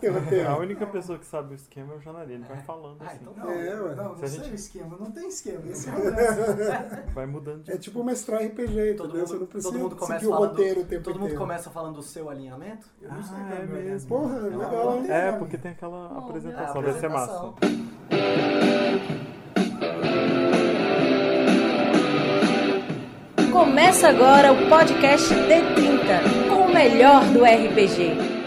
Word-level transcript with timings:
teu 0.00 0.12
roteiro. 0.14 0.48
A 0.48 0.56
única 0.58 0.86
pessoa 0.86 1.18
que 1.18 1.26
sabe 1.26 1.52
o 1.52 1.54
esquema 1.54 1.94
é 1.94 1.96
o 1.96 2.00
Janari, 2.00 2.32
ele 2.34 2.44
vai 2.44 2.58
falando 2.62 2.96
Ah, 3.00 3.06
assim. 3.06 3.18
então 3.22 3.34
Não, 3.44 3.50
É, 3.52 3.80
ué. 3.80 3.94
não, 3.94 4.04
não 4.10 4.16
Se 4.18 4.24
a 4.24 4.28
sei 4.28 4.40
gente- 4.40 4.50
o 4.52 4.54
esquema, 4.54 4.96
não 4.98 5.10
tem 5.10 5.28
esquema. 5.28 5.60
Esse 5.68 5.88
é. 5.90 5.92
Vai 7.14 7.26
mudando 7.26 7.62
de 7.62 7.72
É 7.72 7.76
tipo 7.78 8.02
mestrar 8.04 8.42
RPG, 8.42 8.94
Todo 8.94 9.08
entendeu? 9.10 9.26
Você 9.26 9.32
não 9.34 9.40
mundo, 9.40 9.48
precisa 9.48 9.72
todo 9.72 9.80
mundo 9.82 9.96
começa 9.96 10.18
seguir 10.20 10.26
o 10.26 10.34
falando, 10.36 10.50
roteiro 10.50 10.80
o 10.80 10.84
tempo 10.84 11.02
todo 11.04 11.14
mundo 11.14 11.22
inteiro. 11.24 11.40
começa 11.40 11.70
falando 11.70 11.94
do 11.96 12.02
seu 12.02 12.28
alinhamento? 12.30 12.86
Eu 13.00 13.10
não 13.12 13.22
sei 13.22 13.36
Ah, 13.36 13.54
é 13.54 13.66
meu 13.66 13.82
mesmo. 13.82 14.08
Porra, 14.08 14.36
alinhamento. 14.36 14.58
legal, 14.58 14.96
hein? 14.98 15.10
É, 15.10 15.32
porque 15.32 15.58
tem 15.58 15.70
aquela 15.72 16.08
Bom, 16.08 16.18
apresentação, 16.18 16.82
é, 16.82 16.84
deve 16.84 17.00
ser 17.00 17.08
massa. 17.08 17.54
Começa 23.52 24.08
agora 24.08 24.52
o 24.52 24.68
podcast 24.68 25.28
D30, 25.34 26.48
com 26.48 26.66
o 26.66 26.72
melhor 26.74 27.24
do 27.26 27.44
RPG. 27.44 28.37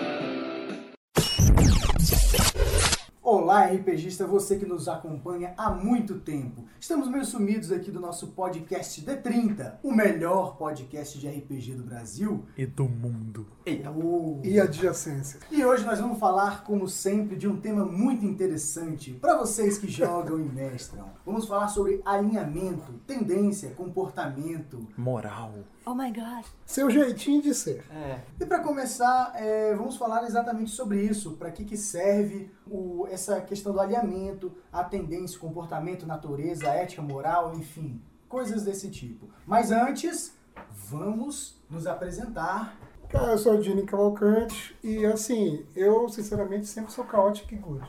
Olá, 3.52 3.66
RPGista, 3.66 4.26
você 4.26 4.55
que 4.55 4.66
nos 4.66 4.88
acompanha 4.88 5.54
há 5.58 5.70
muito 5.70 6.20
tempo. 6.20 6.64
Estamos 6.80 7.10
meio 7.10 7.26
sumidos 7.26 7.70
aqui 7.70 7.91
do 7.91 8.00
nosso 8.00 8.27
podcast 8.27 9.02
D30, 9.02 9.74
o 9.84 9.94
melhor 9.94 10.55
podcast 10.55 11.20
de 11.20 11.27
RPG 11.27 11.74
do 11.74 11.84
Brasil. 11.84 12.46
E 12.58 12.66
do 12.66 12.86
mundo. 12.86 13.46
Eita. 13.66 13.91
Oh. 13.91 14.40
E 14.41 14.58
adjacência. 14.58 15.41
E 15.52 15.66
hoje 15.66 15.84
nós 15.86 16.00
vamos 16.00 16.18
falar, 16.18 16.64
como 16.64 16.88
sempre, 16.88 17.36
de 17.36 17.46
um 17.46 17.58
tema 17.58 17.84
muito 17.84 18.26
interessante 18.26 19.12
para 19.20 19.38
vocês 19.38 19.77
que 19.77 19.91
jogam 19.91 20.40
e 20.40 20.44
mestram. 20.48 21.10
Vamos 21.26 21.46
falar 21.46 21.68
sobre 21.68 22.02
alinhamento, 22.05 22.94
tendência, 23.05 23.72
comportamento. 23.72 24.88
Moral. 24.98 25.55
Oh 25.85 25.95
my 25.95 26.12
god. 26.12 26.45
Seu 26.66 26.90
jeitinho 26.91 27.41
de 27.41 27.53
ser. 27.55 27.84
É, 27.91 28.20
E 28.40 28.45
para 28.45 28.59
começar, 28.59 29.34
é, 29.35 29.73
vamos 29.76 29.98
falar 29.98 30.23
exatamente 30.26 30.70
sobre 30.71 31.02
isso, 31.02 31.31
para 31.34 31.49
que, 31.52 31.66
que 31.66 31.76
serve 31.76 32.52
o- 32.70 33.07
essa 33.09 33.41
questão 33.41 33.73
do 33.73 33.80
alinhamento, 33.80 34.52
a 34.71 34.84
tendência, 34.84 35.37
o 35.37 35.41
comportamento, 35.41 36.05
natureza, 36.05 36.70
a 36.70 36.76
ética, 36.76 37.02
moral, 37.02 37.54
enfim, 37.55 37.99
coisas 38.29 38.63
desse 38.63 38.90
tipo. 38.91 39.27
Mas 39.46 39.71
antes, 39.71 40.35
vamos 40.71 41.59
nos 41.70 41.87
apresentar. 41.87 42.77
Cara, 43.09 43.32
eu 43.34 43.37
sou 43.37 43.55
o 43.55 43.62
Dini 43.62 43.84
Cavalcante 43.84 44.77
e 44.84 45.05
assim, 45.05 45.65
eu 45.76 46.07
sinceramente 46.09 46.68
sempre 46.68 46.91
sou 46.93 47.04
caótico 47.04 47.54
e 47.54 47.57
good. 47.57 47.85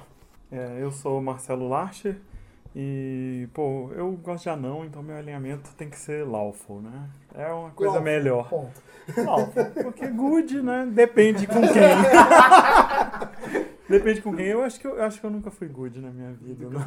É, 0.50 0.82
eu 0.82 0.90
sou 0.90 1.18
o 1.18 1.22
Marcelo 1.22 1.68
Larcher 1.68 2.20
e, 2.74 3.48
pô, 3.52 3.90
eu 3.94 4.12
gosto 4.12 4.44
de 4.44 4.50
anão, 4.50 4.84
então 4.84 5.02
meu 5.02 5.16
alinhamento 5.16 5.70
tem 5.74 5.90
que 5.90 5.98
ser 5.98 6.26
lawful, 6.26 6.80
né? 6.80 7.08
É 7.34 7.46
uma 7.52 7.70
coisa 7.70 7.94
Lawful, 7.94 8.04
melhor. 8.12 8.48
Ponto. 8.48 8.82
Lawful, 9.16 9.64
porque 9.82 10.06
good, 10.08 10.62
né? 10.62 10.88
Depende 10.90 11.46
com 11.46 11.60
quem. 11.60 11.82
Depende 13.88 14.22
com 14.22 14.34
quem. 14.34 14.46
Eu 14.46 14.62
acho 14.62 14.80
que 14.80 14.86
eu, 14.86 14.96
eu 14.96 15.04
acho 15.04 15.20
que 15.20 15.26
eu 15.26 15.30
nunca 15.30 15.50
fui 15.50 15.68
good 15.68 16.00
na 16.00 16.10
minha 16.10 16.32
vida, 16.32 16.66
não. 16.70 16.80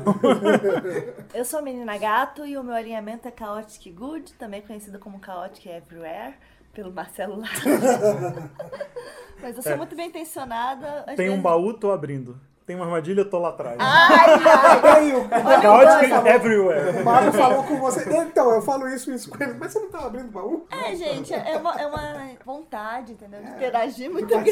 Eu 1.34 1.46
sou 1.46 1.60
a 1.60 1.62
menina 1.62 1.98
gato 1.98 2.46
e 2.46 2.58
o 2.58 2.64
meu 2.64 2.74
alinhamento 2.74 3.28
é 3.28 3.34
Chaotic 3.38 3.92
Good, 3.94 4.34
também 4.36 4.62
conhecido 4.62 4.98
como 4.98 5.20
Chaotic 5.24 5.68
Everywhere, 5.68 6.34
pelo 6.74 6.92
Marcelo 6.92 7.36
Lara. 7.38 8.50
Mas 9.42 9.56
eu 9.58 9.62
sou 9.62 9.74
É. 9.74 9.76
muito 9.76 9.96
bem 9.96 10.08
intencionada. 10.08 11.04
Tem 11.16 11.28
um 11.28 11.34
vezes- 11.34 11.44
baú, 11.44 11.74
tô 11.74 11.92
abrindo. 11.92 12.40
Tem 12.66 12.76
uma 12.76 12.86
armadilha, 12.86 13.22
eu 13.22 13.30
tô 13.30 13.38
lá 13.38 13.50
atrás. 13.50 13.78
Ai, 13.80 14.40
ai, 14.84 15.14
o, 15.14 15.30
Chaotic 15.62 16.12
o 16.12 16.28
everywhere. 16.28 17.04
Mário 17.04 17.32
falou 17.32 17.64
com 17.64 17.78
você. 17.78 18.04
Então, 18.10 18.52
eu 18.52 18.62
falo 18.62 18.88
isso, 18.88 19.12
isso 19.12 19.30
com 19.30 19.44
ele, 19.44 19.54
mas 19.54 19.72
você 19.72 19.80
não 19.80 19.90
tá 19.90 20.06
abrindo 20.06 20.30
o 20.30 20.32
baú? 20.32 20.66
é, 20.72 20.96
gente, 20.96 21.32
é 21.32 21.58
uma, 21.58 21.76
é 21.76 21.86
uma 21.86 22.32
vontade, 22.44 23.14
entendeu? 23.14 23.40
É. 23.40 23.44
De 23.44 23.50
interagir 23.52 24.10
muito 24.10 24.28
grande. 24.28 24.52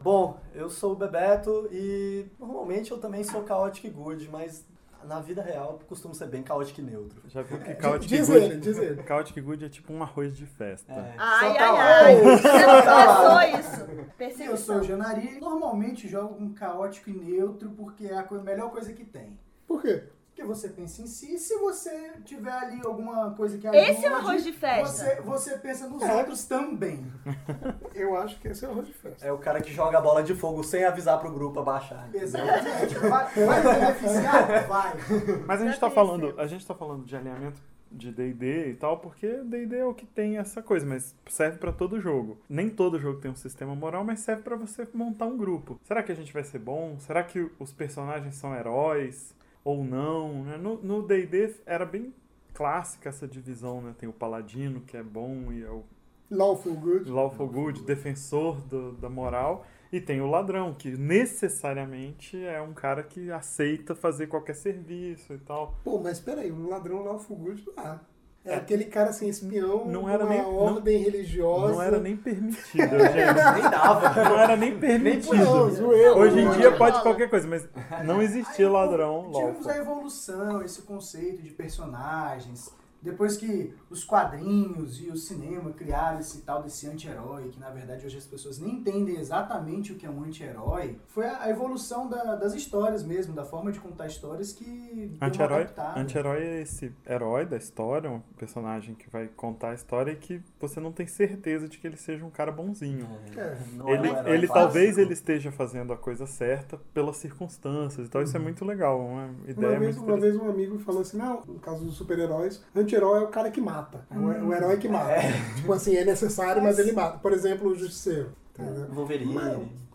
Bom, 0.00 0.38
eu 0.54 0.70
sou 0.70 0.92
o 0.92 0.96
Bebeto 0.96 1.68
e 1.72 2.26
normalmente 2.38 2.92
eu 2.92 2.98
também 2.98 3.24
sou 3.24 3.44
chaotic 3.44 3.90
good, 3.90 4.28
mas 4.30 4.64
na 5.06 5.20
vida 5.20 5.42
real 5.42 5.78
eu 5.80 5.86
costumo 5.86 6.14
ser 6.14 6.26
bem 6.26 6.44
chaotic 6.46 6.78
neutro. 6.78 7.20
Já 7.28 7.42
viu 7.42 7.58
que 7.58 7.80
Chaotic 7.80 8.08
Diz 8.08 8.28
Good... 8.28 8.44
ele, 8.44 8.56
diz 8.56 8.78
ele. 8.78 9.02
Chaotic 9.02 9.40
Good 9.40 9.64
é 9.64 9.68
tipo 9.68 9.92
um 9.92 10.02
arroz 10.02 10.36
de 10.36 10.46
festa. 10.46 10.92
É, 10.92 11.14
Ai, 11.16 11.54
tá 11.56 11.64
ai, 11.64 11.72
lá. 11.72 12.04
ai. 12.04 12.16
Você 12.16 12.66
não 12.66 13.56
pensou 14.16 14.40
isso. 14.40 14.50
Eu 14.50 14.56
sou 14.56 14.76
o. 14.76 14.82
Janari, 14.82 15.40
normalmente 15.40 16.08
jogo 16.08 16.34
com 16.34 16.52
caótico 16.52 17.10
e 17.10 17.12
neutro 17.12 17.70
porque 17.70 18.06
é 18.06 18.16
a 18.18 18.26
melhor 18.42 18.70
coisa 18.70 18.92
que 18.92 19.04
tem. 19.04 19.38
Por 19.66 19.82
quê? 19.82 20.04
Porque 20.36 20.46
você 20.46 20.68
pensa 20.68 21.00
em 21.00 21.06
si, 21.06 21.38
se 21.38 21.56
você 21.56 22.12
tiver 22.22 22.52
ali 22.52 22.78
alguma 22.84 23.30
coisa 23.30 23.56
que 23.56 23.66
Esse 23.68 24.04
é 24.04 24.10
o 24.10 24.16
ajude, 24.16 24.28
arroz 24.28 24.44
de 24.44 24.52
festa. 24.52 24.86
Você, 24.86 25.20
você 25.22 25.56
pensa 25.56 25.88
nos 25.88 26.02
É. 26.02 26.14
outros 26.14 26.44
também. 26.44 27.10
Eu 27.94 28.14
acho 28.18 28.38
que 28.38 28.48
esse 28.48 28.62
é 28.62 28.68
o 28.68 28.72
arroz 28.72 28.86
de 28.86 28.92
festa. 28.92 29.26
É 29.26 29.32
o 29.32 29.38
cara 29.38 29.62
que 29.62 29.72
joga 29.72 29.96
a 29.96 30.00
bola 30.02 30.22
de 30.22 30.34
fogo 30.34 30.62
sem 30.62 30.84
avisar 30.84 31.18
pro 31.20 31.32
grupo 31.32 31.58
abaixar. 31.60 32.10
Exatamente. 32.12 32.98
Vai, 32.98 33.34
vai 33.34 33.62
beneficiar? 33.62 34.68
Vai. 34.68 34.92
Mas 35.46 35.62
a 35.62 35.64
gente 35.64 35.80
tá 35.80 35.88
falando, 35.90 36.34
a 36.38 36.46
gente 36.46 36.66
tá 36.66 36.74
falando 36.74 37.06
de 37.06 37.16
alinhamento 37.16 37.62
de 37.90 38.12
D&D 38.12 38.72
e 38.72 38.74
tal, 38.74 38.98
porque 38.98 39.26
D&D 39.42 39.78
é 39.78 39.86
o 39.86 39.94
que 39.94 40.04
tem 40.04 40.36
essa 40.36 40.60
coisa, 40.60 40.84
mas 40.84 41.14
serve 41.28 41.56
pra 41.56 41.72
todo 41.72 41.98
jogo. 41.98 42.36
Nem 42.46 42.68
todo 42.68 42.98
jogo 43.00 43.20
tem 43.20 43.30
um 43.30 43.34
sistema 43.36 43.74
moral, 43.74 44.04
mas 44.04 44.20
serve 44.20 44.42
pra 44.42 44.56
você 44.56 44.86
montar 44.92 45.24
um 45.24 45.36
grupo. 45.38 45.80
Será 45.84 46.02
que 46.02 46.12
a 46.12 46.14
gente 46.14 46.30
vai 46.30 46.44
ser 46.44 46.58
bom? 46.58 46.98
Será 46.98 47.22
que 47.22 47.50
os 47.58 47.72
personagens 47.72 48.34
são 48.34 48.54
heróis 48.54 49.34
ou 49.66 49.84
não? 49.84 50.44
né? 50.44 50.56
No 50.56 50.76
no 50.82 51.02
D&D 51.02 51.56
era 51.66 51.84
bem 51.84 52.14
clássica 52.54 53.08
essa 53.10 53.26
divisão, 53.28 53.80
né? 53.82 53.94
Tem 53.98 54.08
o 54.08 54.12
paladino 54.12 54.80
que 54.80 54.96
é 54.96 55.02
bom 55.02 55.52
e 55.52 55.62
é 55.62 55.68
o 55.70 55.82
Lawful 56.30 56.74
good. 56.74 57.10
lawful 57.10 57.48
good, 57.48 57.82
defensor 57.82 58.60
do- 58.62 58.92
da 58.92 59.08
moral, 59.08 59.64
e 59.92 60.00
tem 60.00 60.20
o 60.20 60.26
ladrão, 60.26 60.74
que 60.74 60.90
necessariamente 60.96 62.36
é 62.44 62.60
um 62.60 62.74
cara 62.74 63.02
que 63.02 63.30
aceita 63.30 63.94
fazer 63.94 64.26
qualquer 64.26 64.54
serviço 64.54 65.32
e 65.34 65.38
tal. 65.38 65.74
Pô, 65.84 65.98
mas 66.00 66.18
peraí, 66.18 66.50
um 66.50 66.68
ladrão 66.68 67.04
Lawful 67.04 67.36
good 67.36 67.64
lá. 67.76 68.00
É, 68.46 68.54
aquele 68.54 68.84
cara 68.84 69.10
assim, 69.10 69.28
espião, 69.28 69.84
Não 69.86 70.08
era 70.08 70.24
uma 70.24 70.32
nem- 70.32 70.42
não- 70.42 70.54
ordem 70.56 70.98
religiosa. 71.02 71.72
Não 71.74 71.82
era 71.82 71.98
nem 71.98 72.16
permitido, 72.16 72.62
gente. 72.72 73.54
Nem 73.60 73.70
dava. 73.70 74.10
Não 74.24 74.38
era 74.38 74.56
nem 74.56 74.78
permitido. 74.78 75.34
Não. 75.36 75.62
Hoje 76.16 76.38
em 76.40 76.44
Não, 76.44 76.52
dia 76.52 76.70
não 76.70 76.78
pode 76.78 77.02
qualquer 77.02 77.28
coisa, 77.28 77.48
mas 77.48 77.66
não 78.04 78.22
existia 78.22 78.66
Aí, 78.66 78.72
ladrão 78.72 79.30
Tivemos 79.34 79.66
a 79.66 79.76
evolução, 79.76 80.62
esse 80.62 80.82
conceito 80.82 81.42
de 81.42 81.50
personagens. 81.50 82.70
Depois 83.02 83.36
que 83.36 83.72
os 83.90 84.02
quadrinhos 84.04 85.00
e 85.00 85.08
o 85.08 85.16
cinema 85.16 85.70
criaram 85.72 86.18
esse 86.18 86.42
tal 86.42 86.62
desse 86.62 86.86
anti-herói, 86.88 87.48
que 87.50 87.60
na 87.60 87.70
verdade 87.70 88.04
hoje 88.06 88.18
as 88.18 88.26
pessoas 88.26 88.58
nem 88.58 88.74
entendem 88.76 89.16
exatamente 89.18 89.92
o 89.92 89.96
que 89.96 90.06
é 90.06 90.10
um 90.10 90.22
anti-herói, 90.24 90.98
foi 91.08 91.26
a 91.26 91.48
evolução 91.48 92.08
da- 92.08 92.34
das 92.36 92.54
histórias 92.54 93.04
mesmo, 93.04 93.34
da 93.34 93.44
forma 93.44 93.70
de 93.70 93.78
contar 93.80 94.06
histórias 94.06 94.52
que 94.52 95.16
Anti-herói 95.20 95.66
anti-herói 95.96 96.42
é 96.42 96.62
esse 96.62 96.92
herói 97.08 97.46
da 97.46 97.56
história, 97.56 98.10
um 98.10 98.20
personagem 98.36 98.94
que 98.94 99.08
vai 99.08 99.28
contar 99.28 99.70
a 99.70 99.74
história 99.74 100.12
e 100.12 100.16
que 100.16 100.42
você 100.60 100.80
não 100.80 100.92
tem 100.92 101.06
certeza 101.06 101.68
de 101.68 101.78
que 101.78 101.86
ele 101.86 101.96
seja 101.96 102.24
um 102.24 102.30
cara 102.30 102.50
bonzinho. 102.50 103.08
É. 103.36 103.56
Não 103.74 103.88
é 103.88 103.92
Ele, 103.94 104.10
um 104.10 104.16
herói 104.16 104.34
ele 104.34 104.48
talvez 104.48 104.98
ele 104.98 105.12
esteja 105.12 105.52
fazendo 105.52 105.92
a 105.92 105.96
coisa 105.96 106.26
certa 106.26 106.78
pelas 106.92 107.16
circunstâncias, 107.18 108.06
então 108.06 108.22
isso 108.22 108.36
é 108.36 108.40
muito 108.40 108.64
legal, 108.64 109.00
uma 109.00 109.30
ideia 109.46 109.72
Uma 109.72 109.80
vez, 109.80 109.96
muito 109.96 110.08
uma 110.08 110.20
vez 110.20 110.36
um 110.36 110.48
amigo 110.48 110.78
falou 110.78 111.02
assim, 111.02 111.16
não, 111.16 111.42
no 111.46 111.58
caso 111.58 111.84
dos 111.84 111.94
super-heróis, 111.94 112.62
anti-herói 112.86 113.20
é 113.20 113.24
o 113.24 113.28
cara 113.28 113.50
que 113.50 113.60
mata. 113.60 114.06
É 114.10 114.16
o, 114.16 114.46
o 114.48 114.54
herói 114.54 114.76
que 114.78 114.88
mata. 114.88 115.14
Tipo 115.56 115.72
assim, 115.72 115.96
é 115.96 116.04
necessário, 116.04 116.62
mas 116.62 116.78
ele 116.78 116.92
mata. 116.92 117.18
Por 117.18 117.32
exemplo, 117.32 117.70
o 117.70 117.74
Justiceiro. 117.74 118.32
entendeu? 118.58 118.86
Wolverine. 118.88 119.38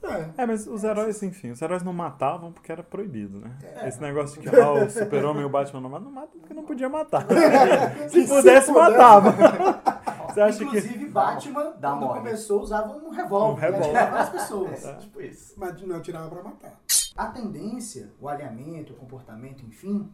É. 0.03 0.29
É, 0.41 0.46
mas 0.47 0.66
os 0.66 0.84
heróis, 0.84 1.22
enfim, 1.22 1.52
os 1.52 1.62
heróis 1.62 1.84
não 1.84 1.94
matavam 1.94 2.52
porque 2.52 2.72
era 2.72 2.81
proibido, 2.81 3.40
né? 3.40 3.52
É. 3.62 3.88
Esse 3.88 4.02
negócio 4.02 4.41
de 4.41 4.50
que 4.50 4.56
ah, 4.56 4.72
o 4.72 4.90
super-homem 4.90 5.44
e 5.44 5.46
o 5.46 5.50
Batman 5.50 5.79
não 5.79 5.90
matam, 5.91 6.06
não 6.06 6.12
matam 6.12 6.40
porque 6.40 6.53
não 6.56 6.63
podia 6.63 6.90
matar. 6.90 7.24
Se 8.09 8.24
Se 8.24 8.28
pudesse, 8.28 8.72
pudesse. 8.72 8.72
matava. 8.72 9.31
Você 10.31 10.41
acha 10.41 10.58
que... 10.59 10.63
Inclusive, 10.63 11.06
Batman, 11.08 11.73
Dá 11.78 11.90
quando 11.91 12.02
mole. 12.08 12.19
começou, 12.19 12.62
usava 12.62 12.94
um 12.94 13.09
revólver. 13.09 13.52
Um 13.52 13.56
revólver. 13.56 13.85
atirava 13.97 14.18
nas 14.18 14.29
pessoas. 14.29 14.85
É, 14.88 14.94
tipo 14.96 15.22
isso. 15.22 15.53
Mas 15.58 15.81
não 15.81 16.02
tirava 16.02 16.29
pra 16.29 16.41
matar. 16.43 16.79
A 17.16 17.28
tendência, 17.28 18.09
o 18.20 18.28
alinhamento, 18.28 18.93
o 18.93 18.96
comportamento, 18.96 19.64
enfim, 19.66 20.09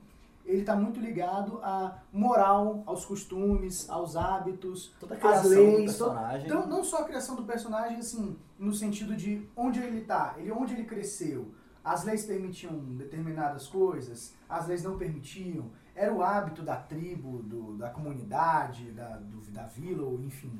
ele 0.48 0.62
está 0.62 0.76
muito 0.76 1.00
ligado 1.00 1.60
à 1.62 2.00
moral, 2.12 2.82
aos 2.86 3.06
costumes, 3.06 3.90
aos 3.90 4.16
hábitos, 4.16 4.94
Toda 5.00 5.14
a 5.14 5.18
às 5.18 5.22
criação 5.22 5.50
do 5.52 5.56
leis. 5.78 5.98
to- 5.98 6.06
personagem. 6.06 6.46
Então, 6.48 6.68
não 6.68 6.84
só 6.84 7.02
a 7.02 7.06
criação 7.06 7.36
do 7.36 7.44
personagem, 7.44 7.98
assim, 7.98 8.38
no 8.58 8.74
sentido 8.74 9.16
de 9.16 9.46
onde 9.56 9.80
ele 9.80 10.00
está, 10.00 10.34
ele, 10.38 10.52
onde 10.52 10.74
ele 10.74 10.86
cresceu. 10.86 11.52
As 11.84 12.04
leis 12.04 12.26
permitiam 12.26 12.74
determinadas 12.96 13.68
coisas, 13.68 14.34
as 14.50 14.68
leis 14.68 14.84
não 14.84 14.98
permitiam. 14.98 15.70
Era 15.96 16.14
o 16.14 16.22
hábito 16.22 16.62
da 16.62 16.76
tribo, 16.76 17.42
do- 17.44 17.76
da 17.78 17.90
comunidade, 17.90 18.92
da, 18.92 19.18
do- 19.18 19.52
da 19.52 19.64
vila, 19.64 20.04
ou 20.04 20.20
enfim. 20.22 20.60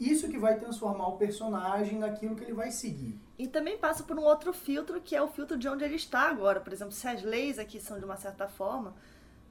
Isso 0.00 0.28
que 0.28 0.38
vai 0.38 0.58
transformar 0.58 1.08
o 1.08 1.16
personagem 1.16 1.98
naquilo 1.98 2.36
que 2.36 2.44
ele 2.44 2.52
vai 2.54 2.70
seguir. 2.70 3.18
E 3.38 3.46
também 3.46 3.76
passa 3.76 4.02
por 4.02 4.18
um 4.18 4.22
outro 4.22 4.52
filtro, 4.52 5.00
que 5.00 5.14
é 5.14 5.22
o 5.22 5.28
filtro 5.28 5.58
de 5.58 5.68
onde 5.68 5.84
ele 5.84 5.96
está 5.96 6.28
agora. 6.28 6.60
Por 6.60 6.72
exemplo, 6.72 6.92
se 6.92 7.06
as 7.06 7.22
leis 7.22 7.58
aqui 7.58 7.80
são 7.80 7.98
de 7.98 8.04
uma 8.04 8.16
certa 8.16 8.48
forma, 8.48 8.94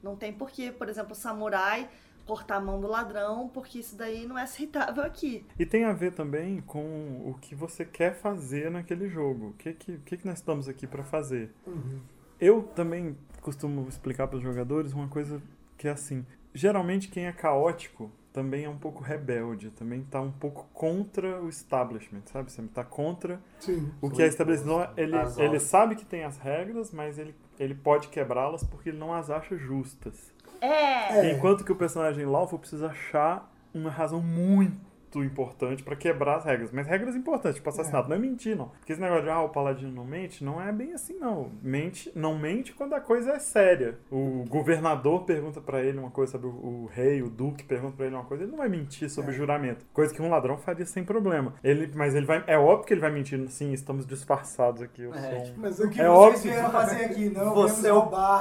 não 0.02 0.16
tem 0.16 0.32
porquê. 0.32 0.72
Por 0.72 0.88
exemplo, 0.88 1.12
o 1.12 1.14
samurai, 1.14 1.88
cortar 2.26 2.56
a 2.56 2.60
mão 2.60 2.80
do 2.80 2.88
ladrão, 2.88 3.48
porque 3.48 3.78
isso 3.78 3.96
daí 3.96 4.26
não 4.26 4.36
é 4.36 4.42
aceitável 4.42 5.04
aqui. 5.04 5.44
E 5.58 5.64
tem 5.64 5.84
a 5.84 5.92
ver 5.92 6.12
também 6.12 6.60
com 6.60 7.22
o 7.24 7.36
que 7.40 7.54
você 7.54 7.84
quer 7.84 8.14
fazer 8.14 8.70
naquele 8.70 9.08
jogo. 9.08 9.48
O 9.48 9.52
que, 9.54 9.72
que, 9.72 9.98
que, 9.98 10.16
que 10.16 10.26
nós 10.26 10.38
estamos 10.38 10.68
aqui 10.68 10.86
para 10.86 11.04
fazer? 11.04 11.52
Uhum. 11.66 12.00
Eu 12.40 12.62
também 12.74 13.16
costumo 13.40 13.88
explicar 13.88 14.26
para 14.26 14.36
os 14.36 14.42
jogadores 14.42 14.92
uma 14.92 15.08
coisa 15.08 15.40
que 15.78 15.86
é 15.86 15.92
assim: 15.92 16.26
geralmente 16.52 17.08
quem 17.08 17.26
é 17.26 17.32
caótico 17.32 18.10
também 18.36 18.66
é 18.66 18.68
um 18.68 18.76
pouco 18.76 19.02
rebelde, 19.02 19.70
também 19.70 20.02
está 20.02 20.20
um 20.20 20.30
pouco 20.30 20.68
contra 20.74 21.40
o 21.40 21.48
establishment, 21.48 22.20
sabe? 22.26 22.52
Você 22.52 22.60
está 22.60 22.84
contra 22.84 23.40
Sim. 23.58 23.90
o 23.98 24.10
que 24.10 24.20
é 24.20 24.26
estabelecido. 24.26 24.86
Ele, 24.94 25.16
As 25.16 25.38
ele 25.38 25.58
sabe 25.58 25.96
que 25.96 26.04
tem 26.04 26.22
as 26.22 26.36
regras, 26.36 26.92
mas 26.92 27.18
ele, 27.18 27.34
ele 27.58 27.74
pode 27.74 28.08
quebrá-las 28.08 28.62
porque 28.62 28.90
ele 28.90 28.98
não 28.98 29.14
as 29.14 29.30
acha 29.30 29.56
justas. 29.56 30.34
É. 30.60 31.28
É. 31.28 31.32
Enquanto 31.32 31.64
que 31.64 31.72
o 31.72 31.76
personagem 31.76 32.26
lawful 32.26 32.58
precisa 32.58 32.88
achar 32.88 33.50
uma 33.72 33.88
razão 33.88 34.20
muito 34.20 34.85
importante 35.16 35.82
pra 35.82 35.96
quebrar 35.96 36.36
as 36.36 36.44
regras. 36.44 36.70
Mas 36.72 36.86
regras 36.86 37.14
importantes, 37.16 37.56
tipo 37.56 37.68
assassinato. 37.68 38.08
Não 38.08 38.16
é 38.16 38.18
mentir, 38.18 38.56
não. 38.56 38.68
Porque 38.68 38.92
esse 38.92 39.00
negócio 39.00 39.24
de, 39.24 39.30
ah, 39.30 39.40
o 39.42 39.48
paladino 39.48 39.90
não 39.92 40.04
mente, 40.04 40.44
não 40.44 40.60
é 40.60 40.70
bem 40.72 40.92
assim, 40.92 41.14
não. 41.18 41.50
Mente, 41.62 42.10
não 42.14 42.38
mente 42.38 42.72
quando 42.72 42.94
a 42.94 43.00
coisa 43.00 43.32
é 43.32 43.38
séria. 43.38 43.98
O 44.10 44.44
governador 44.48 45.24
pergunta 45.24 45.60
pra 45.60 45.80
ele 45.82 45.98
uma 45.98 46.10
coisa 46.10 46.32
sobre 46.32 46.46
o, 46.48 46.50
o 46.50 46.90
rei, 46.92 47.22
o 47.22 47.30
duque 47.30 47.64
pergunta 47.64 47.96
pra 47.96 48.06
ele 48.06 48.14
uma 48.14 48.24
coisa, 48.24 48.42
ele 48.44 48.50
não 48.50 48.58
vai 48.58 48.68
mentir 48.68 49.08
sobre 49.10 49.30
o 49.30 49.34
juramento. 49.34 49.84
Coisa 49.92 50.12
que 50.14 50.20
um 50.22 50.28
ladrão 50.28 50.56
faria 50.58 50.84
sem 50.86 51.04
problema. 51.04 51.54
Ele, 51.62 51.90
mas 51.94 52.14
ele 52.14 52.26
vai, 52.26 52.42
é 52.46 52.58
óbvio 52.58 52.86
que 52.86 52.94
ele 52.94 53.00
vai 53.00 53.10
mentir. 53.10 53.36
Sim, 53.48 53.72
estamos 53.72 54.06
disfarçados 54.06 54.82
aqui. 54.82 55.02
Eu 55.02 55.14
É, 55.14 55.20
sou 55.20 55.38
um- 55.38 55.42
tipo, 55.44 55.60
Mas 55.60 55.78
O 55.80 55.88
que 55.88 56.00
É 56.00 56.08
vocês 56.08 56.42
vieram 56.42 56.70
fazer 56.70 57.04
aqui? 57.04 57.28
Não, 57.30 57.54
Você 57.54 57.88
é 57.88 57.92
o- 57.92 57.98
roubar, 58.00 58.40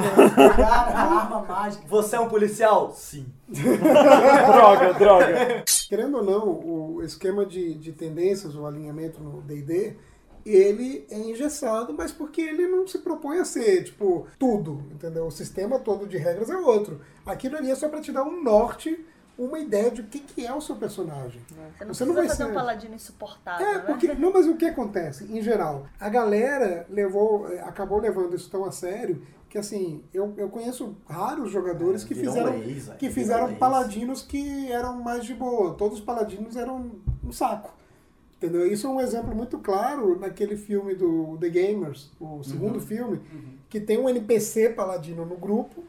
arma 0.60 1.42
mágica. 1.42 1.86
Você 1.88 2.16
é 2.16 2.20
um 2.20 2.28
policial? 2.30 2.92
Sim. 2.92 3.26
droga, 3.50 4.94
droga. 4.94 5.64
Querendo 5.88 6.18
ou 6.18 6.24
não, 6.24 6.50
o 6.96 7.04
esquema 7.04 7.46
de, 7.46 7.74
de 7.76 7.92
tendências, 7.92 8.56
o 8.56 8.66
alinhamento 8.66 9.22
no 9.22 9.42
D&D, 9.42 9.96
ele 10.46 11.06
é 11.10 11.18
engessado, 11.18 11.94
mas 11.94 12.12
porque 12.12 12.42
ele 12.42 12.68
não 12.68 12.88
se 12.88 13.00
propõe 13.00 13.40
a 13.40 13.46
ser, 13.46 13.84
tipo, 13.84 14.28
tudo, 14.38 14.84
entendeu? 14.92 15.26
O 15.28 15.32
sistema 15.32 15.80
todo 15.80 16.06
de 16.08 16.18
regras 16.18 16.50
é 16.50 16.56
outro. 16.58 17.02
Aquilo 17.26 17.58
ali 17.58 17.72
é 17.72 17.76
só 17.76 17.90
pra 17.90 18.00
te 18.02 18.12
dar 18.12 18.24
um 18.24 18.44
norte, 18.44 19.04
uma 19.38 19.60
ideia 19.60 19.90
de 19.92 20.02
o 20.02 20.06
que, 20.06 20.20
que 20.20 20.46
é 20.46 20.54
o 20.54 20.62
seu 20.62 20.76
personagem. 20.76 21.42
Você 21.50 21.86
não 21.86 21.94
Você 21.94 22.06
não 22.06 22.14
precisa 22.14 22.14
vai 22.16 22.28
fazer 22.28 22.44
ser- 22.44 22.50
um 22.52 22.54
paladino 22.54 22.96
insuportável, 22.96 23.66
É, 23.68 23.74
né? 23.74 23.80
porque, 23.80 24.14
não, 24.14 24.32
mas 24.32 24.46
o 24.48 24.56
que 24.56 24.66
acontece, 24.66 25.26
em 25.26 25.42
geral? 25.42 25.88
A 26.00 26.10
galera 26.10 26.86
levou, 26.90 27.48
eh, 27.52 27.60
acabou 27.62 28.00
levando 28.00 28.36
isso 28.36 28.50
tão 28.50 28.64
a 28.66 28.72
sério 28.72 29.22
que, 29.56 29.60
assim, 29.60 30.04
eu, 30.14 30.34
eu 30.36 30.50
conheço 30.50 30.98
raros 31.08 31.50
jogadores 31.50 32.04
que 32.04 32.14
Virou 32.14 32.34
fizeram, 32.34 32.52
velho. 32.60 32.98
que 32.98 33.10
fizeram 33.10 33.46
leis. 33.46 33.58
paladinos 33.58 34.22
que 34.22 34.70
eram 34.70 35.02
mais 35.02 35.24
de 35.24 35.34
boa. 35.34 35.76
Todos 35.76 36.00
os 36.00 36.04
paladinos 36.04 36.58
eram 36.58 36.92
um 37.24 37.32
saco. 37.32 37.74
Entendeu? 38.36 38.68
Isso 38.68 38.86
é 38.86 38.90
um 38.90 39.00
exemplo 39.00 39.34
muito 39.34 39.58
claro 39.60 40.20
naquele 40.20 40.58
filme 40.58 40.94
do 40.94 41.38
The 41.40 41.48
Gamers, 41.48 42.12
o 42.20 42.44
segundo 42.44 42.82
filme, 42.82 43.22
que 43.70 43.80
tem 43.80 43.98
um 43.98 44.10
NPC 44.10 44.72
paladino 44.72 45.26
no 45.26 45.38
grupo, 45.38 45.86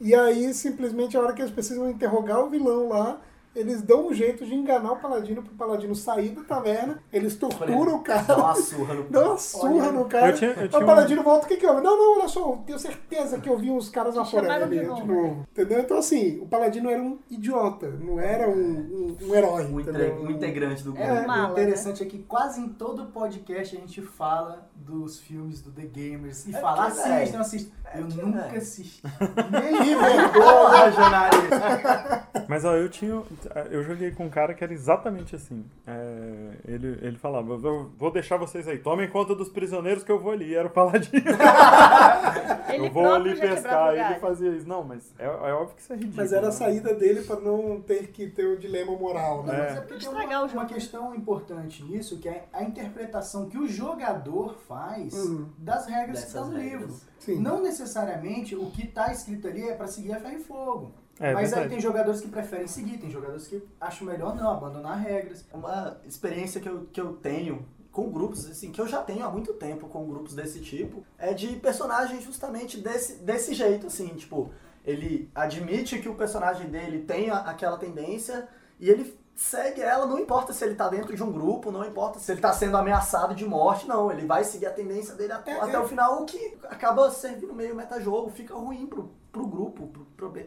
e 0.00 0.14
aí 0.14 0.54
simplesmente 0.54 1.14
a 1.14 1.20
hora 1.20 1.34
que 1.34 1.42
eles 1.42 1.52
precisam 1.52 1.90
interrogar 1.90 2.42
o 2.42 2.48
vilão 2.48 2.88
lá, 2.88 3.20
eles 3.54 3.82
dão 3.82 4.08
um 4.08 4.14
jeito 4.14 4.44
de 4.46 4.54
enganar 4.54 4.92
o 4.92 4.96
paladino 4.96 5.42
pro 5.42 5.54
paladino 5.54 5.94
sair 5.94 6.30
da 6.30 6.42
taverna, 6.42 7.02
eles 7.12 7.36
torturam 7.36 7.96
o 7.96 8.02
Dá 8.02 8.22
cara, 8.22 8.36
uma 8.38 8.54
surra 8.54 8.94
no. 8.94 9.02
dão 9.10 9.28
uma 9.30 9.38
surra 9.38 9.72
Olha, 9.88 9.92
no 9.92 10.04
cara. 10.06 10.28
eu 10.30 10.34
tinha- 10.34 10.50
eu 10.50 10.64
o 10.64 10.68
tinha 10.68 10.82
um- 10.82 10.86
paladino 10.86 11.22
volta, 11.22 11.44
o 11.44 11.48
que 11.48 11.56
que 11.56 11.66
houve? 11.66 11.80
Não, 11.82 11.96
não, 11.96 12.18
olha 12.18 12.28
só, 12.28 12.40
eu 12.50 12.56
tenho 12.66 12.78
certeza 12.78 13.38
que 13.38 13.48
eu 13.48 13.56
vi 13.58 13.70
uns 13.70 13.88
caras 13.88 14.14
na 14.14 14.24
floresta 14.24 14.64
ali 14.64 14.78
de 14.78 14.82
de 14.84 14.86
novo. 14.90 15.06
novo. 15.06 15.46
Entendeu? 15.52 15.80
Então 15.80 15.98
assim, 15.98 16.38
o 16.40 16.46
paladino 16.46 16.90
era 16.90 17.02
um 17.02 17.18
idiota, 17.30 17.88
não 17.90 18.18
era 18.18 18.48
um, 18.48 18.52
um, 18.52 19.16
um 19.28 19.34
herói. 19.34 19.64
Um, 19.66 19.80
entendeu? 19.80 20.14
um 20.22 20.30
integrante 20.30 20.82
do 20.82 20.92
grupo. 20.92 21.06
É, 21.08 21.26
mala, 21.26 21.48
o 21.48 21.52
interessante 21.52 22.02
é 22.02 22.06
que 22.06 22.18
quase 22.20 22.60
em 22.60 22.68
todo 22.68 23.06
podcast 23.06 23.76
a 23.76 23.80
gente 23.80 24.00
fala 24.02 24.68
dos 24.76 25.18
filmes 25.20 25.60
do 25.62 25.70
The 25.70 25.82
Gamers 25.82 26.46
e 26.46 26.54
É 26.54 26.58
fala, 26.60 26.86
porque, 26.90 27.00
assistam, 27.08 27.40
assistam. 27.40 27.72
Eu 27.94 28.04
nunca 28.06 28.38
velho. 28.40 28.56
assisti. 28.58 29.02
Que 29.02 29.94
vergonha! 29.94 30.28
Porra, 30.32 30.90
jornalista. 30.90 32.26
Mas 32.48 32.64
ó, 32.64 32.74
eu 32.74 32.88
tinha. 32.88 33.22
Eu 33.70 33.82
joguei 33.82 34.10
com 34.12 34.26
um 34.26 34.30
cara 34.30 34.54
que 34.54 34.62
era 34.64 34.72
exatamente 34.72 35.34
assim. 35.36 35.64
É, 35.86 36.50
ele, 36.66 36.98
ele 37.02 37.18
falava, 37.18 37.52
"Eu 37.54 37.90
vou 37.98 38.10
deixar 38.10 38.36
vocês 38.36 38.66
aí, 38.68 38.78
tomem 38.78 39.08
conta 39.08 39.34
dos 39.34 39.48
prisioneiros 39.48 40.02
que 40.04 40.10
eu 40.12 40.18
vou 40.18 40.32
ali. 40.32 40.50
E 40.50 40.54
era 40.54 40.68
o 40.68 40.70
paladino. 40.70 41.22
Eu 42.72 42.90
vou 42.90 43.12
ali 43.12 43.38
pescar. 43.38 43.94
Ele 43.94 44.18
fazia 44.18 44.50
isso. 44.50 44.66
Não, 44.66 44.82
mas 44.82 45.12
é, 45.18 45.26
é 45.26 45.52
óbvio 45.52 45.76
que 45.76 45.82
isso 45.82 45.92
é 45.92 45.96
ridículo. 45.96 46.16
Mas 46.22 46.32
era 46.32 46.46
a 46.46 46.50
né? 46.50 46.56
saída 46.56 46.94
dele 46.94 47.22
pra 47.22 47.36
não 47.38 47.80
ter 47.82 48.08
que 48.08 48.28
ter 48.30 48.46
o 48.46 48.58
dilema 48.58 48.96
moral, 48.96 49.44
né? 49.44 49.54
É. 49.54 49.58
Mas 49.58 49.76
é 49.76 49.80
porque 49.80 49.88
tem 49.88 50.08
Estragar 50.08 50.38
uma, 50.40 50.46
o 50.46 50.48
jogo. 50.48 50.60
uma 50.60 50.66
questão 50.66 51.14
importante 51.14 51.82
nisso, 51.84 52.18
que 52.18 52.28
é 52.28 52.46
a 52.52 52.62
interpretação 52.62 53.48
que 53.48 53.58
o 53.58 53.68
jogador 53.68 54.54
faz 54.66 55.12
Uhum. 55.12 55.48
das 55.58 55.86
regras 55.86 56.20
que 56.20 56.26
Dessas 56.26 56.28
estão 56.28 56.50
no 56.50 56.58
livro. 56.58 56.94
Sim. 57.18 57.40
Não 57.40 57.62
necessariamente 57.62 58.56
o 58.56 58.70
que 58.70 58.84
está 58.86 59.12
escrito 59.12 59.46
ali 59.46 59.68
é 59.68 59.74
para 59.74 59.86
seguir 59.86 60.12
a 60.12 60.20
ferro 60.20 60.36
e 60.36 60.42
fogo. 60.42 60.92
É 61.22 61.32
Mas 61.32 61.44
aí 61.52 61.60
verdade. 61.60 61.68
tem 61.70 61.80
jogadores 61.80 62.20
que 62.20 62.28
preferem 62.28 62.66
seguir, 62.66 62.98
tem 62.98 63.10
jogadores 63.10 63.46
que 63.46 63.62
acham 63.80 64.06
melhor 64.06 64.34
não, 64.34 64.50
abandonar 64.50 64.98
regras. 64.98 65.44
Uma 65.52 65.96
experiência 66.04 66.60
que 66.60 66.68
eu, 66.68 66.86
que 66.92 67.00
eu 67.00 67.12
tenho 67.14 67.64
com 67.92 68.10
grupos, 68.10 68.44
assim, 68.50 68.72
que 68.72 68.80
eu 68.80 68.88
já 68.88 69.02
tenho 69.02 69.24
há 69.24 69.30
muito 69.30 69.52
tempo 69.54 69.86
com 69.86 70.04
grupos 70.08 70.34
desse 70.34 70.60
tipo, 70.60 71.04
é 71.18 71.32
de 71.34 71.48
personagens 71.56 72.24
justamente 72.24 72.80
desse, 72.80 73.16
desse 73.22 73.54
jeito, 73.54 73.86
assim, 73.86 74.08
tipo, 74.08 74.50
ele 74.84 75.30
admite 75.34 75.98
que 76.00 76.08
o 76.08 76.14
personagem 76.14 76.68
dele 76.70 77.04
tem 77.04 77.30
a- 77.30 77.40
aquela 77.40 77.76
tendência 77.78 78.48
e 78.80 78.88
ele 78.90 79.16
segue 79.36 79.80
ela, 79.80 80.06
não 80.06 80.18
importa 80.18 80.52
se 80.52 80.64
ele 80.64 80.74
tá 80.74 80.88
dentro 80.88 81.14
de 81.14 81.22
um 81.22 81.30
grupo, 81.32 81.70
não 81.70 81.84
importa 81.84 82.18
se 82.18 82.32
ele 82.32 82.40
tá 82.40 82.52
sendo 82.52 82.76
ameaçado 82.76 83.34
de 83.34 83.44
morte, 83.44 83.86
não, 83.86 84.10
ele 84.10 84.26
vai 84.26 84.42
seguir 84.42 84.66
a 84.66 84.72
tendência 84.72 85.14
dele 85.14 85.32
até, 85.32 85.52
É, 85.52 85.60
até 85.60 85.74
é. 85.74 85.78
o 85.78 85.86
final, 85.86 86.22
o 86.22 86.26
que 86.26 86.58
acaba 86.64 87.10
servindo 87.10 87.54
meio 87.54 87.74
metajogo, 87.76 88.30
fica 88.30 88.54
ruim 88.54 88.86
pro, 88.86 89.10
pro 89.32 89.46
grupo, 89.46 89.88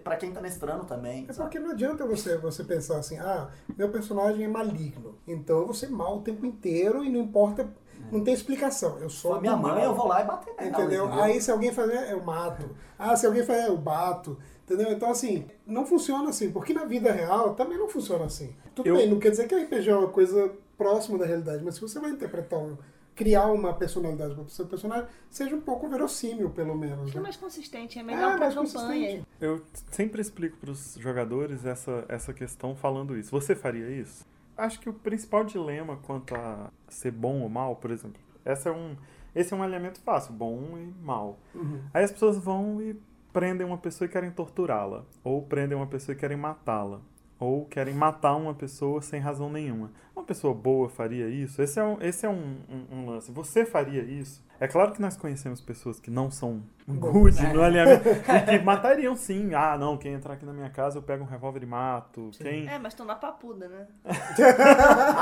pra 0.04 0.16
quem 0.16 0.32
tá 0.32 0.40
mestrando 0.40 0.86
também. 0.86 1.26
É 1.28 1.34
sabe? 1.34 1.50
porque 1.50 1.60
não 1.60 1.72
adianta 1.72 2.06
você, 2.06 2.38
você 2.38 2.64
pensar 2.64 2.98
assim, 3.00 3.18
ah, 3.18 3.50
meu 3.76 3.90
personagem 3.90 4.46
é 4.46 4.48
maligno, 4.48 5.16
então 5.28 5.58
eu 5.58 5.66
vou 5.66 5.74
ser 5.74 5.90
mal 5.90 6.18
o 6.18 6.22
tempo 6.22 6.46
inteiro 6.46 7.04
e 7.04 7.10
não 7.10 7.20
importa, 7.20 7.68
não 8.12 8.24
tem 8.24 8.34
explicação. 8.34 9.00
Eu 9.00 9.10
sou 9.10 9.42
minha 9.42 9.56
mãe, 9.56 9.72
mal. 9.74 9.84
eu 9.84 9.96
vou 9.96 10.08
lá 10.08 10.22
e 10.22 10.26
bater 10.26 10.54
nela, 10.56 10.70
Entendeu? 10.70 11.06
entendeu? 11.08 11.24
Aí 11.24 11.42
se 11.42 11.50
alguém 11.50 11.72
fazer, 11.74 12.12
eu 12.12 12.24
mato. 12.24 12.70
Ah, 12.98 13.16
se 13.16 13.26
alguém 13.26 13.44
fazer, 13.44 13.68
eu 13.68 13.78
bato. 13.78 14.38
Entendeu? 14.64 14.92
Então, 14.92 15.10
assim, 15.12 15.46
não 15.66 15.86
funciona 15.86 16.30
assim. 16.30 16.52
Porque 16.52 16.74
na 16.74 16.86
vida 16.86 17.12
real 17.12 17.54
também 17.56 17.78
não 17.78 17.88
funciona 17.88 18.26
assim. 18.26 18.56
Tudo 18.74 18.88
Eu- 18.88 18.96
bem, 18.98 19.10
não 19.10 19.20
quer 19.20 19.30
dizer 19.32 19.48
que 19.48 19.54
a 19.56 19.60
RPG 19.60 19.90
é 19.90 19.96
uma 19.96 20.08
coisa 20.10 20.52
próxima 20.78 21.18
da 21.18 21.26
realidade, 21.26 21.64
mas 21.64 21.76
se 21.76 21.82
você 21.82 22.00
vai 22.00 22.10
interpretar, 22.12 22.60
um, 22.60 22.76
criar 23.16 23.46
uma 23.48 23.74
personalidade 23.74 24.34
para 24.36 24.44
o 24.44 24.50
seu 24.50 24.66
personagem, 24.68 25.08
seja 25.30 25.56
um 25.56 25.62
pouco 25.62 25.88
verossímil, 25.88 26.50
pelo 26.50 26.76
menos. 26.76 27.06
Fica 27.08 27.20
Né? 27.20 27.24
mais 27.24 27.38
consistente, 27.38 27.98
é 27.98 28.02
É, 28.02 28.06
melhor 28.06 28.32
pra 28.38 28.40
mais 28.52 28.54
campanha. 28.54 28.74
consistente. 29.08 29.28
Eu 29.40 29.62
sempre 29.92 30.22
explico 30.22 30.58
para 30.58 30.72
os 30.72 30.96
jogadores 31.00 31.66
essa, 31.66 32.04
essa 32.10 32.34
questão 32.34 32.76
falando 32.76 33.18
isso. 33.18 33.32
Você 33.32 33.56
faria 33.56 33.90
isso? 33.90 34.26
Acho 34.58 34.80
que 34.80 34.90
o 34.90 34.94
principal 34.94 35.44
dilema 35.44 35.98
quanto 35.98 36.36
a 36.36 36.70
ser 36.90 37.12
bom 37.12 37.42
ou 37.42 37.50
mal, 37.50 37.76
por 37.78 37.92
exemplo, 37.92 38.22
essa 38.44 38.70
é 38.70 38.72
um, 38.72 38.96
esse 39.34 39.54
é 39.54 39.58
um 39.58 39.64
alinhamento 39.64 40.00
fácil, 40.02 40.34
bom 40.34 40.78
e 40.78 40.94
mal. 41.04 41.40
Uhum. 41.54 41.82
Aí 41.94 42.04
as 42.04 42.12
pessoas 42.12 42.38
vão 42.38 42.82
e 42.82 42.96
prendem 43.34 43.66
uma 43.68 43.78
pessoa 43.78 44.06
e 44.08 44.10
querem 44.12 44.32
torturá-la, 44.32 45.04
ou 45.24 45.42
prendem 45.42 45.78
uma 45.78 45.88
pessoa 45.88 46.16
e 46.16 46.18
querem 46.18 46.38
matá-la, 46.38 47.02
ou 47.40 47.66
querem 47.66 47.94
matar 47.94 48.36
uma 48.36 48.54
pessoa 48.54 49.02
sem 49.02 49.20
razão 49.20 49.50
nenhuma. 49.50 49.92
Uma 50.16 50.24
pessoa 50.24 50.54
boa 50.54 50.88
faria 50.90 51.28
isso? 51.28 51.62
Esse 51.62 51.80
é 51.80 51.84
um, 51.84 51.98
esse 52.02 52.26
é 52.26 52.30
um, 52.30 52.58
um- 52.70 52.98
um 53.00 53.06
lance. 53.10 53.32
Você 53.32 53.66
faria 53.66 54.02
isso? 54.02 54.44
É 54.58 54.70
claro 54.70 54.94
que 54.94 55.02
nós 55.02 55.18
conhecemos 55.18 55.60
pessoas 55.60 56.00
que 56.00 56.10
não 56.10 56.32
são 56.32 56.64
good 56.88 57.46
no 57.54 57.62
alinhamento 57.62 58.08
e 58.08 58.58
que 58.58 58.64
matariam 58.64 59.14
sim. 59.14 59.54
Ah, 59.54 59.78
não, 59.78 59.98
quem 59.98 60.14
entrar 60.14 60.36
aqui 60.36 60.46
na 60.46 60.54
minha 60.54 60.70
casa 60.70 60.98
eu 60.98 61.04
pego 61.04 61.26
um 61.26 61.28
revólver 61.28 61.62
e 61.62 61.66
mato. 61.66 62.32
Quem. 62.38 62.66
É, 62.70 62.80
mas 62.80 62.94
estão 62.94 63.06
na 63.06 63.16
papuda, 63.16 63.68
né? 63.68 63.86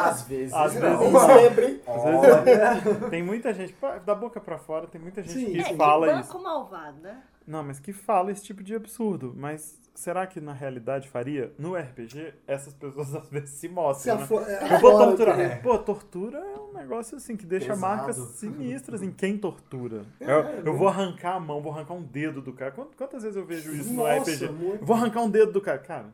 Às 0.06 0.22
vezes. 0.28 0.54
Às 0.54 0.76
não. 0.76 1.00
vezes 1.00 1.22
sempre? 1.22 1.82
Às 1.88 2.04
vezes 2.44 3.10
tem 3.10 3.24
muita 3.24 3.52
gente, 3.54 3.76
da 4.06 4.14
boca 4.14 4.40
pra 4.40 4.60
fora, 4.60 4.86
tem 4.88 5.02
muita 5.02 5.24
gente 5.24 5.34
Sim. 5.34 5.52
que 5.54 5.60
É, 5.62 5.76
fala 5.76 6.06
banco 6.08 6.20
isso. 6.28 6.40
malvado, 6.44 6.98
né? 7.02 7.18
Não, 7.46 7.64
mas 7.64 7.80
que 7.80 7.92
fala 7.94 8.32
esse 8.32 8.44
tipo 8.44 8.64
de 8.64 8.74
absurdo. 8.76 9.34
Mas 9.36 9.80
será 9.94 10.26
que 10.26 10.40
na 10.42 10.54
realidade 10.54 11.08
faria? 11.10 11.54
No 11.60 11.76
RPG, 11.76 12.34
essas 12.48 12.74
pessoas 12.74 13.14
às 13.16 13.30
vezes 13.30 13.50
se 13.52 13.58
Se 13.60 13.68
mostram, 13.70 14.18
né? 14.18 14.24
afo- 14.24 14.40
é, 14.40 14.64
Eu 14.64 14.80
vou 14.80 14.92
afora, 14.92 15.06
torturar. 15.08 15.40
entendeu? 15.40 15.62
Pô, 15.62 15.78
tortura 15.80 16.38
é 16.40 16.60
um 16.60 16.74
negócio 16.74 17.18
assim 17.18 17.36
que 17.36 17.46
deixa 17.46 17.68
Pesado. 17.74 17.82
marcas 17.82 18.16
sinistras 18.18 19.04
em 19.04 19.12
quem 19.12 19.38
tortura. 19.38 20.04
É, 20.20 20.26
eu, 20.32 20.40
é, 20.40 20.62
eu 20.66 20.76
vou 20.78 20.88
arrancar 20.88 21.36
a 21.36 21.40
mão, 21.40 21.62
vou 21.62 21.72
arrancar 21.72 21.94
um 21.94 22.02
dedo 22.04 22.42
do 22.42 22.54
cara. 22.54 22.72
Quant- 22.72 22.96
Quantas 22.98 23.24
vezes 23.24 23.36
eu 23.38 23.46
vejo 23.46 23.72
isso 23.76 23.90
no 23.94 24.04
Nossa, 24.08 24.32
RPG? 24.32 24.50
muito. 24.52 24.86
Vou 24.86 24.96
arrancar 24.96 25.22
um 25.22 25.30
dedo 25.30 25.52
do 25.52 25.62
cara. 25.62 25.78
Cara, 25.80 26.06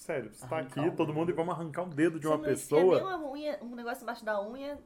sério, 0.00 0.30
você 0.32 0.46
tá 0.46 0.56
Arrancar 0.56 0.80
aqui, 0.80 0.88
um 0.90 0.94
todo 0.96 1.12
mundo, 1.12 1.30
e 1.30 1.34
vamos 1.34 1.54
arrancar 1.54 1.82
um 1.82 1.88
dedo 1.88 2.18
de 2.20 2.26
uma 2.26 2.36
Você 2.38 2.44
pessoa. 2.50 3.02
uma 3.02 3.30
unha, 3.32 3.58
um 3.62 3.74
negócio 3.74 4.02
embaixo 4.02 4.24
da 4.24 4.40
unha, 4.40 4.78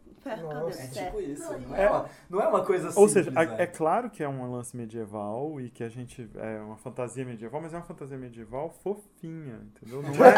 Nossa. 0.43 0.83
É 0.83 0.87
tipo 1.05 1.21
isso. 1.21 1.53
Não 1.69 1.77
É. 1.77 1.85
é, 1.85 1.91
uma, 1.91 2.07
não 2.31 2.41
é 2.41 2.49
uma 2.49 2.65
coisa 2.65 2.87
Ou 2.99 3.09
simples, 3.09 3.13
seja, 3.27 3.31
a- 3.39 3.45
né? 3.45 3.57
é 3.59 3.67
claro 3.67 4.09
que 4.11 4.23
é 4.23 4.29
um 4.29 4.51
lance 4.51 4.77
medieval 4.77 5.61
e 5.61 5.69
que 5.71 5.85
a 5.85 5.89
gente. 5.89 6.29
É 6.37 6.61
uma 6.61 6.77
fantasia 6.77 7.25
medieval, 7.25 7.61
mas 7.61 7.73
é 7.75 7.77
uma 7.77 7.83
fantasia 7.85 8.17
medieval 8.17 8.71
fofinha, 8.83 9.61
entendeu? 9.77 10.03
Não 10.03 10.11
é. 10.25 10.35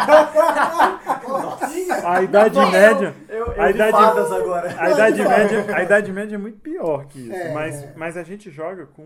A 2.05 2.23
Idade 2.23 2.57
Não, 2.59 2.71
Média. 2.71 3.15
Eu, 3.29 3.47
eu 3.47 3.63
A 3.63 3.71
idade- 3.71 3.97
agora. 3.97 4.69
A 4.81 4.91
Idade, 4.91 5.23
Média, 5.23 5.77
a 5.77 5.83
Idade 5.83 6.13
Média 6.13 6.35
é 6.35 6.39
muito 6.39 6.59
pior 6.61 7.07
que 7.07 7.21
isso, 7.21 7.33
É. 7.33 7.53
mas, 7.53 7.97
mas 7.97 8.17
a 8.17 8.23
gente 8.23 8.51
joga 8.51 8.87
com 8.87 9.05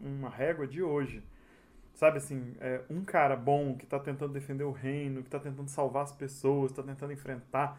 uma 0.00 0.28
régua 0.28 0.66
de 0.66 0.82
hoje. 0.82 1.22
Sabe 2.00 2.16
assim, 2.16 2.54
é, 2.62 2.80
um 2.88 3.04
cara 3.04 3.36
bom 3.36 3.76
que 3.76 3.84
tá 3.84 3.98
tentando 3.98 4.32
defender 4.32 4.64
o 4.64 4.70
reino, 4.70 5.22
que 5.22 5.28
tá 5.28 5.38
tentando 5.38 5.68
salvar 5.68 6.04
as 6.04 6.12
pessoas, 6.12 6.72
tá 6.72 6.82
tentando 6.82 7.12
enfrentar, 7.12 7.78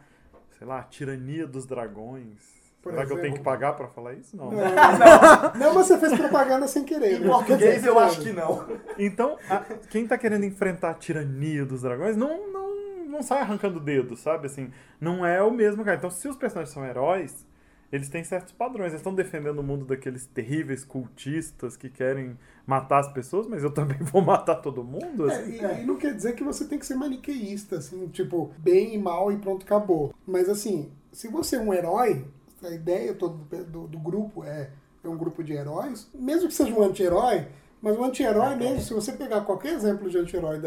sei 0.59 0.67
lá, 0.67 0.77
a 0.77 0.83
tirania 0.83 1.47
dos 1.47 1.65
dragões. 1.65 2.37
Por 2.83 2.91
Será 2.91 3.03
que 3.03 3.13
eu 3.13 3.15
tenho 3.15 3.25
exemplo. 3.29 3.39
que 3.39 3.43
pagar 3.43 3.73
pra 3.73 3.87
falar 3.87 4.13
isso? 4.13 4.37
Não. 4.37 4.51
Não, 4.53 4.59
não, 4.61 5.53
não, 5.59 5.73
mas 5.73 5.87
você 5.87 5.97
fez 5.97 6.13
propaganda 6.15 6.67
sem 6.67 6.83
querer. 6.85 7.15
Em 7.15 7.21
né? 7.21 7.27
português 7.29 7.83
eu 7.83 7.97
acho 7.97 8.21
que 8.21 8.31
não. 8.31 8.63
Então, 8.95 9.39
a- 9.49 9.65
quem 9.89 10.05
tá 10.05 10.15
querendo 10.19 10.45
enfrentar 10.45 10.91
a 10.91 10.93
tirania 10.93 11.65
dos 11.65 11.81
dragões 11.81 12.15
não, 12.15 12.47
não, 12.53 13.05
não 13.07 13.23
sai 13.23 13.39
arrancando 13.41 13.77
o 13.79 13.81
dedo, 13.81 14.15
sabe? 14.15 14.45
Assim, 14.45 14.71
não 14.99 15.25
é 15.25 15.41
o 15.41 15.49
mesmo 15.49 15.83
cara. 15.83 15.97
Então, 15.97 16.11
se 16.11 16.27
os 16.27 16.35
personagens 16.35 16.71
são 16.71 16.85
heróis, 16.85 17.43
eles 17.91 18.09
têm 18.09 18.23
certos 18.23 18.53
padrões. 18.53 18.89
Eles 18.89 19.01
estão 19.01 19.13
defendendo 19.13 19.59
o 19.59 19.63
mundo 19.63 19.85
daqueles 19.85 20.25
terríveis 20.25 20.83
cultistas 20.85 21.75
que 21.75 21.89
querem 21.89 22.37
matar 22.65 22.99
as 22.99 23.11
pessoas, 23.11 23.47
mas 23.47 23.63
eu 23.63 23.71
também 23.73 23.97
vou 23.99 24.21
matar 24.21 24.55
todo 24.55 24.83
mundo. 24.83 25.29
É, 25.29 25.35
assim. 25.35 25.51
e, 25.51 25.81
e 25.81 25.85
não 25.85 25.97
quer 25.97 26.15
dizer 26.15 26.33
que 26.35 26.43
você 26.43 26.65
tem 26.65 26.79
que 26.79 26.85
ser 26.85 26.95
maniqueísta, 26.95 27.77
assim, 27.77 28.07
tipo, 28.07 28.51
bem 28.57 28.93
e 28.93 28.97
mal 28.97 29.31
e 29.31 29.37
pronto, 29.37 29.63
acabou. 29.63 30.13
Mas 30.25 30.47
assim, 30.47 30.91
se 31.11 31.27
você 31.27 31.57
é 31.57 31.59
um 31.59 31.73
herói, 31.73 32.25
a 32.63 32.69
ideia 32.69 33.13
toda 33.13 33.35
do, 33.35 33.63
do, 33.65 33.87
do 33.87 33.99
grupo 33.99 34.43
é, 34.43 34.69
é 35.03 35.09
um 35.09 35.17
grupo 35.17 35.43
de 35.43 35.53
heróis, 35.53 36.09
mesmo 36.13 36.47
que 36.47 36.53
seja 36.53 36.73
um 36.73 36.83
anti-herói, 36.83 37.47
mas 37.81 37.97
o 37.97 38.03
anti-herói 38.03 38.55
mesmo, 38.55 38.79
se 38.79 38.93
você 38.93 39.11
pegar 39.11 39.41
qualquer 39.41 39.73
exemplo 39.73 40.09
de 40.09 40.17
anti-herói 40.17 40.59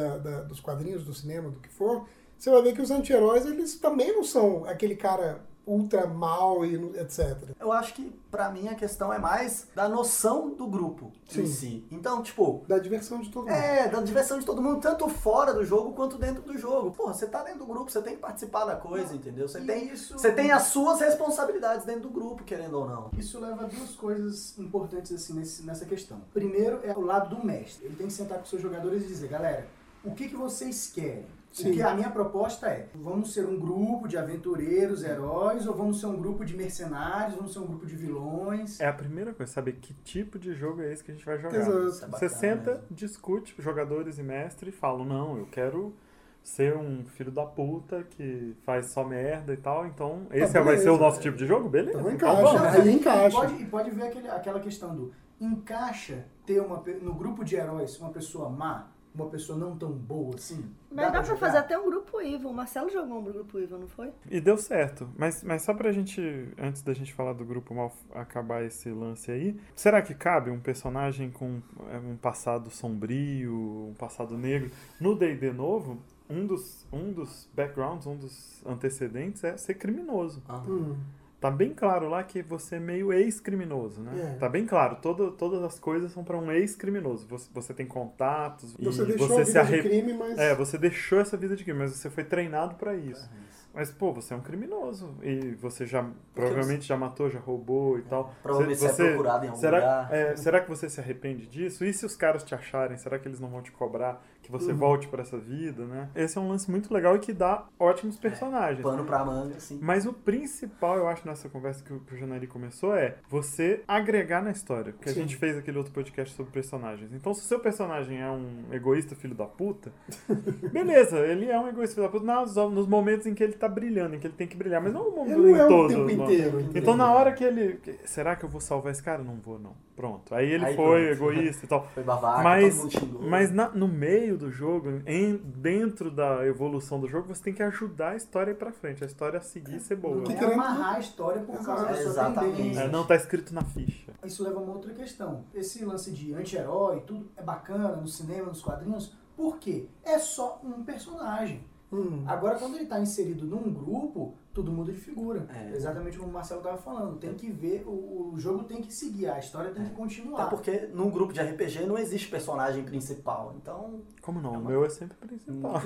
dos 0.48 0.60
quadrinhos, 0.60 1.04
do 1.04 1.14
cinema, 1.14 1.48
do 1.48 1.60
que 1.60 1.68
for, 1.68 2.06
você 2.36 2.50
vai 2.50 2.62
ver 2.62 2.74
que 2.74 2.82
os 2.82 2.90
anti-heróis, 2.90 3.46
eles 3.46 3.78
também 3.78 4.12
não 4.12 4.24
são 4.24 4.64
aquele 4.66 4.96
cara 4.96 5.40
ultra 5.66 6.06
mal 6.06 6.64
e 6.64 6.74
etc. 6.98 7.36
Eu 7.58 7.72
acho 7.72 7.94
que, 7.94 8.12
pra 8.30 8.50
mim, 8.50 8.68
a 8.68 8.74
questão 8.74 9.12
é 9.12 9.18
mais 9.18 9.66
da 9.74 9.88
noção 9.88 10.50
do 10.50 10.66
grupo 10.66 11.10
Sim. 11.28 11.42
em 11.42 11.46
si. 11.46 11.86
Então, 11.90 12.22
tipo, 12.22 12.62
Da 12.68 12.78
diversão 12.78 13.20
de 13.20 13.30
todo 13.30 13.44
mundo. 13.46 13.54
É, 13.54 13.88
da 13.88 14.00
diversão 14.02 14.38
de 14.38 14.44
todo 14.44 14.60
mundo, 14.60 14.80
tanto 14.80 15.08
fora 15.08 15.52
do 15.54 15.64
jogo 15.64 15.92
quanto 15.92 16.18
dentro 16.18 16.42
do 16.42 16.56
jogo. 16.58 16.90
Porra, 16.90 17.14
você 17.14 17.26
tá 17.26 17.42
dentro 17.42 17.60
do 17.60 17.66
grupo, 17.66 17.90
você 17.90 18.02
tem 18.02 18.14
que 18.14 18.20
participar 18.20 18.64
da 18.64 18.76
coisa, 18.76 19.14
entendeu? 19.14 19.48
Você 19.48 19.60
E 19.60 19.66
tem, 19.66 19.88
isso- 19.92 20.12
você 20.18 20.30
tem 20.32 20.50
as 20.52 20.64
suas 20.64 21.00
responsabilidades 21.00 21.84
dentro 21.86 22.02
do 22.02 22.10
grupo, 22.10 22.44
querendo 22.44 22.74
ou 22.78 22.86
não. 22.86 23.10
Isso 23.16 23.40
leva 23.40 23.64
a 23.64 23.66
duas 23.66 23.90
coisas 23.94 24.58
importantes 24.58 25.12
assim 25.12 25.32
nesse- 25.34 25.62
nessa 25.62 25.84
questão. 25.86 26.20
Primeiro 26.32 26.80
é 26.82 26.92
o 26.92 27.00
lado 27.00 27.34
do 27.34 27.44
mestre. 27.44 27.86
Ele 27.86 27.96
tem 27.96 28.06
que 28.06 28.12
sentar 28.12 28.38
com 28.38 28.44
seus 28.44 28.60
jogadores 28.60 29.04
e 29.04 29.06
dizer, 29.06 29.28
galera, 29.28 29.66
o 30.04 30.10
que, 30.14 30.28
que 30.28 30.36
vocês 30.36 30.90
querem? 30.94 31.24
Sim. 31.54 31.64
Porque 31.68 31.82
a 31.82 31.94
minha 31.94 32.10
proposta 32.10 32.66
é, 32.66 32.88
vamos 32.96 33.32
ser 33.32 33.46
um 33.46 33.56
grupo 33.58 34.08
de 34.08 34.18
aventureiros, 34.18 35.04
heróis, 35.04 35.66
ou 35.68 35.74
vamos 35.74 36.00
ser 36.00 36.06
um 36.06 36.16
grupo 36.16 36.44
de 36.44 36.56
mercenários, 36.56 37.36
vamos 37.36 37.52
ser 37.52 37.60
um 37.60 37.66
grupo 37.66 37.86
de 37.86 37.94
vilões? 37.94 38.80
É 38.80 38.88
a 38.88 38.92
primeira 38.92 39.32
coisa, 39.32 39.52
saber 39.52 39.74
que 39.74 39.94
tipo 40.02 40.36
de 40.36 40.52
jogo 40.52 40.82
é 40.82 40.92
esse 40.92 41.04
que 41.04 41.12
a 41.12 41.14
gente 41.14 41.24
vai 41.24 41.38
jogar. 41.38 41.56
Exato. 41.56 42.12
É 42.12 42.18
Você 42.18 42.28
senta, 42.28 42.70
mesmo. 42.72 42.86
discute, 42.90 43.54
jogadores 43.60 44.18
e 44.18 44.22
mestre, 44.24 44.70
e 44.70 44.72
falam, 44.72 45.04
não, 45.04 45.38
eu 45.38 45.46
quero 45.46 45.94
ser 46.42 46.76
um 46.76 47.04
filho 47.04 47.30
da 47.30 47.46
puta 47.46 48.02
que 48.02 48.54
faz 48.64 48.86
só 48.86 49.04
merda 49.04 49.54
e 49.54 49.56
tal, 49.56 49.86
então 49.86 50.26
esse 50.32 50.52
Tá, 50.52 50.60
vai 50.60 50.76
ser 50.76 50.90
o 50.90 50.98
nosso 50.98 51.20
tipo 51.20 51.36
de 51.36 51.46
jogo? 51.46 51.68
Beleza. 51.68 52.00
Então 52.00 52.10
então 52.12 52.32
encaixa, 52.42 52.58
vamos. 52.58 52.80
aí 52.80 52.92
encaixa. 52.94 53.36
Pode, 53.38 53.62
e 53.62 53.64
pode 53.66 53.90
ver 53.92 54.02
aquele- 54.08 54.28
aquela 54.28 54.58
questão 54.60 54.94
do 54.94 55.12
encaixa 55.40 56.24
ter 56.44 56.60
uma, 56.60 56.82
no 57.00 57.14
grupo 57.14 57.44
de 57.44 57.54
heróis 57.56 57.98
uma 58.00 58.10
pessoa 58.10 58.48
má, 58.50 58.88
uma 59.14 59.30
pessoa 59.30 59.58
não 59.58 59.76
tão 59.76 59.92
boa 59.92 60.34
assim? 60.34 60.64
Mas 60.90 61.06
dá 61.06 61.12
pra 61.12 61.22
jogar? 61.22 61.38
fazer 61.38 61.58
até 61.58 61.78
um 61.78 61.88
grupo 61.88 62.20
Evil. 62.20 62.50
O 62.50 62.54
Marcelo 62.54 62.90
jogou 62.90 63.20
um 63.20 63.24
grupo 63.24 63.58
Evil, 63.58 63.78
não 63.78 63.88
foi? 63.88 64.10
E 64.30 64.40
deu 64.40 64.56
certo. 64.56 65.08
Mas, 65.16 65.42
mas 65.42 65.62
só 65.62 65.72
pra 65.72 65.92
gente, 65.92 66.20
antes 66.58 66.82
da 66.82 66.92
gente 66.92 67.12
falar 67.12 67.32
do 67.32 67.44
grupo 67.44 67.74
mal 67.74 67.92
acabar 68.12 68.64
esse 68.64 68.90
lance 68.90 69.30
aí, 69.30 69.58
será 69.74 70.02
que 70.02 70.14
cabe 70.14 70.50
um 70.50 70.60
personagem 70.60 71.30
com 71.30 71.60
é, 71.90 71.98
um 71.98 72.16
passado 72.16 72.70
sombrio, 72.70 73.88
um 73.90 73.94
passado 73.94 74.36
negro? 74.36 74.70
No 75.00 75.16
D&D 75.16 75.52
novo, 75.52 75.98
um 76.28 76.46
dos, 76.46 76.86
um 76.92 77.12
dos 77.12 77.48
backgrounds, 77.54 78.06
um 78.06 78.16
dos 78.16 78.64
antecedentes 78.66 79.44
é 79.44 79.56
ser 79.56 79.74
criminoso. 79.74 80.42
Hum. 80.66 80.96
Tá 81.44 81.50
bem 81.50 81.74
claro 81.74 82.08
lá 82.08 82.24
que 82.24 82.40
você 82.40 82.76
é 82.76 82.80
meio 82.80 83.12
ex-criminoso, 83.12 84.00
né? 84.00 84.32
É. 84.32 84.38
Tá 84.38 84.48
bem 84.48 84.64
claro. 84.64 84.96
Todo, 85.02 85.30
todas 85.30 85.62
as 85.62 85.78
coisas 85.78 86.10
são 86.10 86.24
pra 86.24 86.38
um 86.38 86.50
ex-criminoso. 86.50 87.26
Você, 87.28 87.50
você 87.52 87.74
tem 87.74 87.84
contatos 87.84 88.74
Você 88.78 89.02
e 89.02 89.06
deixou 89.08 89.28
você 89.28 89.42
a 89.42 89.44
se 89.44 89.52
vida 89.52 89.64
de 89.64 89.74
arre... 89.74 89.82
crime, 89.82 90.14
mas... 90.14 90.38
É, 90.38 90.54
você 90.54 90.78
deixou 90.78 91.20
essa 91.20 91.36
vida 91.36 91.54
de 91.54 91.62
crime, 91.62 91.80
mas 91.80 91.90
você 91.90 92.08
foi 92.08 92.24
treinado 92.24 92.76
pra 92.76 92.94
isso. 92.94 93.28
Mas, 93.74 93.90
pô, 93.90 94.12
você 94.12 94.32
é 94.32 94.36
um 94.36 94.40
criminoso. 94.40 95.14
E 95.22 95.54
você 95.56 95.84
já 95.84 96.08
provavelmente 96.34 96.86
já 96.86 96.96
matou, 96.96 97.28
já 97.28 97.38
roubou 97.40 97.98
e 97.98 98.02
tal. 98.02 98.32
Provavelmente 98.42 98.78
você 98.80 99.02
é 99.02 99.08
procurado 99.10 99.44
em 99.44 99.48
algum 99.48 99.60
será, 99.60 99.78
lugar. 99.78 100.12
é, 100.14 100.36
será 100.36 100.60
que 100.60 100.68
você 100.68 100.88
se 100.88 101.00
arrepende 101.00 101.46
disso? 101.46 101.84
E 101.84 101.92
se 101.92 102.06
os 102.06 102.14
caras 102.16 102.44
te 102.44 102.54
acharem, 102.54 102.96
será 102.96 103.18
que 103.18 103.26
eles 103.26 103.40
não 103.40 103.48
vão 103.48 103.62
te 103.62 103.72
cobrar 103.72 104.22
que 104.42 104.52
você 104.52 104.72
Uhum. 104.72 104.76
volte 104.78 105.08
pra 105.08 105.22
essa 105.22 105.38
vida, 105.38 105.86
né? 105.86 106.10
Esse 106.14 106.36
é 106.36 106.40
um 106.40 106.48
lance 106.48 106.70
muito 106.70 106.92
legal 106.92 107.16
e 107.16 107.18
que 107.18 107.32
dá 107.32 107.64
ótimos 107.80 108.16
personagens. 108.18 108.82
Pano 108.82 109.04
pra 109.04 109.24
manga, 109.24 109.56
assim. 109.56 109.78
Mas 109.82 110.04
o 110.04 110.12
principal, 110.12 110.98
eu 110.98 111.08
acho, 111.08 111.26
nessa 111.26 111.48
conversa 111.48 111.82
que 111.82 111.92
o 111.92 112.02
Janari 112.16 112.46
começou 112.46 112.94
é 112.94 113.16
você 113.28 113.82
agregar 113.88 114.42
na 114.42 114.50
história. 114.50 114.92
Porque 114.92 115.08
Sim. 115.08 115.20
a 115.20 115.22
gente 115.22 115.36
fez 115.36 115.56
aquele 115.56 115.78
outro 115.78 115.92
podcast 115.94 116.34
sobre 116.34 116.52
personagens. 116.52 117.10
Então, 117.14 117.32
se 117.32 117.40
o 117.40 117.44
seu 117.44 117.58
personagem 117.58 118.20
é 118.20 118.30
um 118.30 118.64
egoísta 118.70 119.14
filho 119.16 119.34
da 119.34 119.46
puta, 119.46 119.90
beleza, 120.72 121.18
ele 121.20 121.50
é 121.50 121.58
um 121.58 121.66
egoísta 121.68 121.94
filho 121.94 122.06
da 122.06 122.12
puta 122.12 122.24
nos, 122.24 122.54
nos 122.74 122.86
momentos 122.86 123.26
em 123.26 123.34
que 123.34 123.42
ele 123.42 123.54
tá 123.54 123.63
brilhando, 123.68 124.14
em 124.16 124.18
que 124.18 124.26
ele 124.26 124.34
tem 124.34 124.46
que 124.46 124.56
brilhar. 124.56 124.82
Mas 124.82 124.92
não 124.92 125.02
o 125.02 125.24
Ele 125.26 125.36
não 125.36 125.56
é 125.56 125.64
o 125.64 125.68
todo. 125.68 125.88
tempo 125.88 126.02
não. 126.02 126.24
inteiro. 126.24 126.68
Então, 126.74 126.96
na 126.96 127.12
hora 127.12 127.32
que 127.32 127.42
ele. 127.44 127.74
que- 127.78 127.98
Será 128.04 128.34
que 128.36 128.44
eu 128.44 128.48
vou 128.48 128.60
salvar 128.60 128.92
esse 128.92 129.02
cara? 129.02 129.22
Não 129.22 129.36
vou, 129.36 129.58
não. 129.58 129.72
Pronto. 129.96 130.34
Aí 130.34 130.50
ele 130.50 130.64
Aí 130.64 130.74
foi 130.74 131.14
pronto. 131.14 131.32
egoísta 131.32 131.64
e 131.64 131.68
tal. 131.68 131.86
Foi 131.94 132.02
babaca, 132.02 132.42
Mas, 132.42 132.76
mundo 132.82 133.20
mas 133.28 133.52
na- 133.52 133.68
no 133.70 133.86
meio 133.86 134.36
do 134.36 134.50
jogo, 134.50 135.00
em, 135.06 135.36
dentro 135.36 136.10
da 136.10 136.44
evolução 136.44 136.98
do 136.98 137.06
jogo, 137.08 137.28
você 137.32 137.44
tem 137.44 137.54
que 137.54 137.62
ajudar 137.62 138.10
a 138.10 138.16
história 138.16 138.50
a 138.50 138.54
ir 138.54 138.56
pra 138.58 138.72
frente, 138.72 139.04
a 139.04 139.06
história 139.06 139.38
a 139.38 139.42
seguir 139.42 139.76
e 139.76 139.80
ser 139.80 139.94
boa. 139.94 140.16
Não 140.16 140.24
Que 140.24 140.32
é 140.32 140.36
querendo- 140.36 140.54
amarrar 140.54 140.96
a 140.96 140.98
história 140.98 141.42
por 141.42 141.64
causa 141.64 141.84
da 141.84 141.90
É, 141.92 141.94
sua 141.94 142.10
exatamente. 142.10 142.56
tendência. 142.56 142.80
É, 142.80 142.88
não 142.88 143.06
tá 143.06 143.14
escrito 143.14 143.54
na 143.54 143.62
ficha. 143.62 144.12
Isso 144.24 144.42
leva 144.42 144.58
a 144.58 144.62
uma 144.62 144.72
outra 144.72 144.92
questão. 144.92 145.44
Esse 145.54 145.84
lance 145.84 146.10
de 146.10 146.34
anti-herói, 146.34 147.00
tudo 147.06 147.28
é 147.36 147.42
bacana 147.42 147.90
no 147.94 148.08
cinema, 148.08 148.46
nos 148.46 148.62
quadrinhos, 148.62 149.14
por 149.36 149.58
quê? 149.58 149.86
É 150.04 150.18
só 150.18 150.60
um 150.64 150.82
personagem. 150.82 151.60
Hum. 151.94 152.24
Agora, 152.26 152.58
quando 152.58 152.74
ele 152.74 152.84
está 152.84 152.98
inserido 153.00 153.46
num 153.46 153.72
grupo, 153.72 154.34
tudo 154.52 154.72
muda 154.72 154.92
de 154.92 154.98
figura. 154.98 155.46
É. 155.54 155.76
Exatamente 155.76 156.16
como 156.18 156.30
o 156.30 156.32
Marcelo 156.32 156.60
estava 156.60 156.76
falando. 156.78 157.18
Tem 157.18 157.34
que 157.34 157.50
ver, 157.50 157.84
o, 157.86 158.32
o 158.32 158.38
jogo 158.38 158.64
tem 158.64 158.80
que 158.82 158.92
seguir, 158.92 159.26
a 159.28 159.38
história 159.38 159.70
tem 159.70 159.84
que 159.84 159.90
continuar. 159.90 160.42
Até 160.42 160.50
porque 160.50 160.88
num 160.92 161.10
grupo 161.10 161.32
de 161.32 161.40
RPG 161.40 161.86
não 161.86 161.96
existe 161.98 162.28
personagem 162.28 162.82
principal. 162.84 163.54
Então, 163.60 164.00
Como 164.22 164.40
não? 164.40 164.54
É 164.54 164.56
O 164.56 164.60
uma- 164.60 164.70
meu 164.70 164.84
é 164.84 164.88
sempre 164.88 165.16
principal. 165.18 165.80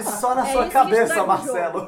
isso 0.00 0.16
só 0.20 0.34
na 0.34 0.48
É 0.48 0.52
sua 0.52 0.68
cabeça, 0.68 1.22
o 1.22 1.26
Marcelo. 1.26 1.86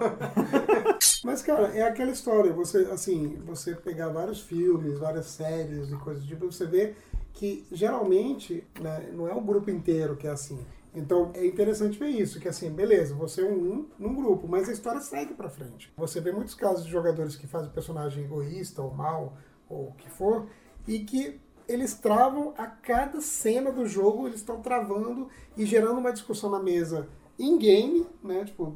Mas, 1.24 1.42
cara, 1.42 1.68
é 1.76 1.82
aquela 1.82 2.10
história, 2.12 2.52
você, 2.52 2.78
assim, 2.92 3.36
você 3.44 3.74
pegar 3.74 4.08
vários 4.08 4.40
filmes, 4.42 4.98
várias 4.98 5.26
séries 5.26 5.90
e 5.90 5.96
coisas 5.96 6.22
do 6.22 6.28
tipo, 6.28 6.46
você 6.46 6.66
vê 6.66 6.94
que 7.32 7.66
geralmente 7.72 8.64
né, 8.80 9.10
não 9.12 9.28
é 9.28 9.34
o 9.34 9.40
grupo 9.40 9.70
inteiro 9.70 10.16
que 10.16 10.26
é 10.26 10.30
assim. 10.30 10.58
Então 10.96 11.30
é 11.34 11.46
interessante 11.46 11.98
ver 11.98 12.08
isso, 12.08 12.40
que 12.40 12.48
assim, 12.48 12.70
beleza, 12.70 13.14
você 13.14 13.42
é 13.42 13.44
um 13.44 13.86
num 13.98 14.14
grupo, 14.14 14.48
mas 14.48 14.66
a 14.66 14.72
história 14.72 15.00
segue 15.02 15.34
pra 15.34 15.50
frente. 15.50 15.92
Você 15.94 16.22
vê 16.22 16.32
muitos 16.32 16.54
casos 16.54 16.86
de 16.86 16.90
jogadores 16.90 17.36
que 17.36 17.46
fazem 17.46 17.70
personagem 17.70 18.24
egoísta 18.24 18.80
ou 18.80 18.94
mal, 18.94 19.36
ou 19.68 19.88
o 19.88 19.92
que 19.92 20.08
for, 20.08 20.46
e 20.88 21.00
que 21.00 21.38
eles 21.68 21.94
travam 21.94 22.54
a 22.56 22.66
cada 22.66 23.20
cena 23.20 23.70
do 23.70 23.84
jogo, 23.84 24.26
eles 24.26 24.40
estão 24.40 24.62
travando 24.62 25.28
e 25.54 25.66
gerando 25.66 25.98
uma 25.98 26.12
discussão 26.12 26.48
na 26.48 26.60
mesa 26.60 27.06
in-game, 27.38 28.06
né? 28.24 28.46
Tipo, 28.46 28.74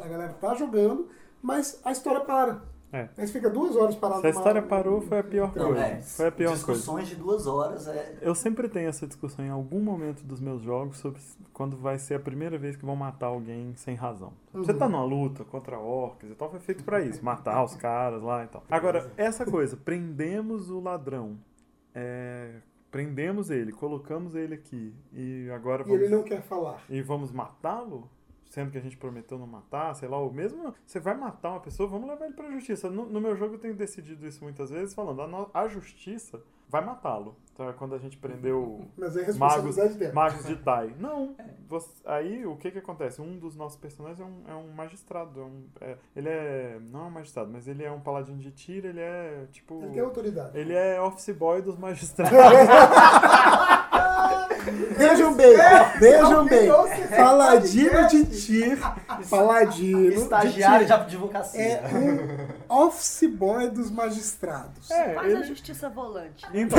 a 0.00 0.08
galera 0.08 0.32
tá 0.32 0.54
jogando, 0.54 1.08
mas 1.42 1.78
a 1.84 1.92
história 1.92 2.20
para. 2.20 2.62
É. 2.92 3.08
Aí 3.16 3.26
você 3.26 3.32
fica 3.32 3.48
duas 3.48 3.76
horas 3.76 3.94
parado. 3.94 4.20
Se 4.20 4.26
a 4.26 4.30
numa- 4.30 4.40
história 4.40 4.62
parou, 4.62 5.00
foi 5.00 5.18
a 5.20 5.22
pior 5.22 5.52
Não, 5.54 5.66
coisa. 5.66 5.80
é. 5.86 6.00
Foi 6.00 6.26
a 6.26 6.32
pior 6.32 6.48
coisa. 6.48 6.64
Discussões 6.72 7.08
de 7.08 7.14
duas 7.16 7.46
horas 7.46 7.86
é. 7.86 8.18
Eu 8.20 8.34
sempre 8.34 8.68
tenho 8.68 8.88
essa 8.88 9.06
discussão 9.06 9.44
em 9.44 9.48
algum 9.48 9.80
momento 9.80 10.24
dos 10.24 10.40
meus 10.40 10.60
jogos 10.62 10.98
sobre 10.98 11.20
quando 11.52 11.76
vai 11.76 11.98
ser 11.98 12.14
a 12.14 12.18
primeira 12.20 12.58
vez 12.58 12.74
que 12.76 12.84
vão 12.84 12.96
matar 12.96 13.26
alguém 13.28 13.72
sem 13.76 13.94
razão. 13.94 14.32
Você 14.52 14.72
Uhum. 14.72 14.78
tá 14.78 14.88
numa 14.88 15.04
luta 15.04 15.44
contra 15.44 15.78
orcs 15.78 16.28
e 16.30 16.34
tal, 16.34 16.50
foi 16.50 16.58
feito 16.60 16.82
pra 16.82 17.00
isso, 17.00 17.24
matar 17.24 17.62
os 17.62 17.76
caras 17.76 18.22
lá 18.22 18.42
e 18.44 18.48
tal. 18.48 18.64
Agora, 18.68 19.10
essa 19.16 19.44
coisa, 19.44 19.76
prendemos 19.76 20.68
o 20.70 20.80
ladrão. 20.80 21.36
É, 21.94 22.54
prendemos 22.90 23.50
ele, 23.50 23.72
colocamos 23.72 24.34
ele 24.34 24.54
aqui 24.54 24.92
e 25.12 25.48
agora 25.54 25.82
E 25.82 25.86
vamos, 25.86 26.00
ele 26.02 26.08
não 26.14 26.22
quer 26.22 26.42
falar. 26.42 26.82
e 26.88 27.00
vamos 27.02 27.30
matá-lo? 27.30 28.08
Sendo 28.50 28.70
que 28.72 28.76
a 28.76 28.80
gente 28.82 28.96
prometeu 28.98 29.38
não 29.38 29.46
matar, 29.46 29.94
sei 29.94 30.08
lá, 30.08 30.18
ou 30.18 30.30
mesmo 30.32 30.74
você 30.84 30.98
vai 31.00 31.16
matar 31.16 31.50
uma 31.52 31.60
pessoa, 31.60 31.88
vamos 31.88 32.08
levar 32.08 32.26
ele 32.26 32.34
pra 32.34 32.50
justiça. 32.50 32.90
No, 32.90 33.06
no 33.06 33.20
meu 33.20 33.34
jogo 33.36 33.54
eu 33.54 33.58
tenho 33.58 33.74
decidido 33.74 34.26
isso 34.26 34.42
muitas 34.44 34.68
vezes, 34.70 34.92
falando, 34.92 35.22
a, 35.22 35.26
no- 35.28 35.48
a 35.54 35.68
justiça 35.68 36.42
vai 36.68 36.84
matá-lo. 36.84 37.36
Então 37.52 37.68
é 37.68 37.72
quando 37.72 37.94
a 37.94 37.98
gente 37.98 38.16
prendeu 38.16 38.86
Mas 38.98 39.16
é 39.16 39.32
magos, 39.34 39.76
dela. 39.76 40.12
magos 40.12 40.44
de 40.46 40.56
Tai. 40.62 40.92
Não. 40.98 41.36
você- 41.68 41.90
aí 42.04 42.44
o 42.44 42.56
que 42.56 42.70
que 42.72 42.78
acontece? 42.78 43.20
Um 43.22 43.38
dos 43.38 43.54
nossos 43.56 43.78
personagens 43.78 44.20
é 44.20 44.24
um, 44.24 44.42
é 44.48 44.54
um 44.56 44.72
magistrado. 44.72 45.40
é 45.40 45.44
um- 45.44 45.64
é- 45.80 45.96
ele 46.16 46.28
é. 46.28 46.78
Não 46.90 47.02
é 47.02 47.04
um 47.04 47.10
magistrado, 47.10 47.50
mas 47.52 47.68
ele 47.68 47.84
é 47.84 47.90
um 47.92 48.00
paladino 48.00 48.38
de 48.38 48.50
tiro, 48.50 48.88
ele 48.88 49.00
é 49.00 49.46
tipo. 49.52 49.80
Ele 49.82 49.92
tem 49.92 50.02
autoridade. 50.02 50.58
Ele 50.58 50.72
é 50.74 51.00
office 51.00 51.30
boy 51.36 51.62
dos 51.62 51.76
magistrados. 51.78 52.32
Vejam 54.96 55.34
bem, 55.34 55.56
vejam 55.98 56.44
bem. 56.44 56.66
Não, 56.68 56.86
Paladino 57.16 58.06
de 58.08 58.24
Tir, 58.26 58.78
Paladino 59.28 60.12
Estagiário 60.12 60.86
de 60.86 60.92
advocacia. 60.92 61.60
é 61.62 61.90
um 62.70 62.74
office 62.86 63.26
boy 63.30 63.68
dos 63.70 63.90
magistrados. 63.90 64.90
É, 64.90 65.14
Faz 65.14 65.26
a 65.26 65.30
ele- 65.38 65.44
justiça 65.44 65.88
volante. 65.88 66.46
Então, 66.52 66.78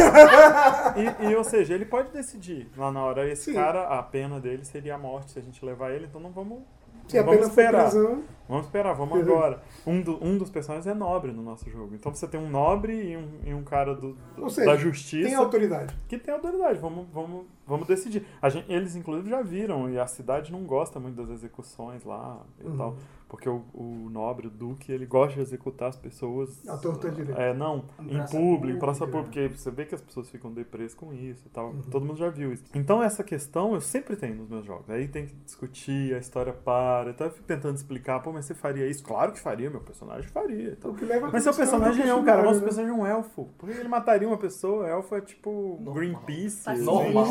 e, 1.22 1.32
e, 1.32 1.36
ou 1.36 1.44
seja, 1.44 1.74
ele 1.74 1.86
pode 1.86 2.10
decidir 2.12 2.70
lá 2.78 2.92
na 2.92 3.04
hora. 3.04 3.28
Esse 3.30 3.46
Sim. 3.46 3.54
cara, 3.54 3.88
a 3.88 4.04
pena 4.04 4.40
dele 4.40 4.64
seria 4.66 4.96
a 4.96 4.98
morte 4.98 5.32
se 5.32 5.40
a 5.40 5.42
gente 5.42 5.64
levar 5.66 5.92
ele, 5.92 6.06
então 6.06 6.22
não 6.22 6.32
vamos. 6.32 6.60
Se 7.08 7.18
a 7.18 7.24
vamos 7.24 7.38
pena 7.40 7.50
esperar. 7.50 7.82
prisão, 7.90 8.24
Vamos 8.48 8.66
esperar, 8.66 8.94
vamos 8.94 9.16
Uhum. 9.16 9.22
agora. 9.22 9.62
Um, 9.88 10.02
do- 10.02 10.24
um 10.24 10.38
dos 10.38 10.50
personagens 10.50 10.86
é 10.88 10.94
nobre 10.94 11.32
no 11.32 11.42
nosso 11.42 11.70
jogo. 11.70 11.96
Então 11.96 12.14
você 12.14 12.28
tem 12.28 12.40
um 12.40 12.50
nobre 12.50 12.94
e 13.12 13.18
um, 13.18 13.30
e 13.46 13.54
um 13.54 13.64
cara 13.64 13.96
do, 13.96 14.14
do- 14.36 14.44
Ou 14.44 14.50
seja, 14.50 14.72
da 14.72 14.78
justiça 14.78 15.28
tem 15.28 15.36
autoridade. 15.36 15.96
que 16.08 16.18
tem 16.18 16.34
autoridade. 16.34 16.78
Vamos, 16.80 17.08
vamos, 17.14 17.46
vamos 17.66 17.88
decidir. 17.88 18.26
A 18.42 18.50
gente, 18.50 18.70
eles, 18.72 18.96
inclusive, 18.96 19.30
já 19.30 19.42
viram, 19.42 19.90
e 19.90 19.98
a 19.98 20.06
cidade 20.08 20.52
não 20.52 20.64
gosta 20.66 21.00
muito 21.00 21.16
das 21.16 21.30
execuções 21.30 22.04
lá 22.04 22.42
e 22.60 22.68
Uhum. 22.68 22.78
tal. 22.78 22.96
Porque 23.30 23.48
o, 23.48 23.64
o 23.74 24.10
nobre, 24.12 24.48
o 24.48 24.50
duque, 24.50 24.92
ele 24.92 25.06
gosta 25.06 25.36
de 25.36 25.40
executar 25.40 25.88
as 25.88 25.96
pessoas. 25.96 26.68
A 26.68 26.76
torta 26.76 27.10
direita. 27.10 27.42
É, 27.42 27.54
não, 27.54 27.86
Em 28.02 28.18
em 28.18 28.26
público, 28.26 28.76
em 28.76 28.78
praça 28.78 29.06
pública. 29.08 29.24
pública. 29.24 29.42
Porque 29.48 29.58
você 29.58 29.72
vê 29.72 29.86
que 29.86 29.96
as 29.96 30.02
pessoas 30.02 30.30
ficam 30.30 30.52
depressas 30.52 30.94
com 30.94 31.14
isso 31.14 31.44
e 31.46 31.50
tal. 31.50 31.70
Uhum. 31.70 31.82
Todo 31.90 32.06
mundo 32.06 32.18
já 32.18 32.30
viu 32.30 32.52
isso. 32.52 32.66
Então, 32.76 33.02
essa 33.02 33.24
questão 33.24 33.74
eu 33.74 33.80
sempre 33.80 34.18
tenho 34.18 34.36
nos 34.36 34.50
meus 34.50 34.66
jogos. 34.66 34.90
Aí 34.90 35.08
tem 35.08 35.28
que 35.28 35.36
discutir, 35.46 36.14
a 36.14 36.18
história 36.18 36.52
para. 36.52 37.12
Então, 37.12 37.26
eu 37.28 37.32
fico 37.32 37.48
tentando 37.48 37.76
explicar, 37.76 38.20
pô, 38.20 38.31
mas 38.32 38.46
você 38.46 38.54
faria 38.54 38.88
isso? 38.88 39.04
Claro 39.04 39.32
que 39.32 39.40
faria, 39.40 39.70
meu 39.70 39.82
personagem 39.82 40.28
faria. 40.30 40.70
e 40.70 40.76
tal. 40.76 40.92
O 40.92 40.96
que 40.96 41.06
leva 41.06 41.28
a 41.28 41.32
Mas 41.32 41.44
seu 41.44 41.54
personagem 41.54 42.08
é 42.08 42.14
um 42.14 42.24
cara, 42.24 42.44
nosso 42.44 42.60
né? 42.60 42.66
personagem 42.66 42.96
é 42.96 43.00
um 43.02 43.06
elfo. 43.06 43.50
Por 43.58 43.70
que 43.70 43.78
ele 43.78 43.88
mataria 43.90 44.28
uma 44.28 44.38
pessoa? 44.38 44.88
Elfo 44.88 45.16
é 45.16 45.22
tipo 45.22 45.78
Normal. 45.80 45.94
Greenpeace. 45.94 46.64
Faz 46.64 46.80
assim. 46.80 46.86
Normal. 46.86 47.26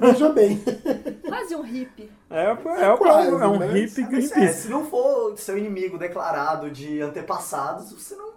Veja 0.00 0.28
bem. 0.30 0.60
Quase 1.26 1.54
um 1.56 1.62
hippie. 1.62 2.10
Elfo, 2.30 2.68
elfo 2.68 3.02
quase, 3.04 3.28
é 3.28 3.32
um 3.46 3.58
mas- 3.58 3.72
hippie 3.72 4.00
mas 4.02 4.08
é, 4.14 4.16
Greenpeace. 4.16 4.62
se 4.62 4.68
não 4.68 4.84
for 4.86 5.36
seu 5.36 5.56
inimigo 5.58 5.98
declarado 5.98 6.70
de 6.70 7.00
antepassados, 7.00 7.92
você 7.92 8.14
não, 8.16 8.31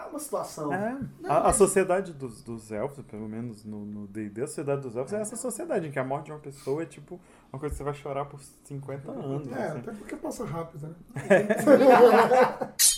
não 0.00 0.06
é 0.06 0.10
uma 0.10 0.18
situação. 0.18 0.72
É, 0.72 0.96
Não, 1.20 1.30
a, 1.30 1.38
a 1.38 1.42
mas- 1.44 1.56
sociedade 1.56 2.12
dos, 2.12 2.42
dos 2.42 2.70
elfos, 2.72 3.04
pelo 3.06 3.28
menos 3.28 3.64
no 3.64 4.06
D&D, 4.06 4.42
a 4.42 4.46
sociedade 4.46 4.82
dos 4.82 4.96
elfos 4.96 5.12
é 5.12 5.20
essa 5.20 5.36
sociedade 5.36 5.86
em 5.86 5.90
que 5.90 5.98
a 5.98 6.04
morte 6.04 6.26
de 6.26 6.32
uma 6.32 6.38
pessoa 6.38 6.82
é 6.82 6.86
tipo 6.86 7.20
uma 7.52 7.58
coisa 7.58 7.72
que 7.72 7.78
você 7.78 7.84
vai 7.84 7.94
chorar 7.94 8.24
por 8.26 8.40
50 8.64 9.10
anos. 9.10 9.50
É, 9.50 9.54
assim. 9.66 9.78
até 9.78 9.92
porque 9.92 10.16
passa 10.16 10.44
rápido, 10.44 10.86
né? 10.88 10.94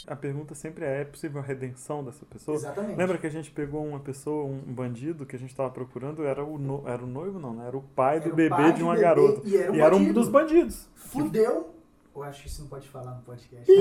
A 0.07 0.17
pergunta 0.17 0.55
sempre 0.55 0.85
é, 0.85 1.01
é 1.03 1.05
possível 1.05 1.41
a 1.41 1.45
redenção 1.45 2.05
dessa 2.05 2.25
pessoa? 2.27 2.57
Exatamente. 2.57 2.97
Lembra 2.99 3.19
que 3.19 3.27
a 3.27 3.31
gente 3.31 3.51
pegou 3.51 3.85
uma 3.87 4.01
pessoa, 4.01 4.45
um 4.45 4.59
bandido 4.73 5.25
que 5.25 5.37
a 5.37 5.39
gente 5.39 5.55
tava 5.55 5.71
procurando, 5.71 6.25
era 6.25 6.45
o, 6.45 6.59
no- 6.59 6.83
era 6.87 7.03
o 7.03 7.07
noivo 7.07 7.39
não, 7.39 7.55
né? 7.55 7.67
Era 7.69 7.77
o 7.77 7.83
pai 7.83 8.19
do 8.21 8.25
Era 8.27 8.33
o 8.33 8.37
bebê 8.37 8.51
pai 8.51 8.73
de 8.73 8.79
do 8.81 8.85
uma 8.85 8.97
garota. 8.97 9.41
e 9.49 9.57
era 9.57 9.73
um 9.73 9.75
e 9.77 9.81
era 9.81 9.97
um 9.97 10.13
dos 10.13 10.29
bandidos. 10.29 10.89
Fudeu. 10.95 11.75
Eu 12.15 12.23
acho 12.23 12.43
que 12.43 12.49
isso 12.49 12.63
não 12.63 12.69
pode 12.69 12.89
falar 12.89 13.13
no 13.15 13.23
podcast. 13.23 13.71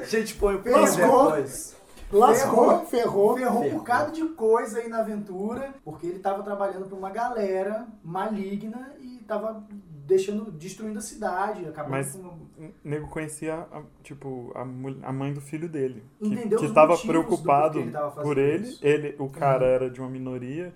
A 0.00 0.04
gente 0.04 0.34
põe 0.36 0.54
o 0.56 0.62
Lascou. 0.70 1.24
depois. 1.32 1.76
Lascou, 2.12 2.84
ferrou. 2.86 3.36
Ferrou 3.36 3.58
um 3.60 3.62
Ferrou. 3.64 3.78
bocado 3.80 4.12
de 4.12 4.24
coisa 4.34 4.78
aí 4.78 4.88
na 4.88 4.98
aventura, 5.00 5.74
porque 5.84 6.06
ele 6.06 6.20
tava 6.20 6.42
trabalhando 6.42 6.86
pra 6.86 6.96
uma 6.96 7.10
galera 7.10 7.86
maligna 8.04 8.92
e 9.00 9.18
tava 9.26 9.64
deixando, 10.06 10.52
destruindo 10.52 10.98
a 11.00 11.02
cidade, 11.02 11.66
acabando 11.66 11.90
Mas- 11.90 12.12
com... 12.14 12.46
O 12.58 12.72
nego 12.84 13.08
conhecia, 13.08 13.66
a- 13.72 13.82
tipo, 14.04 14.50
a, 14.54 14.62
a 14.62 15.12
mãe 15.12 15.32
do 15.34 15.40
filho 15.42 15.68
dele. 15.68 16.04
Que, 16.22 16.28
Entendeu 16.28 16.58
que 16.60 16.64
os 16.66 16.72
tava 16.72 16.96
preocupado 16.96 17.80
ele 17.80 17.90
tava 17.90 18.22
por 18.22 18.38
ele. 18.38 18.68
isso. 18.68 18.86
ele. 18.86 19.14
O 19.18 19.28
cara 19.28 19.66
era 19.66 19.90
de 19.90 20.00
uma 20.00 20.08
minoria 20.08 20.72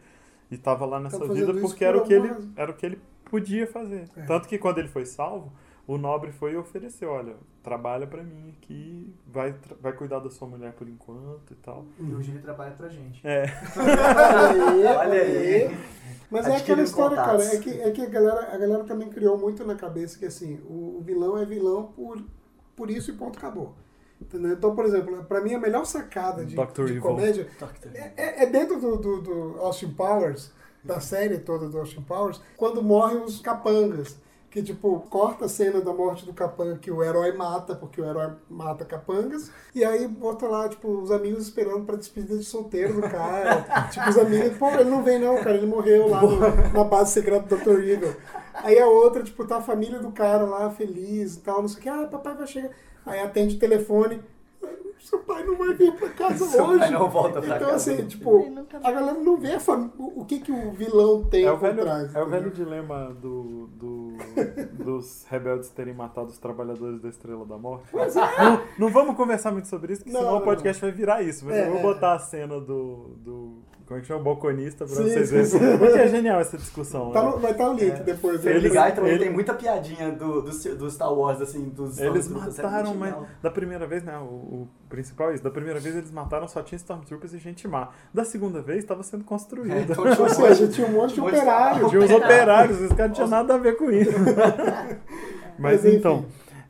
e 0.51 0.59
tava 0.59 0.85
lá 0.85 0.99
nessa 1.01 1.19
Tava 1.19 1.33
vida 1.33 1.55
porque 1.55 1.79
por 1.79 1.85
era 1.87 1.97
o, 1.99 2.03
que 2.05 2.13
ele, 2.13 2.53
era 2.57 2.71
o 2.71 2.75
que 2.75 2.85
ele 2.85 3.01
podia 3.31 3.67
fazer. 3.67 4.05
É. 4.17 4.23
Tanto 4.23 4.49
que 4.49 4.59
quando 4.59 4.79
ele 4.79 4.89
foi 4.89 5.07
salvo, 5.07 5.53
o 5.87 5.97
nobre 5.97 6.31
foi 6.33 6.53
e 6.53 6.57
ofereceu, 6.57 7.11
olha, 7.11 7.35
trabalha 7.63 8.07
pra 8.07 8.23
mim 8.23 8.55
aqui, 8.57 9.13
vai, 9.27 9.55
vai 9.81 9.93
cuidar 9.93 10.19
da 10.21 10.31
sua 10.31 10.47
mulher 10.49 10.73
por 10.73 10.89
enquanto 10.89 11.53
e 11.53 11.57
tal. 11.57 11.85
E 11.99 12.15
hoje 12.15 12.31
ele 12.33 12.41
trabalha 12.41 12.73
pra 12.73 12.89
gente. 12.89 13.27
É, 13.27 13.45
Olha 14.99 15.21
aí. 15.23 15.77
Mas 16.31 16.47
é 16.47 16.51
Adquirindo 16.55 16.63
aquela 16.63 16.83
história, 16.83 17.17
contatos. 17.17 17.45
cara, 17.49 17.57
é 17.57 17.61
que, 17.61 17.71
é 17.81 17.91
que 17.91 18.03
a, 18.03 18.07
galera, 18.07 18.55
a 18.55 18.59
galera 18.59 18.85
também 18.85 19.09
criou 19.09 19.37
muito 19.37 19.65
na 19.65 19.75
cabeça 19.75 20.19
que 20.19 20.27
assim, 20.27 20.61
o, 20.69 20.99
o 20.99 21.03
vilão 21.05 21.37
é 21.37 21.45
vilão 21.45 21.85
por, 21.95 22.23
por 22.77 22.89
isso 22.91 23.11
e 23.11 23.15
ponto 23.15 23.37
acabou. 23.39 23.75
Entendeu? 24.21 24.53
Então, 24.53 24.77
por 24.77 24.85
exemplo, 24.85 25.25
pra 25.25 25.41
mim 25.41 25.55
a 25.55 25.59
melhor 25.59 25.85
sacada 25.87 26.45
de, 26.45 26.55
de 26.55 27.01
comédia 27.01 27.49
é, 27.95 28.13
é- 28.17 28.43
é 28.45 28.47
dentro 28.47 28.79
do, 28.79 28.97
do, 28.99 29.21
do 29.23 29.59
Austin 29.61 29.93
Powers, 29.95 30.53
da 30.85 31.01
série 31.01 31.39
toda 31.39 31.69
do 31.69 31.79
Austin 31.79 32.03
Powers, 32.03 32.41
quando 32.57 32.83
morrem 32.83 33.23
os 33.23 33.41
capangas. 33.41 34.17
Que, 34.51 34.61
tipo, 34.65 34.99
corta 35.09 35.45
a 35.45 35.49
cena 35.49 35.81
da 35.81 35.93
morte 35.93 36.27
do 36.27 36.35
capanga 36.35 36.77
que 36.77 36.91
o 36.91 37.05
herói 37.05 37.31
mata, 37.31 37.73
porque 37.77 38.01
o 38.01 38.05
herói 38.05 38.33
mata 38.49 38.85
capangas. 38.85 39.49
E 39.73 39.85
aí 39.85 40.09
bota 40.09 40.49
lá, 40.49 40.69
tipo, 40.69 40.89
os 40.89 41.13
amigos 41.13 41.45
esperando 41.45 41.85
pra 41.87 41.95
despedida 41.95 42.37
de 42.37 42.43
solteiro 42.43 42.95
do 42.95 43.03
cara. 43.03 43.63
tipo, 43.93 44.09
os 44.11 44.19
amigos, 44.19 44.59
pô, 44.59 44.69
ele 44.71 44.91
não 44.91 45.05
vem 45.05 45.21
não, 45.21 45.37
cara, 45.37 45.53
ele 45.57 45.67
morreu 45.67 46.09
lá 46.09 46.21
no- 46.23 46.41
na 46.73 46.83
base 46.83 47.13
secreta 47.13 47.47
do 47.47 47.63
Dr. 47.63 47.79
Evil. 47.79 48.13
Aí 48.55 48.77
a 48.77 48.89
outra, 48.89 49.23
tipo, 49.23 49.47
tá 49.47 49.59
a 49.59 49.63
família 49.63 50.01
do 50.01 50.11
cara 50.11 50.43
lá, 50.45 50.69
feliz 50.69 51.37
e 51.37 51.41
tal, 51.43 51.61
não 51.61 51.69
sei 51.69 51.79
o 51.79 51.83
que. 51.83 51.89
Ah, 51.89 52.09
papai 52.11 52.35
vai 52.35 52.47
chegar. 52.49 52.71
Aí 53.07 53.21
atende 53.21 53.55
o 53.55 53.59
telefone. 53.61 54.21
Seu 55.01 55.19
pai 55.21 55.43
não 55.45 55.57
vai 55.57 55.73
vir 55.75 55.93
pra 55.97 56.09
casa 56.11 56.45
Seu 56.47 56.65
hoje. 56.65 56.79
pai 56.81 56.91
não 56.91 57.09
volta 57.09 57.41
pra 57.41 57.57
então, 57.57 57.71
casa. 57.71 57.93
assim, 57.93 58.07
tipo, 58.07 58.47
a 58.83 58.91
galera 58.93 59.19
não 59.19 59.37
vê 59.37 59.55
a 59.55 59.61
fam- 59.61 59.91
o, 59.99 60.21
o 60.21 60.25
que, 60.25 60.41
que 60.41 60.53
o 60.53 60.71
vilão 60.73 61.25
tem 61.25 61.45
é 61.45 61.51
o 61.51 61.59
por 61.59 61.63
velho, 61.69 61.83
trás. 61.83 62.15
é 62.15 62.23
o 62.23 62.29
velho 62.29 62.51
dilema 62.51 63.13
do, 63.21 63.67
do- 63.69 64.13
dos 64.85 65.25
rebeldes 65.29 65.71
terem 65.71 65.95
matado 65.95 66.29
os 66.29 66.39
trabalhadores 66.39 67.01
da 67.01 67.09
Estrela 67.09 67.45
da 67.47 67.57
Morte. 67.59 67.87
Não, 67.95 68.63
não 68.79 68.89
vamos 68.93 69.17
conversar 69.17 69.51
muito 69.53 69.69
sobre 69.69 69.93
isso, 69.95 70.03
porque 70.03 70.13
Não, 70.13 70.21
senão 70.21 70.37
o 70.37 70.39
não, 70.41 70.45
podcast 70.45 70.81
vai 70.83 70.93
virar 70.93 71.23
isso. 71.23 71.45
Mas 71.45 71.57
É, 71.57 71.67
eu 71.67 71.71
vou 71.73 71.81
é. 71.81 71.83
botar 71.83 72.13
a 72.15 72.19
cena 72.19 72.61
do. 72.61 73.15
do 73.19 73.59
como 73.91 73.99
é 73.99 74.03
que 74.03 74.07
chama? 74.07 74.21
O 74.21 74.23
balconista 74.23 74.87
pra 74.87 74.95
Sim, 74.95 75.03
vocês 75.03 75.31
verem. 75.33 75.47
sim. 75.47 75.59
Porque 75.79 75.99
é 75.99 76.07
genial 76.07 76.41
essa 76.41 76.57
discussão. 76.57 77.11
Tá 77.11 77.25
né? 77.25 77.33
vai 77.43 77.51
estar 77.51 77.71
o 77.71 77.75
link 77.75 77.91
É. 77.91 78.03
depois. 78.05 78.41
Family 78.41 78.67
Eles- 78.67 78.73
Guy 78.73 78.93
também 78.93 79.11
ele- 79.15 79.25
tem 79.25 79.33
muita 79.33 79.53
piadinha 79.53 80.13
do, 80.13 80.43
do, 80.43 80.77
do 80.77 80.89
Star 80.93 81.13
Wars, 81.13 81.41
assim, 81.41 81.71
dos 81.71 81.99
Eles 81.99 82.29
mataram, 82.29 82.95
mas 82.95 83.13
da 83.43 83.51
primeira 83.51 83.89
vez, 83.89 84.05
né? 84.05 84.17
O, 84.19 84.23
o 84.23 84.69
principal 84.89 85.33
é 85.33 85.35
isso. 85.35 85.43
Da 85.43 85.51
primeira 85.51 85.81
vez 85.81 85.97
eles 85.97 86.13
mataram 86.13 86.47
só 86.47 86.63
tinha 86.63 86.77
Stormtroopers 86.77 87.33
e 87.33 87.39
gente 87.39 87.67
má. 87.67 87.89
Da 88.15 88.25
segunda 88.25 88.63
vez 88.63 88.79
estava 88.79 89.03
sendo 89.03 89.25
construída. 89.25 89.75
É, 89.75 89.81
então, 89.81 90.05
Ou 90.07 90.29
seja, 90.29 90.69
tinha 90.69 90.87
um 90.87 90.93
monte 90.93 91.15
de 91.15 91.21
Um 91.21 91.25
monte 91.25 91.33
de 91.35 91.39
operário. 91.41 91.89
Tinha 91.89 92.01
os 92.05 92.11
operários, 92.13 92.81
os 92.83 92.89
caras 92.91 93.07
não 93.09 93.15
tinham 93.15 93.29
nada 93.29 93.55
a 93.55 93.59
ver 93.59 93.77
com 93.77 93.91
isso. 93.91 94.13
Mas 95.59 95.83
Mas, 95.83 95.85
enfim. 95.85 96.25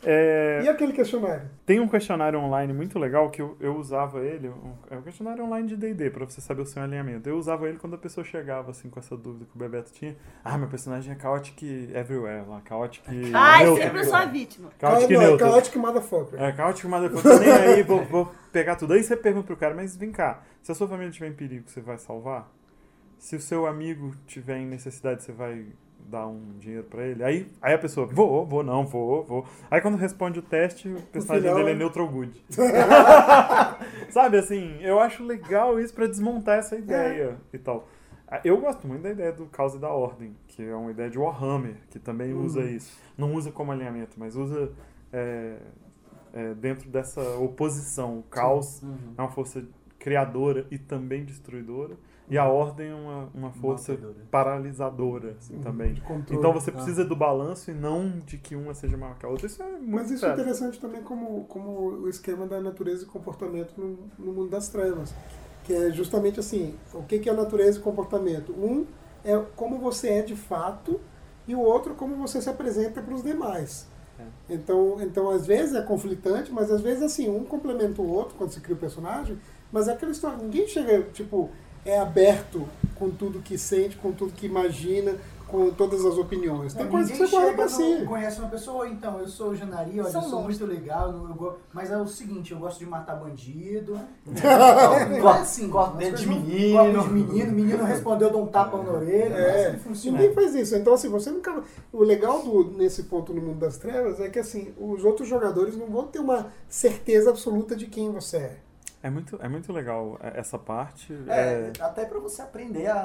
É, 0.05 0.63
E 0.65 0.69
aquele 0.69 0.93
questionário? 0.93 1.49
tem 1.67 1.81
um 1.81 1.89
questionário 1.89 2.39
online 2.39 2.73
muito 2.73 2.99
legal 2.99 3.31
que 3.31 3.41
eu, 3.43 3.57
eu 3.61 3.77
usava 3.77 4.21
ele, 4.25 4.49
um, 4.49 4.73
é 4.91 4.97
um 4.97 5.03
questionário 5.03 5.45
online 5.45 5.69
de 5.69 5.77
D&D, 5.77 6.11
pra 6.11 6.25
você 6.25 6.41
saber 6.41 6.63
o 6.63 6.67
seu 6.67 6.83
alinhamento. 6.83 7.29
Eu 7.29 7.37
usava 7.37 7.69
ele 7.69 7.79
quando 7.79 7.95
a 7.95 7.99
pessoa 7.99 8.25
chegava, 8.25 8.71
assim, 8.71 8.89
com 8.89 8.99
essa 8.99 9.17
dúvida 9.17 9.45
que 9.45 9.55
o 9.55 9.59
Bebeto 9.59 9.93
tinha. 9.93 10.17
Ah, 10.45 10.57
meu 10.59 10.69
personagem 10.69 11.13
é 11.15 11.19
chaotic 11.19 11.63
everywhere, 11.95 12.45
lá, 12.49 12.63
chaotic 12.67 13.03
Ai, 13.35 13.65
neutro. 13.65 13.83
sempre 13.83 13.99
eu 14.01 14.05
sou 14.05 14.15
a 14.17 14.25
vítima. 14.25 14.71
Chaotic 14.81 15.11
não, 15.11 15.23
é. 15.23 15.39
Chaotic 15.39 15.77
Motherfucker. 15.77 16.43
É, 16.43 16.53
chaotic 16.57 16.85
motherfucker, 16.87 17.41
nem 17.41 17.51
aí, 17.51 17.83
vou, 17.83 18.05
vou 18.05 18.33
pegar 18.53 18.77
tudo. 18.77 18.95
Aí 18.95 19.03
você 19.03 19.17
pergunta 19.17 19.47
pro 19.47 19.57
cara, 19.57 19.75
mas 19.75 19.97
vem 19.97 20.11
cá, 20.11 20.43
se 20.63 20.73
a 20.73 20.75
sua 20.75 20.89
família 20.89 21.11
estiver 21.11 21.29
em 21.29 21.35
perigo, 21.35 21.69
você 21.69 21.81
vai 21.81 21.99
salvar? 21.99 22.51
Se 23.19 23.37
o 23.37 23.41
seu 23.41 23.67
amigo 23.67 24.15
tiver 24.27 24.57
em 24.59 24.67
necessidade, 24.67 25.23
você 25.23 25.31
vai 25.33 25.67
dar 26.09 26.27
um 26.27 26.41
dinheiro 26.59 26.85
pra 26.85 27.05
ele? 27.07 27.23
Aí, 27.25 27.47
aí 27.61 27.75
a 27.75 27.79
pessoa, 27.79 28.07
vou, 28.07 28.47
vou 28.47 28.63
não, 28.63 28.87
vou, 28.87 29.25
vou. 29.25 29.47
Aí 29.71 29.81
quando 29.81 29.97
responde 29.97 30.39
o 30.39 30.43
teste, 30.43 30.89
o 30.89 31.01
personagem 31.03 31.53
dele 31.55 31.69
é 31.71 31.73
é- 31.73 31.77
neutral 31.77 32.09
good. 32.09 32.45
Sabe, 34.11 34.39
assim, 34.39 34.79
eu 34.81 34.99
acho 35.01 35.25
legal 35.25 35.79
isso 35.81 35.95
pra 35.95 36.07
desmontar 36.07 36.59
essa 36.59 36.77
ideia 36.77 37.37
e 37.53 37.59
tal. 37.59 37.89
Ah, 38.27 38.41
Eu 38.45 38.61
gosto 38.61 38.87
muito 38.87 39.03
da 39.03 39.11
ideia 39.11 39.33
do 39.33 39.47
caos 39.47 39.75
e 39.75 39.79
da 39.79 39.89
ordem, 39.89 40.37
que 40.49 40.63
é 40.63 40.75
uma 40.75 40.91
ideia 40.91 41.11
de 41.11 41.19
Warhammer, 41.19 41.77
que 41.91 41.99
também 41.99 42.33
usa 42.33 42.63
isso. 42.63 42.99
Não 43.17 43.35
usa 43.35 43.51
como 43.51 43.73
alinhamento, 43.73 44.13
mas 44.17 44.37
usa 44.37 44.71
é, 45.13 45.57
é, 46.33 46.55
dentro 46.55 46.89
dessa 46.89 47.21
oposição. 47.39 48.19
O 48.21 48.23
caos 48.25 48.83
Uhum. 48.83 48.97
é 49.19 49.23
uma 49.23 49.31
força 49.31 49.65
criadora 49.99 50.67
e 50.71 50.79
também 50.79 51.25
destruidora. 51.25 51.95
E 52.31 52.39
a 52.39 52.47
ordem 52.47 52.89
é 52.91 52.95
uma, 52.95 53.29
uma 53.35 53.51
força 53.51 53.93
Mantedora. 53.93 54.17
paralisadora 54.31 55.37
assim, 55.39 55.59
também. 55.59 55.95
de 55.95 56.01
controle. 56.01 56.39
Então 56.39 56.53
você 56.53 56.71
Ah. 56.71 56.75
precisa 56.75 57.05
do 57.05 57.17
balanço 57.17 57.71
e 57.71 57.75
não 57.75 58.21
de 58.25 58.39
que 58.39 58.55
uma 58.55 58.73
seja 58.73 58.97
maior 58.97 59.17
que 59.19 59.27
a 59.27 59.29
outra. 59.29 59.47
Isso 59.47 59.63
é 59.63 59.67
muito 59.69 59.91
Mas 59.91 60.11
isso 60.11 60.25
é 60.25 60.33
interessante 60.33 60.79
também 60.81 61.03
como, 61.03 61.45
como 61.45 61.71
o 62.03 62.09
esquema 62.09 62.47
da 62.47 62.61
natureza 62.61 63.03
e 63.05 63.07
comportamento 63.07 63.75
no, 63.77 63.99
no 64.19 64.33
mundo 64.33 64.49
das 64.51 64.69
trevas. 64.69 65.13
Que 65.65 65.75
é 65.75 65.91
justamente 65.91 66.39
assim, 66.41 66.75
o 66.95 67.03
que, 67.03 67.19
que 67.19 67.29
é 67.29 67.33
natureza 67.33 67.79
e 67.79 67.83
comportamento? 67.83 68.53
Um 68.53 68.87
é 69.25 69.37
como 69.57 69.79
você 69.79 70.09
é 70.09 70.23
de 70.23 70.35
fato 70.37 71.01
e 71.49 71.55
o 71.55 71.61
outro 71.61 71.95
como 71.95 72.17
você 72.17 72.41
se 72.41 72.49
apresenta 72.49 73.03
para 73.03 73.13
os 73.15 73.23
demais. 73.23 73.89
É. 74.19 74.55
Então, 74.55 74.99
então, 75.01 75.31
às 75.31 75.47
vezes 75.47 75.75
é 75.75 75.83
conflitante, 75.83 76.53
mas 76.53 76.71
às 76.71 76.81
vezes 76.81 77.03
assim, 77.03 77.29
um 77.29 77.45
complementa 77.45 78.01
o 78.01 78.09
outro 78.09 78.37
quando 78.37 78.51
se 78.51 78.61
cria 78.61 78.77
o 78.77 78.79
personagem, 78.79 79.39
mas 79.73 79.89
é 79.89 79.93
aquela 79.93 80.13
história, 80.13 80.39
ninguém 80.39 80.67
chega, 80.67 81.03
tipo, 81.13 81.51
é 81.85 81.99
aberto 81.99 82.69
com 82.95 83.11
tudo 83.11 83.41
que 83.41 83.57
sente, 83.57 83.97
com 83.97 84.13
tudo 84.13 84.33
que 84.33 84.47
imagina, 84.47 85.15
com 85.49 85.69
todas 85.71 86.05
as 86.05 86.17
opiniões. 86.17 86.75
Tem 86.75 86.85
Não, 86.85 86.93
coisas 86.93 87.11
que 87.11 87.15
ninguém 87.19 87.29
você 87.31 87.37
guarda 87.37 87.51
chega, 87.51 87.91
pra 87.91 87.99
si. 88.01 88.07
conhece 88.07 88.39
uma 88.39 88.49
pessoa, 88.49 88.89
então, 88.89 89.19
eu 89.19 89.27
sou 89.27 89.49
o 89.49 89.57
Janari, 89.57 89.99
olha, 90.01 90.09
eu 90.09 90.23
sou 90.23 90.43
muito 90.43 90.65
legal, 90.65 91.11
eu 91.11 91.35
go- 91.35 91.55
mas 91.73 91.91
é 91.91 91.97
o 91.97 92.07
seguinte, 92.07 92.53
eu 92.53 92.59
gosto 92.59 92.79
de 92.79 92.87
matar 92.87 93.17
bandido. 93.17 93.99
Não, 94.27 95.19
Não 95.19 95.31
é 95.35 95.39
assim, 95.41 95.69
corta 95.69 95.97
dente 95.97 96.21
de 96.23 96.29
menino. 96.29 96.77
corta 96.79 97.09
de 97.09 97.15
menino, 97.15 97.53
menino 97.53 97.85
respondeu, 97.85 98.29
eu 98.29 98.33
dou 98.35 98.43
um 98.45 98.47
tapa 98.47 98.77
na 98.81 98.93
orelha, 98.93 99.31
não 99.31 99.37
é 99.39 99.67
assim 99.67 99.77
que 99.79 99.83
funciona. 99.83 100.19
Ninguém 100.19 100.35
faz 100.35 100.55
isso. 100.55 100.77
Então, 100.77 100.95
assim, 100.95 101.09
você 101.09 101.31
nunca. 101.31 101.65
O 101.93 102.05
legal 102.05 102.43
do, 102.43 102.71
nesse 102.73 103.05
ponto 103.05 103.33
no 103.35 103.41
mundo 103.43 103.59
das 103.59 103.77
trevas 103.77 104.21
é 104.21 104.29
que, 104.29 104.39
assim, 104.39 104.73
os 104.79 105.05
outros 105.05 105.27
jogadores 105.27 105.77
não 105.77 105.87
vão 105.87 106.07
ter 106.07 106.21
uma 106.21 106.47
certeza 106.69 107.31
absoluta 107.31 107.75
de 107.75 107.87
quem 107.87 108.13
você 108.13 108.37
é. 108.37 108.57
É 109.03 109.09
muito, 109.11 109.39
é 109.41 109.49
muito 109.49 109.73
legal 109.73 110.19
é, 110.23 110.39
essa 110.41 110.59
parte. 110.59 111.13
É, 111.29 111.73
é- 111.79 111.83
até 111.83 112.05
pra 112.05 112.19
você 112.19 112.43
aprender 112.43 112.87
a, 112.89 112.99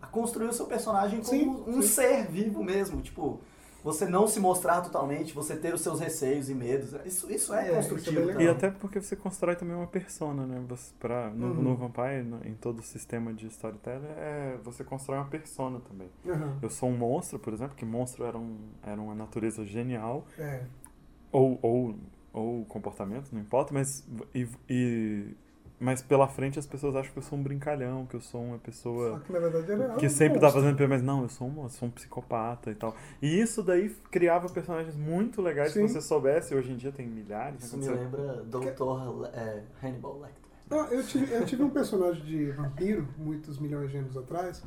a, 0.00 0.04
a 0.04 0.06
construir 0.06 0.46
o 0.48 0.52
seu 0.52 0.66
personagem 0.66 1.20
como 1.20 1.30
Sim, 1.30 1.64
um 1.66 1.82
sim. 1.82 1.88
ser 1.88 2.26
vivo 2.26 2.64
mesmo. 2.64 3.02
Tipo, 3.02 3.38
você 3.82 4.06
não 4.06 4.26
se 4.26 4.40
mostrar 4.40 4.80
totalmente, 4.80 5.34
você 5.34 5.54
ter 5.54 5.74
os 5.74 5.82
seus 5.82 6.00
receios 6.00 6.48
e 6.48 6.54
medos. 6.54 6.94
Isso, 7.04 7.30
isso 7.30 7.52
é, 7.52 7.58
É, 7.58 7.62
isso 7.64 7.72
é 7.72 7.74
construtivo. 7.90 8.16
bem 8.16 8.24
legal. 8.28 8.42
E 8.42 8.48
até 8.48 8.70
porque 8.70 8.98
você 8.98 9.14
constrói 9.14 9.56
também 9.56 9.76
uma 9.76 9.86
persona, 9.86 10.46
né? 10.46 10.64
Você, 10.68 10.90
pra, 10.98 11.28
no, 11.28 11.48
Uhum. 11.48 11.54
no 11.62 11.76
Vampire, 11.76 12.22
no- 12.22 12.42
em 12.48 12.54
todo 12.54 12.78
o 12.78 12.82
sistema 12.82 13.34
de 13.34 13.46
storytelling, 13.48 14.06
é, 14.16 14.56
você 14.64 14.82
constrói 14.82 15.18
uma 15.18 15.28
persona 15.28 15.80
também. 15.80 16.08
Aham. 16.26 16.56
Eu 16.62 16.70
sou 16.70 16.88
um 16.88 16.96
monstro, 16.96 17.38
por 17.38 17.52
exemplo, 17.52 17.76
que 17.76 17.84
monstro 17.84 18.24
era, 18.24 18.38
um, 18.38 18.56
era 18.82 18.98
uma 18.98 19.14
natureza 19.14 19.66
genial, 19.66 20.24
É. 20.38 20.62
ou, 21.30 21.58
ou, 21.60 21.94
ou 22.34 22.64
comportamento, 22.66 23.30
não 23.32 23.40
importa, 23.40 23.72
mas, 23.72 24.06
e, 24.34 24.46
e- 24.68 25.34
mas 25.80 26.02
pela 26.02 26.26
frente 26.28 26.58
as 26.58 26.66
pessoas 26.66 26.94
acham 26.96 27.12
que 27.12 27.18
eu 27.18 27.22
sou 27.22 27.38
um 27.38 27.42
brincalhão, 27.42 28.06
que 28.06 28.14
eu 28.16 28.20
sou 28.20 28.42
uma 28.42 28.56
Só 28.56 28.62
pessoa 28.62 29.20
que 29.20 29.32
na 29.32 29.38
verdade 29.38 29.70
era. 29.72 29.94
que 29.94 30.06
um 30.06 30.10
sempre 30.10 30.38
tá 30.38 30.46
monstro. 30.46 30.62
fazendo 30.62 30.76
piada, 30.76 30.94
mas 30.94 31.02
não, 31.02 31.22
eu 31.22 31.28
sou 31.28 31.48
um, 31.48 31.62
eu 31.64 31.68
sou 31.70 31.88
um 31.88 31.90
psicopata 31.90 32.70
e 32.70 32.74
tal. 32.74 32.94
E 33.22 33.40
isso 33.40 33.62
daí 33.62 33.88
criava 34.10 34.48
personagens 34.48 34.96
muito 34.96 35.40
legais 35.42 35.72
Sim. 35.72 35.86
se 35.86 35.94
você 35.94 36.00
soubesse. 36.00 36.54
Hoje 36.54 36.72
em 36.72 36.76
dia 36.76 36.90
tem 36.92 37.06
milhares. 37.06 37.64
Isso 37.64 37.76
né? 37.76 37.88
me 37.88 37.94
lembra 37.98 38.44
Dr. 38.44 39.26
É, 39.32 39.62
Hannibal 39.82 40.20
Lecter. 40.20 40.44
Ah, 40.70 40.88
eu, 40.90 41.04
tive, 41.06 41.32
eu 41.32 41.44
tive 41.44 41.62
um 41.62 41.70
personagem 41.70 42.24
de 42.24 42.50
vampiro, 42.52 43.06
muitos 43.18 43.58
milhões 43.58 43.90
de 43.90 43.98
anos 43.98 44.16
atrás, 44.16 44.62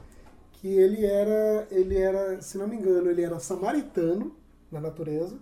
que 0.54 0.68
ele 0.68 1.06
era, 1.06 1.68
ele 1.72 1.98
era, 1.98 2.40
se 2.42 2.58
não 2.58 2.68
me 2.68 2.76
engano, 2.76 3.10
ele 3.10 3.24
era 3.24 3.40
samaritano 3.40 4.36
na 4.72 4.80
natureza, 4.80 5.38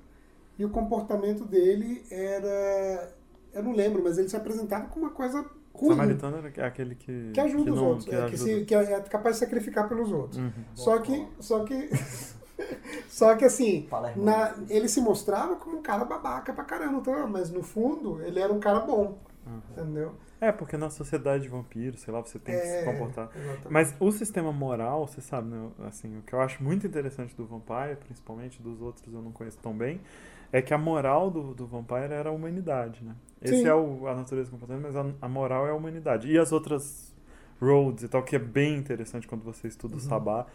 e 0.57 0.65
o 0.65 0.69
comportamento 0.69 1.45
dele 1.45 2.03
era. 2.09 3.13
Eu 3.53 3.63
não 3.63 3.73
lembro, 3.73 4.03
mas 4.03 4.17
ele 4.17 4.27
se 4.29 4.35
apresentava 4.35 4.87
como 4.87 5.05
uma 5.05 5.11
coisa 5.13 5.45
ruim. 5.73 5.91
Samaritano 5.95 6.37
era 6.37 6.67
aquele 6.67 6.95
que. 6.95 7.31
Que 7.33 7.39
ajuda 7.39 7.71
os 7.71 7.77
não- 7.77 7.85
outros, 7.87 8.05
que 8.05 8.15
é, 8.15 8.25
que, 8.29 8.37
se- 8.37 8.65
que 8.65 8.75
é 8.75 8.99
capaz 9.01 9.35
de 9.35 9.39
sacrificar 9.41 9.87
pelos 9.87 10.11
outros. 10.11 10.37
Uhum. 10.39 10.51
Só 10.73 10.99
que. 10.99 11.27
Só 11.39 11.63
que. 11.63 11.89
só 13.09 13.35
que 13.35 13.45
assim, 13.45 13.87
na, 14.15 14.55
ele 14.69 14.87
se 14.87 15.01
mostrava 15.01 15.55
como 15.55 15.77
um 15.77 15.81
cara 15.81 16.05
babaca 16.05 16.53
pra 16.53 16.63
caramba, 16.63 16.99
então, 16.99 17.27
mas 17.27 17.49
no 17.51 17.61
fundo 17.63 18.21
ele 18.23 18.39
era 18.39 18.51
um 18.51 18.59
cara 18.59 18.79
bom. 18.79 19.17
Uhum. 19.45 19.59
Entendeu? 19.71 20.11
É, 20.41 20.51
porque 20.51 20.75
na 20.75 20.89
sociedade 20.89 21.43
de 21.43 21.49
vampiros, 21.49 22.01
sei 22.01 22.13
lá, 22.13 22.19
você 22.21 22.37
tem 22.37 22.55
que 22.55 22.61
se 22.65 22.67
É, 22.67 22.83
comportar. 22.83 23.29
exatamente. 23.35 23.67
Mas 23.71 23.95
o 23.99 24.11
sistema 24.11 24.51
moral, 24.51 25.07
você 25.07 25.21
sabe, 25.21 25.47
né? 25.49 25.69
Assim, 25.87 26.17
o 26.17 26.21
que 26.23 26.33
eu 26.33 26.41
acho 26.41 26.61
muito 26.63 26.85
interessante 26.85 27.33
do 27.35 27.45
Vampire, 27.45 27.95
principalmente 28.05 28.61
dos 28.61 28.81
outros 28.81 29.11
eu 29.13 29.21
não 29.21 29.31
conheço 29.31 29.57
tão 29.59 29.73
bem, 29.73 30.01
é 30.51 30.62
que 30.62 30.73
a 30.73 30.77
moral 30.77 31.29
do, 31.29 31.53
do 31.53 31.65
Vampire 31.65 32.13
era 32.13 32.29
a 32.29 32.31
humanidade, 32.31 33.03
né? 33.03 33.15
Esse 33.41 33.62
Sim. 33.62 33.67
é 33.67 33.75
o, 33.75 34.08
a 34.08 34.15
natureza 34.15 34.49
do 34.49 34.53
comportamento, 34.53 34.84
mas 34.84 34.95
a, 34.95 35.05
a 35.21 35.29
moral 35.29 35.67
é 35.67 35.71
a 35.71 35.75
humanidade. 35.75 36.31
E 36.31 36.38
as 36.38 36.51
outras 36.51 37.13
roads 37.62 38.03
e 38.03 38.08
tal, 38.08 38.23
que 38.23 38.36
é 38.36 38.39
bem 38.39 38.75
interessante 38.75 39.27
quando 39.27 39.43
você 39.43 39.67
estuda 39.67 39.97
o 39.97 39.99
Sabá, 39.99 40.45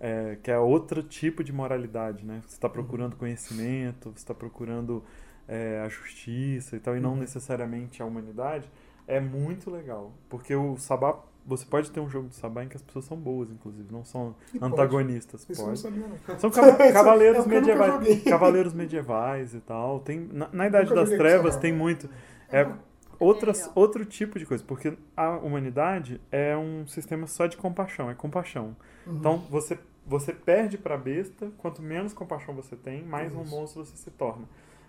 é, 0.00 0.38
que 0.42 0.50
é 0.50 0.58
outro 0.58 1.02
tipo 1.02 1.42
de 1.42 1.52
moralidade, 1.52 2.24
né? 2.24 2.42
Você 2.46 2.54
está 2.54 2.68
procurando 2.68 3.16
conhecimento, 3.16 4.10
você 4.10 4.18
está 4.18 4.34
procurando 4.34 5.02
é, 5.46 5.82
a 5.84 5.88
justiça 5.88 6.76
e 6.76 6.80
tal, 6.80 6.96
e 6.96 7.00
não 7.00 7.16
necessariamente 7.16 8.02
a 8.02 8.06
humanidade, 8.06 8.70
é 9.06 9.18
muito 9.18 9.70
legal. 9.70 10.12
Porque 10.28 10.54
o 10.54 10.76
Sabá, 10.76 11.18
você 11.48 11.64
pode 11.64 11.90
ter 11.90 11.98
um 11.98 12.08
jogo 12.08 12.28
do 12.28 12.34
Sabá 12.34 12.62
em 12.62 12.68
que 12.68 12.76
as 12.76 12.82
pessoas 12.82 13.06
são 13.06 13.16
boas, 13.16 13.50
inclusive, 13.50 13.90
não 13.90 14.04
são 14.04 14.36
E 14.52 14.58
pode. 14.58 14.72
antagonistas. 14.72 15.46
Isso 15.48 15.62
eu 15.62 15.66
não 15.66 15.72
Pode. 15.72 15.80
sabia, 15.80 16.06
não. 16.06 16.38
São 16.38 16.50
cavaleiros 16.92 17.46
é 17.46 17.48
medievais. 17.48 18.22
Cavaleiros 18.24 18.74
medievais 18.74 19.54
e 19.54 19.60
tal. 19.60 20.00
Tem, 20.00 20.28
na, 20.30 20.48
na 20.52 20.66
Idade 20.66 20.94
das 20.94 21.08
Trevas 21.08 21.56
tem 21.56 21.72
muito. 21.72 22.08
É, 22.52 22.70
outras, 23.18 23.60
legal. 23.60 23.72
outro 23.74 24.04
tipo 24.04 24.38
de 24.38 24.44
coisa, 24.44 24.62
porque 24.62 24.92
a 25.16 25.30
humanidade 25.38 26.20
é 26.30 26.56
um 26.56 26.86
sistema 26.86 27.26
só 27.26 27.46
de 27.46 27.56
compaixão, 27.56 28.10
é 28.10 28.14
compaixão. 28.14 28.76
Uhum. 29.06 29.16
Então 29.16 29.38
você, 29.50 29.78
você 30.06 30.32
perde 30.34 30.76
pra 30.76 30.98
besta, 30.98 31.50
quanto 31.56 31.80
menos 31.82 32.12
compaixão 32.12 32.54
você 32.54 32.76
tem, 32.76 33.02
mais 33.02 33.34
um 33.34 33.42
Isso. 33.42 33.50
monstro 33.50 33.84
você 33.84 33.96
se 33.96 34.10
torna. 34.10 34.44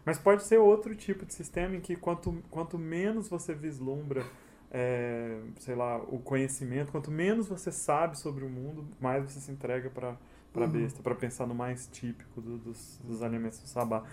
Mas 0.06 0.18
pode 0.18 0.44
ser 0.44 0.58
outro 0.58 0.96
tipo 0.96 1.26
de 1.26 1.34
sistema 1.34 1.76
em 1.76 1.80
que 1.82 1.96
quanto, 1.96 2.42
quanto 2.50 2.78
menos 2.78 3.28
você 3.30 3.54
vislumbra, 3.54 4.24
é, 4.72 5.40
sei 5.60 5.76
lá, 5.76 5.98
o 5.98 6.20
conhecimento, 6.20 6.92
quanto 6.92 7.12
menos 7.12 7.48
você 7.48 7.72
sabe 7.72 8.18
sobre 8.18 8.44
o 8.46 8.50
mundo, 8.50 8.86
mais 9.00 9.24
você 9.24 9.40
se 9.40 9.52
entrega 9.52 9.90
pra 9.90 10.16
para 10.52 10.66
Uhum. 10.66 10.72
besta, 10.72 11.04
pra 11.04 11.14
pensar 11.14 11.46
no 11.46 11.54
mais 11.54 11.86
típico 11.92 12.42
do- 12.42 12.58
dos, 12.58 13.00
dos 13.04 13.22
alimentos 13.22 13.60
do 13.60 13.68
sabá. 13.68 14.04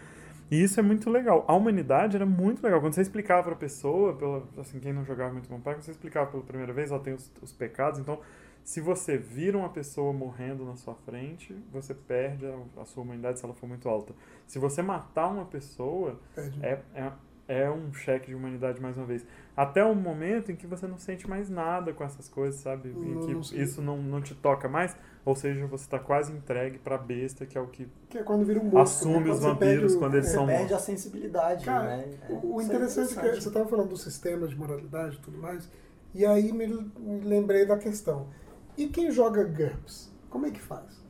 E 0.51 0.63
isso 0.63 0.79
é 0.79 0.83
muito 0.83 1.11
legal. 1.11 1.45
A 1.49 1.55
humanidade 1.55 2.15
era 2.17 2.27
muito 2.27 2.63
legal. 2.63 2.81
Quando 2.81 2.93
você 2.95 3.01
explicava 3.01 3.43
pra 3.43 3.57
pessoa, 3.57 4.15
pela, 4.15 4.47
assim, 4.59 4.79
quem 4.79 4.93
não 4.93 5.05
jogava 5.05 5.33
muito 5.33 5.49
Vampire, 5.49 5.77
quando 5.77 5.83
você 5.83 5.91
explicava 5.91 6.31
pela 6.31 6.43
primeira 6.43 6.73
vez, 6.73 6.91
ela 6.91 7.01
tem 7.01 7.15
os, 7.15 7.33
os 7.43 7.53
pecados, 7.53 7.99
então 7.99 8.21
se 8.63 8.81
você 8.81 9.17
vira 9.17 9.57
uma 9.57 9.69
pessoa 9.69 10.13
morrendo 10.13 10.65
na 10.65 10.77
sua 10.77 10.95
frente, 10.95 11.55
você 11.73 11.95
perde 11.95 12.47
a, 12.47 12.83
a 12.83 12.85
sua 12.85 13.03
humanidade 13.03 13.39
se 13.39 13.45
ela 13.45 13.55
for 13.55 13.67
muito 13.69 13.89
alta. 13.89 14.13
Se 14.47 14.59
você 14.59 14.83
matar 14.83 15.29
uma 15.29 15.47
pessoa, 15.47 16.19
é, 16.61 16.79
é, 16.95 17.13
é 17.49 17.71
um 17.71 17.93
cheque 17.95 18.27
de 18.29 18.35
humanidade 18.35 18.81
mais 18.81 18.97
uma 18.97 19.07
vez. 19.07 19.25
Até 19.57 19.85
um 19.85 19.95
momento 19.95 20.51
em 20.51 20.57
que 20.57 20.67
você 20.67 20.87
não 20.87 20.99
sente 20.99 21.29
mais 21.29 21.49
nada 21.49 21.93
com 21.93 22.03
essas 22.05 22.29
coisas, 22.29 22.61
sabe? 22.61 22.89
Em 22.91 23.15
Não- 23.15 23.21
que 23.27 23.33
não 23.33 23.41
isso 23.41 23.81
não, 23.81 23.97
não 24.03 24.21
te 24.21 24.35
toca 24.35 24.69
mais. 24.69 24.97
Ou 25.25 25.35
seja, 25.35 25.67
você 25.67 25.85
está 25.85 25.99
quase 25.99 26.33
entregue 26.33 26.79
pra 26.79 26.97
besta, 26.99 27.47
que 27.47 27.57
é 27.57 27.61
o 27.61 27.67
que 27.69 27.89
Que 28.09 28.19
é 28.19 28.23
quando 28.23 28.45
vira 28.45 28.61
um 28.61 28.65
monstro. 28.65 28.81
Assume 29.11 29.25
né? 29.25 29.31
os 29.31 29.39
Quando 29.39 29.41
você 29.41 29.59
perde 29.59 29.75
vampiros 29.75 29.95
o- 29.95 29.99
quando 29.99 30.15
eles 30.15 30.27
é. 30.29 30.31
São 30.33 30.47
perde 30.47 30.75
a 30.75 30.79
sensibilidade, 30.79 31.65
Cara, 31.65 31.97
né? 31.97 32.19
É, 32.29 32.33
O, 32.33 32.55
o 32.55 32.61
isso 32.61 32.73
é 32.73 32.75
interessante 32.75 33.19
é 33.19 33.31
que 33.31 33.41
você 33.41 33.49
estava 33.49 33.69
falando 33.69 33.89
do 33.89 33.97
sistema 33.97 34.47
de 34.47 34.57
moralidade 34.57 35.17
e 35.17 35.21
tudo 35.21 35.39
mais, 35.39 35.69
e 36.15 36.25
aí 36.27 36.53
me, 36.53 36.67
me 36.67 37.21
lembrei 37.25 37.65
da 37.67 37.77
questão. 37.79 38.29
E 38.77 38.89
quem 38.89 39.11
joga 39.11 39.43
GURPS? 39.45 40.13
Como 40.31 40.47
é 40.47 40.51
que 40.51 40.61
faz? 40.61 41.05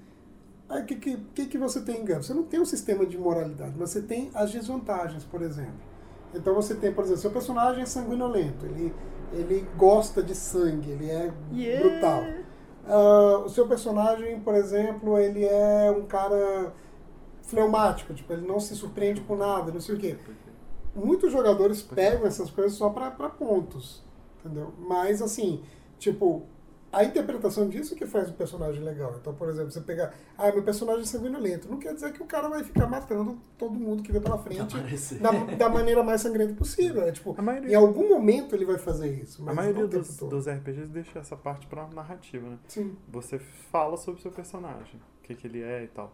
O 0.68 0.84
que, 0.84 0.96
que, 0.96 1.16
que, 1.34 1.46
que 1.46 1.58
você 1.58 1.80
tem 1.82 2.00
em 2.00 2.04
GURPS? 2.04 2.26
Você 2.26 2.34
não 2.34 2.44
tem 2.44 2.58
um 2.60 2.64
sistema 2.64 3.04
de 3.06 3.16
moralidade, 3.18 3.74
mas 3.78 3.90
você 3.90 4.02
tem 4.02 4.30
as 4.34 4.50
desvantagens, 4.52 5.24
por 5.24 5.42
exemplo. 5.42 5.74
Então 6.36 6.54
você 6.54 6.74
tem, 6.74 6.92
por 6.92 7.04
exemplo, 7.04 7.20
seu 7.20 7.30
personagem 7.30 7.82
é 7.82 7.86
sanguinolento, 7.86 8.66
ele, 8.66 8.94
ele 9.32 9.66
gosta 9.76 10.22
de 10.22 10.34
sangue, 10.34 10.90
ele 10.90 11.10
é 11.10 11.32
Yeah. 11.52 11.88
brutal. 11.88 12.24
Ah, 12.88 13.42
o 13.44 13.48
seu 13.48 13.66
personagem, 13.66 14.40
por 14.40 14.54
exemplo, 14.54 15.18
ele 15.18 15.44
é 15.44 15.90
um 15.90 16.04
cara 16.06 16.72
fleumático, 17.42 18.12
tipo, 18.14 18.32
ele 18.32 18.46
não 18.46 18.60
se 18.60 18.74
surpreende 18.76 19.20
com 19.22 19.36
nada, 19.36 19.72
não 19.72 19.80
sei 19.80 19.94
o 19.94 19.98
quê. 19.98 20.16
Muitos 20.94 21.30
jogadores 21.32 21.82
pegam 21.82 22.26
essas 22.26 22.50
coisas 22.50 22.72
só 22.74 22.90
pra 22.90 23.10
pra 23.10 23.28
pontos, 23.28 24.02
entendeu? 24.40 24.72
Mas, 24.78 25.20
assim, 25.20 25.62
tipo, 25.98 26.42
a 26.96 27.04
interpretação 27.04 27.68
disso 27.68 27.94
que 27.94 28.06
faz 28.06 28.28
o 28.30 28.32
personagem 28.34 28.82
legal. 28.82 29.14
Então, 29.20 29.34
por 29.34 29.48
exemplo, 29.48 29.70
você 29.70 29.80
pegar, 29.80 30.14
ah, 30.38 30.50
meu 30.50 30.62
personagem 30.62 31.02
é 31.02 31.04
sanguinolento, 31.06 31.68
não 31.68 31.78
quer 31.78 31.94
dizer 31.94 32.12
que 32.12 32.22
o 32.22 32.26
cara 32.26 32.48
vai 32.48 32.64
ficar 32.64 32.86
matando 32.86 33.38
todo 33.58 33.74
mundo 33.74 34.02
que 34.02 34.10
vê 34.12 34.20
pela 34.20 34.38
frente 34.38 34.76
da, 35.20 35.30
da 35.56 35.68
maneira 35.68 36.02
mais 36.02 36.20
sangrenta 36.20 36.54
possível. 36.54 37.02
É, 37.02 37.12
tipo, 37.12 37.34
maioria- 37.42 37.70
em 37.70 37.74
algum 37.74 38.08
momento 38.08 38.54
ele 38.54 38.64
vai 38.64 38.78
fazer 38.78 39.12
isso, 39.22 39.42
mas 39.42 39.52
A 39.52 39.54
maioria 39.62 39.86
dos, 39.86 40.16
dos 40.16 40.46
RPGs 40.48 40.88
deixa 40.90 41.18
essa 41.18 41.36
parte 41.36 41.66
pra 41.66 41.86
narrativa, 41.88 42.48
né? 42.48 42.58
Sim. 42.68 42.96
Você 43.08 43.38
fala 43.38 43.96
sobre 43.96 44.20
o 44.20 44.22
seu 44.22 44.30
personagem, 44.32 45.00
o 45.20 45.22
que, 45.22 45.34
que 45.34 45.46
ele 45.46 45.62
é 45.62 45.84
e 45.84 45.88
tal. 45.88 46.12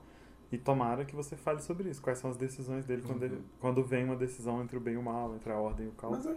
E 0.50 0.58
tomara 0.58 1.04
que 1.06 1.16
você 1.16 1.34
fale 1.34 1.62
sobre 1.62 1.88
isso. 1.88 2.02
Quais 2.02 2.18
são 2.18 2.28
as 2.30 2.36
decisões 2.36 2.84
dele 2.84 3.02
quando, 3.06 3.22
ele, 3.22 3.40
quando 3.58 3.82
vem 3.82 4.04
uma 4.04 4.16
decisão 4.16 4.60
entre 4.62 4.76
o 4.76 4.80
bem 4.80 4.92
e 4.94 4.96
o 4.98 5.02
mal, 5.02 5.34
entre 5.34 5.50
a 5.50 5.56
ordem 5.56 5.86
e 5.86 5.88
o 5.88 5.92
caos. 5.92 6.18
Mas 6.18 6.26
é, 6.26 6.36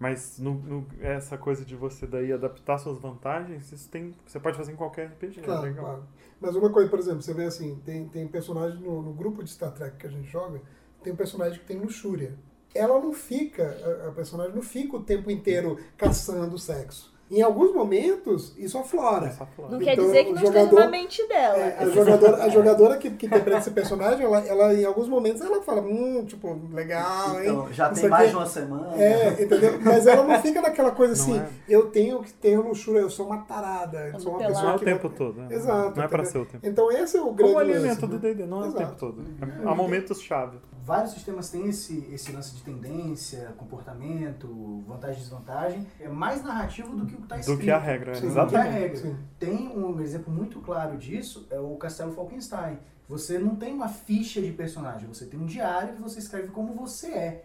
Mas 0.00 0.38
no, 0.38 0.54
no- 0.54 0.88
essa 1.00 1.38
coisa 1.38 1.64
de 1.64 1.76
você 1.76 2.06
daí 2.06 2.32
adaptar 2.32 2.78
suas 2.78 2.98
vantagens, 2.98 3.70
isso 3.70 3.88
tem. 3.90 4.14
Você 4.26 4.40
pode 4.40 4.56
fazer 4.56 4.72
em 4.72 4.76
qualquer 4.76 5.08
RPG. 5.08 5.40
é 5.40 5.42
Claro, 5.44 5.62
legal. 5.62 5.84
claro. 5.84 6.04
Mas 6.40 6.56
uma 6.56 6.70
coisa, 6.72 6.88
por 6.90 6.98
exemplo, 6.98 7.22
você 7.22 7.34
vê 7.34 7.44
assim, 7.44 7.76
tem, 7.84 8.08
tem 8.08 8.26
personagem 8.26 8.80
no, 8.80 9.02
no 9.02 9.12
grupo 9.12 9.44
de 9.44 9.50
Star 9.50 9.72
Trek 9.72 9.98
que 9.98 10.06
a 10.06 10.10
gente 10.10 10.26
joga, 10.28 10.60
tem 11.02 11.12
um 11.12 11.16
personagem 11.16 11.58
que 11.60 11.66
tem 11.66 11.78
luxúria. 11.78 12.34
Ela 12.74 12.98
não 13.00 13.12
fica, 13.12 13.76
a, 14.04 14.08
a 14.08 14.12
personagem 14.12 14.54
não 14.54 14.62
fica 14.62 14.96
o 14.96 15.02
tempo 15.02 15.30
inteiro 15.30 15.78
caçando 15.98 16.58
sexo. 16.58 17.12
Em 17.30 17.42
alguns 17.42 17.72
momentos, 17.72 18.52
isso 18.58 18.76
aflora. 18.76 19.32
Não 19.56 19.66
Então, 19.66 19.78
quer 19.78 19.96
dizer 19.96 20.24
que 20.24 20.30
o 20.32 20.34
não 20.34 20.42
esteja 20.42 20.58
jogador- 20.64 20.80
na 20.80 20.88
mente 20.88 21.28
dela. 21.28 21.56
É, 21.58 21.76
a 21.78 21.88
jogadora, 21.88 22.42
a 22.42 22.48
jogadora 22.48 22.96
que, 22.96 23.08
que 23.10 23.26
interpreta 23.26 23.58
esse 23.58 23.70
personagem, 23.70 24.24
ela, 24.26 24.40
ela, 24.40 24.74
em 24.74 24.84
alguns 24.84 25.08
momentos, 25.08 25.40
ela 25.40 25.62
fala, 25.62 25.80
hum, 25.80 26.24
tipo, 26.26 26.58
legal, 26.72 27.36
hein? 27.40 27.50
Então, 27.50 27.72
já 27.72 27.88
tem 27.90 28.06
o 28.06 28.10
mais 28.10 28.30
de 28.30 28.36
uma 28.36 28.46
semana. 28.46 28.96
É, 29.00 29.42
entendeu? 29.44 29.78
Mas 29.80 30.08
ela 30.08 30.24
não 30.24 30.40
fica 30.42 30.60
naquela 30.60 30.90
coisa 30.90 31.14
Não 31.14 31.22
assim, 31.22 31.38
é. 31.40 31.48
eu 31.68 31.86
tenho 31.90 32.20
que 32.20 32.32
ter 32.32 32.58
luxúria, 32.58 32.98
eu 32.98 33.10
sou 33.10 33.26
uma 33.26 33.38
tarada, 33.42 34.08
eu 34.12 34.18
sou 34.18 34.32
uma 34.32 34.38
pelado. 34.38 34.54
pessoa 34.54 34.64
Não 34.66 34.72
é 34.72 34.76
o 34.76 34.78
que 34.80 34.84
tempo 34.84 35.08
todo. 35.10 35.40
né? 35.40 35.48
Exato. 35.54 35.96
Não 35.96 36.04
é 36.04 36.08
pra 36.08 36.24
ser 36.24 36.38
o 36.38 36.44
tempo 36.46 36.66
Então 36.66 36.90
esse 36.90 37.16
é 37.16 37.20
o 37.20 37.32
grande 37.32 37.52
Como 37.52 37.54
o 37.54 37.58
lance, 37.66 37.78
alimento 37.78 38.02
né? 38.02 38.08
do 38.08 38.18
D&D, 38.18 38.46
não 38.46 38.58
é 38.58 38.64
o 38.64 38.66
Exato. 38.70 38.78
tempo 38.84 38.94
todo. 38.98 39.24
Há 39.64 39.74
momentos-chave. 39.74 40.58
Vários 40.84 41.12
sistemas 41.12 41.50
têm 41.50 41.68
esse, 41.68 42.08
esse 42.12 42.32
lance 42.32 42.54
de 42.54 42.62
tendência, 42.62 43.52
comportamento, 43.58 44.82
vantagem 44.86 45.18
e 45.18 45.20
desvantagem. 45.20 45.86
É 46.00 46.08
mais 46.08 46.42
narrativo 46.42 46.96
do 46.96 47.06
que 47.06 47.14
o 47.14 47.18
que 47.18 47.22
está 47.24 47.34
Do 47.36 47.40
escrito. 47.40 47.60
que 47.62 47.70
a 47.70 47.78
regra, 47.78 48.14
Sim, 48.14 48.20
Do 48.28 48.32
que 48.32 48.38
a 48.38 48.42
exatamente. 48.42 48.72
regra. 48.72 48.96
Sim. 48.96 49.16
Tem 49.38 49.68
um 49.76 50.00
exemplo 50.00 50.32
muito 50.32 50.60
claro 50.60 50.96
disso, 50.96 51.46
é 51.50 51.58
o 51.60 51.76
Castelo 51.76 52.12
Falkenstein. 52.12 52.78
Você 53.08 53.38
não 53.38 53.56
tem 53.56 53.74
uma 53.74 53.88
ficha 53.88 54.40
de 54.40 54.52
personagem, 54.52 55.06
você 55.08 55.26
tem 55.26 55.38
um 55.38 55.46
diário 55.46 55.94
que 55.94 56.02
você 56.02 56.18
escreve 56.18 56.48
como 56.48 56.72
você 56.74 57.08
é. 57.08 57.44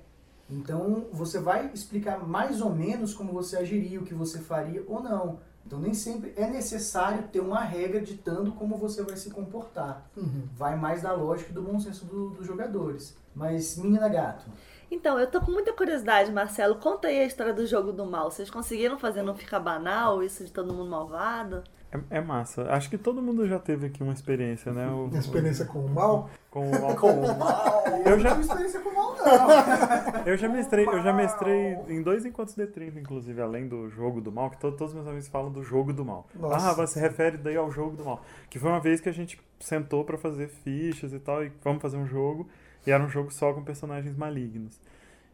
Então 0.49 1.05
você 1.11 1.39
vai 1.39 1.71
explicar 1.73 2.19
mais 2.19 2.61
ou 2.61 2.73
menos 2.73 3.13
como 3.13 3.33
você 3.33 3.57
agiria, 3.57 3.99
o 3.99 4.03
que 4.05 4.13
você 4.13 4.39
faria 4.39 4.83
ou 4.87 5.01
não. 5.01 5.39
Então 5.65 5.79
nem 5.79 5.93
sempre 5.93 6.33
é 6.37 6.47
necessário 6.47 7.23
ter 7.29 7.39
uma 7.39 7.59
regra 7.61 7.99
ditando 7.99 8.51
como 8.51 8.77
você 8.77 9.01
vai 9.03 9.17
se 9.17 9.31
comportar. 9.31 10.05
Uhum. 10.15 10.43
Vai 10.55 10.75
mais 10.75 11.01
da 11.01 11.11
lógica 11.11 11.49
e 11.49 11.53
do 11.53 11.61
bom 11.63 11.79
senso 11.79 12.05
do- 12.05 12.29
dos 12.31 12.45
jogadores. 12.45 13.17
Mas, 13.35 13.75
menina 13.77 14.07
gato, 14.07 14.45
Então, 14.89 15.19
eu 15.19 15.29
tô 15.29 15.41
com 15.41 15.51
muita 15.51 15.73
curiosidade, 15.73 16.31
Marcelo. 16.31 16.75
Conta 16.75 17.07
aí 17.07 17.19
a 17.19 17.25
história 17.25 17.53
do 17.53 17.65
jogo 17.65 17.91
do 17.91 18.05
mal. 18.05 18.29
Vocês 18.29 18.49
conseguiram 18.51 18.97
fazer 18.99 19.23
não 19.23 19.33
ficar 19.35 19.59
banal 19.59 20.23
isso 20.23 20.45
de 20.45 20.51
todo 20.51 20.71
mundo 20.73 20.89
malvado? 20.89 21.63
É, 22.09 22.17
é 22.17 22.21
massa. 22.21 22.63
Acho 22.71 22.89
que 22.89 22.97
todo 22.97 23.21
mundo 23.21 23.47
já 23.47 23.59
teve 23.59 23.87
aqui 23.87 24.01
uma 24.03 24.13
experiência, 24.13 24.71
né? 24.71 24.87
O, 24.89 25.09
experiência 25.17 25.65
com 25.65 25.79
o 25.85 25.89
mal. 25.89 26.29
com 26.49 26.69
o 26.71 26.95
Com 26.95 27.11
o 27.21 27.37
mal. 27.37 27.83
Eu 28.05 28.19
já, 28.19 28.33
não 28.35 28.41
experiência 28.41 28.79
com 28.79 28.91
mal, 28.91 29.15
não. 29.15 30.23
eu 30.27 30.37
já 30.37 30.47
mestrei, 30.49 30.85
eu 30.87 31.01
já 31.01 31.13
mestrei 31.13 31.77
em 31.87 32.01
dois 32.01 32.25
encontros 32.25 32.55
de 32.55 32.67
30, 32.67 32.99
inclusive, 32.99 33.41
além 33.41 33.67
do 33.67 33.89
jogo 33.89 34.21
do 34.21 34.31
mal, 34.31 34.49
que 34.49 34.57
to- 34.57 34.71
todos 34.71 34.93
meus 34.93 35.07
amigos 35.07 35.27
falam 35.27 35.51
do 35.51 35.63
jogo 35.63 35.91
do 35.93 36.03
mal. 36.05 36.25
Nossa. 36.35 36.69
Ah, 36.69 36.73
você 36.73 36.99
refere 36.99 37.37
daí 37.37 37.55
ao 37.57 37.71
jogo 37.71 37.95
do 37.95 38.05
mal. 38.05 38.21
Que 38.49 38.59
foi 38.59 38.69
uma 38.69 38.79
vez 38.79 38.99
que 39.01 39.09
a 39.09 39.13
gente 39.13 39.39
sentou 39.59 40.03
pra 40.03 40.17
fazer 40.17 40.47
fichas 40.47 41.13
e 41.13 41.19
tal, 41.19 41.43
e 41.43 41.51
vamos 41.63 41.81
fazer 41.81 41.97
um 41.97 42.05
jogo, 42.05 42.47
e 42.85 42.91
era 42.91 43.03
um 43.03 43.09
jogo 43.09 43.31
só 43.31 43.53
com 43.53 43.63
personagens 43.63 44.15
malignos. 44.15 44.79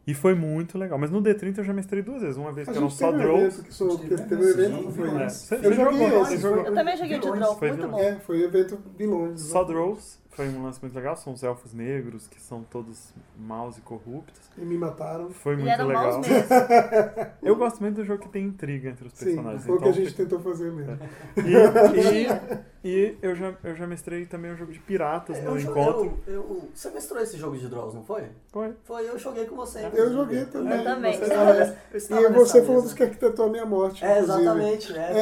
E 0.08 0.14
foi 0.16 0.34
muito 0.34 0.78
legal. 0.80 0.98
Mas 0.98 1.12
no 1.12 1.22
D30 1.22 1.60
eu 1.60 1.64
já 1.64 1.74
mestrei 1.74 2.02
duas 2.02 2.22
vezes. 2.24 2.36
Uma 2.38 2.52
vez 2.52 2.68
A 2.68 2.72
que 2.72 2.78
eram 2.78 2.90
só 2.90 3.12
um 3.12 3.18
draws. 3.18 3.40
evento 3.40 3.64
que, 3.64 3.74
sou, 3.74 4.00
que 4.00 4.18
Sim, 4.18 4.24
teve 4.28 4.36
um 4.44 4.50
evento 4.50 4.76
sim, 4.78 4.86
que 4.88 4.92
foi 4.94 5.08
É, 5.10 5.30
você- 5.30 5.56
Eu 5.56 5.60
você 5.62 5.74
joguei 5.74 6.00
jogou, 6.10 6.22
esse, 6.24 6.32
você 6.32 6.38
jogou. 6.38 6.66
Eu 6.66 6.74
também 6.74 6.98
joguei 6.98 7.20
de 7.20 7.22
Vilões. 7.24 7.40
draw, 7.40 7.56
Foi 7.58 7.68
muito 7.70 7.88
bom. 7.88 8.00
É, 8.00 8.16
foi 8.20 8.42
o 8.42 8.46
evento 8.46 8.80
vilões. 8.98 9.42
Só 9.42 9.64
Draws 9.64 10.20
foi 10.32 10.48
um 10.50 10.64
lance 10.64 10.80
muito 10.82 10.96
legal. 10.96 11.16
São 11.18 11.34
os 11.34 11.44
elfos 11.44 11.74
negros, 11.74 12.28
que 12.28 12.40
são 12.42 12.64
todos 12.64 13.14
maus 13.38 13.78
e 13.78 13.82
corruptos. 13.82 14.40
E 14.58 14.62
me 14.62 14.78
mataram. 14.78 15.30
Foi 15.30 15.54
E 15.54 15.58
muito 15.58 15.70
eram 15.70 15.88
legal. 15.88 16.12
maus 16.14 16.28
mesmo. 16.28 16.48
Eu 17.44 17.56
gosto 17.56 17.80
muito 17.82 17.96
do 17.96 18.06
jogo 18.06 18.22
que 18.24 18.30
tem 18.30 18.46
intriga 18.46 18.90
entre 18.90 19.08
os 19.08 19.14
Sim, 19.14 19.26
personagens. 19.26 19.66
foi 19.66 19.76
o 19.76 19.80
que 19.80 19.86
a 19.86 19.90
então 19.90 20.02
gente 20.04 20.16
tentou 20.16 20.40
fazer 20.40 20.72
mesmo. 20.72 20.98
E, 21.38 22.88
e, 22.88 22.88
e 22.90 23.18
eu, 23.22 23.36
já, 23.36 23.54
eu 23.64 23.76
já 23.76 23.86
mestrei 23.88 24.26
também 24.26 24.52
um 24.52 24.56
jogo 24.58 24.72
de 24.72 24.80
piratas 24.80 25.38
É, 25.38 25.42
no 25.42 25.52
eu, 25.52 25.60
joguei- 25.60 25.84
encontro. 25.84 26.20
eu, 26.28 26.34
eu- 26.34 26.70
você 26.74 26.90
mestrou 26.92 27.22
esse 27.22 27.38
jogo 27.38 27.58
de 27.58 27.68
draws, 27.68 27.94
não 27.94 28.04
foi? 28.04 28.24
Foi. 28.52 28.74
Foi, 28.84 29.08
eu 29.10 29.18
joguei 29.20 29.46
com 29.46 29.56
você. 29.56 29.88
Eu 29.94 30.12
joguei 30.14 30.46
também. 30.46 30.78
Eu 30.80 30.84
também. 30.84 31.14
Você 31.14 31.22
Eu 31.24 31.28
estava- 31.28 31.52
estava- 31.52 31.78
eu 31.92 31.98
estava 31.98 32.22
E 32.22 32.30
você 32.34 32.62
foi 32.64 32.76
um 32.76 32.82
dos 32.82 32.94
que 32.94 33.04
arquitetou 33.04 33.46
a 33.46 33.50
minha 33.50 33.66
morte. 33.66 34.04
É, 34.06 34.20
exatamente. 34.20 34.96
É, 34.98 35.02
É, 35.02 35.14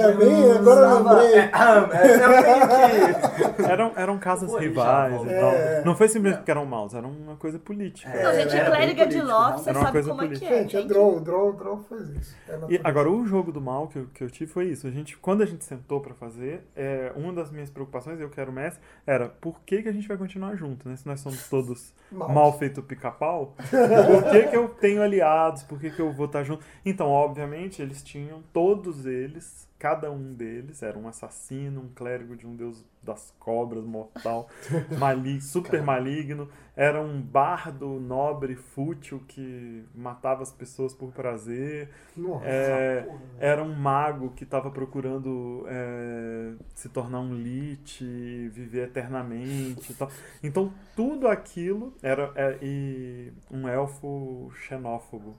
verdade, 0.00 0.18
bem, 0.18 0.52
agora 0.52 0.80
eu 0.80 0.94
lembrei. 1.02 1.38
É, 1.38 1.50
é, 1.98 2.14
eu 2.24 2.42
tenho 2.44 3.56
que... 3.56 3.62
Eram, 3.62 3.92
eram 3.96 4.18
casas 4.18 4.50
rivais 4.60 5.22
e 5.22 5.26
tal. 5.40 5.52
É. 5.52 5.82
Não 5.84 5.96
foi 5.96 6.08
simplesmente 6.08 6.38
porque 6.40 6.50
eram 6.50 6.66
maus, 6.66 6.94
era 6.94 7.06
uma 7.06 7.36
coisa 7.36 7.58
política. 7.58 8.10
É, 8.10 8.22
Não, 8.22 8.32
gente, 8.34 8.50
bem 8.56 8.64
clériga 8.64 9.06
de 9.06 9.18
não? 9.22 9.52
você 9.58 9.72
sabe 9.72 9.92
coisa 9.92 10.08
como 10.10 10.22
é 10.22 10.24
que 10.28 10.28
política. 10.34 10.54
é. 10.54 10.58
Gente, 10.62 10.76
é 10.76 10.78
Tem 10.80 10.88
que- 10.88 10.94
draw, 10.94 11.20
draw, 11.20 11.52
draw 11.52 11.78
faz 11.88 12.08
isso. 12.10 12.36
É 12.48 12.58
E 12.74 12.80
agora, 12.84 13.10
o 13.10 13.24
jogo 13.26 13.50
do 13.52 13.60
mal 13.60 13.88
que 13.88 13.98
eu, 13.98 14.06
que 14.12 14.22
eu 14.24 14.30
tive 14.30 14.50
foi 14.52 14.66
isso. 14.66 14.86
A 14.86 14.90
gente, 14.90 15.16
quando 15.18 15.42
a 15.42 15.46
gente 15.46 15.64
sentou 15.64 16.00
pra 16.00 16.14
fazer, 16.14 16.62
é, 16.76 17.12
uma 17.16 17.32
das 17.32 17.50
minhas 17.50 17.70
preocupações, 17.70 18.20
eu 18.20 18.28
que 18.30 18.40
era 18.40 18.50
o 18.50 18.52
mestre, 18.52 18.82
era 19.06 19.28
por 19.28 19.60
que, 19.64 19.82
que 19.82 19.88
a 19.88 19.92
gente 19.92 20.06
vai 20.08 20.16
continuar 20.16 20.54
junto, 20.56 20.88
né? 20.88 20.96
Se 20.96 21.06
nós 21.06 21.20
somos 21.20 21.48
todos 21.48 21.92
Mal. 22.10 22.28
mal 22.30 22.58
feito 22.58 22.82
pica-pau, 22.82 23.54
por 23.58 24.30
que, 24.30 24.42
que 24.44 24.56
eu 24.56 24.68
tenho 24.68 25.02
aliados? 25.02 25.62
Por 25.62 25.78
que, 25.78 25.90
que 25.90 26.00
eu 26.00 26.12
vou 26.12 26.26
estar 26.26 26.42
junto? 26.44 26.64
Então, 26.84 27.08
obviamente, 27.08 27.80
eles 27.82 28.02
tinham, 28.02 28.42
todos 28.52 29.06
eles, 29.06 29.68
cada 29.78 30.10
um 30.10 30.34
deles, 30.34 30.82
era 30.82 30.98
um 30.98 31.06
assassino, 31.06 31.80
um 31.80 31.88
clérigo 31.88 32.34
de 32.36 32.46
um 32.46 32.56
deus 32.56 32.84
das 33.02 33.32
cobras, 33.38 33.84
mortal, 33.84 34.48
maligno, 34.98 35.40
super 35.40 35.82
maligno, 35.82 36.48
era 36.76 37.00
um 37.00 37.20
bardo 37.20 38.00
nobre, 38.00 38.56
fútil, 38.56 39.22
que 39.26 39.84
matava 39.94 40.42
as 40.42 40.52
pessoas 40.52 40.92
por 40.92 41.12
prazer, 41.12 41.90
Nossa, 42.16 42.44
é, 42.44 43.02
porra. 43.02 43.20
era 43.38 43.62
um 43.62 43.74
mago 43.74 44.30
que 44.30 44.44
estava 44.44 44.70
procurando 44.70 45.64
é, 45.68 46.52
se 46.74 46.88
tornar 46.88 47.20
um 47.20 47.34
lich, 47.34 48.04
viver 48.52 48.88
eternamente. 48.88 49.96
Então 50.42 50.72
tudo 50.94 51.28
aquilo 51.28 51.94
era 52.02 52.32
é, 52.34 52.58
e 52.60 53.32
um 53.50 53.68
elfo 53.68 54.50
xenófobo 54.54 55.36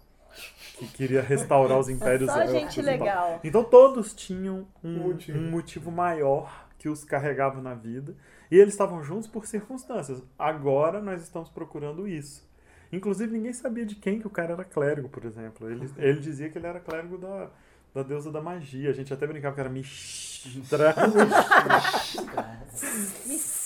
que 0.78 0.88
queria 0.88 1.22
restaurar 1.22 1.78
os 1.78 1.89
impérios 1.89 2.32
Só 2.32 2.46
gente 2.46 2.80
e 2.80 2.84
legal. 2.84 3.39
Então 3.44 3.63
todos 3.63 4.13
tinham 4.13 4.68
um, 4.84 4.89
Um 4.89 5.00
motivo. 5.08 5.38
um 5.38 5.52
motivo 5.52 5.92
maior 5.92 6.68
que 6.78 6.88
os 6.88 7.04
carregava 7.04 7.62
na 7.62 7.74
vida. 7.74 8.15
E 8.50 8.58
eles 8.58 8.74
estavam 8.74 9.04
juntos 9.04 9.28
por 9.28 9.46
circunstâncias. 9.46 10.24
Agora 10.38 11.02
nós 11.02 11.22
estamos 11.22 11.50
procurando 11.50 12.08
isso. 12.08 12.48
Inclusive, 12.92 13.32
ninguém 13.32 13.54
sabia 13.54 13.86
de 13.86 13.96
quem 13.96 14.20
que 14.20 14.26
o 14.26 14.32
cara 14.32 14.54
era 14.54 14.63
clérigo, 14.63 15.10
por 15.10 15.24
exemplo. 15.24 15.70
Ele, 15.70 15.88
ele 15.98 16.20
dizia 16.20 16.50
que 16.50 16.58
ele 16.58 16.65
era 16.65 16.80
clérigo 16.80 17.20
da, 17.20 17.50
da 17.94 18.02
deusa 18.02 18.32
da 18.32 18.42
magia. 18.42 18.89
A 18.89 18.94
gente 18.94 19.13
até 19.13 19.28
brincava 19.28 19.54
que 19.54 19.62
era 19.62 19.70
Mistra. 19.70 20.96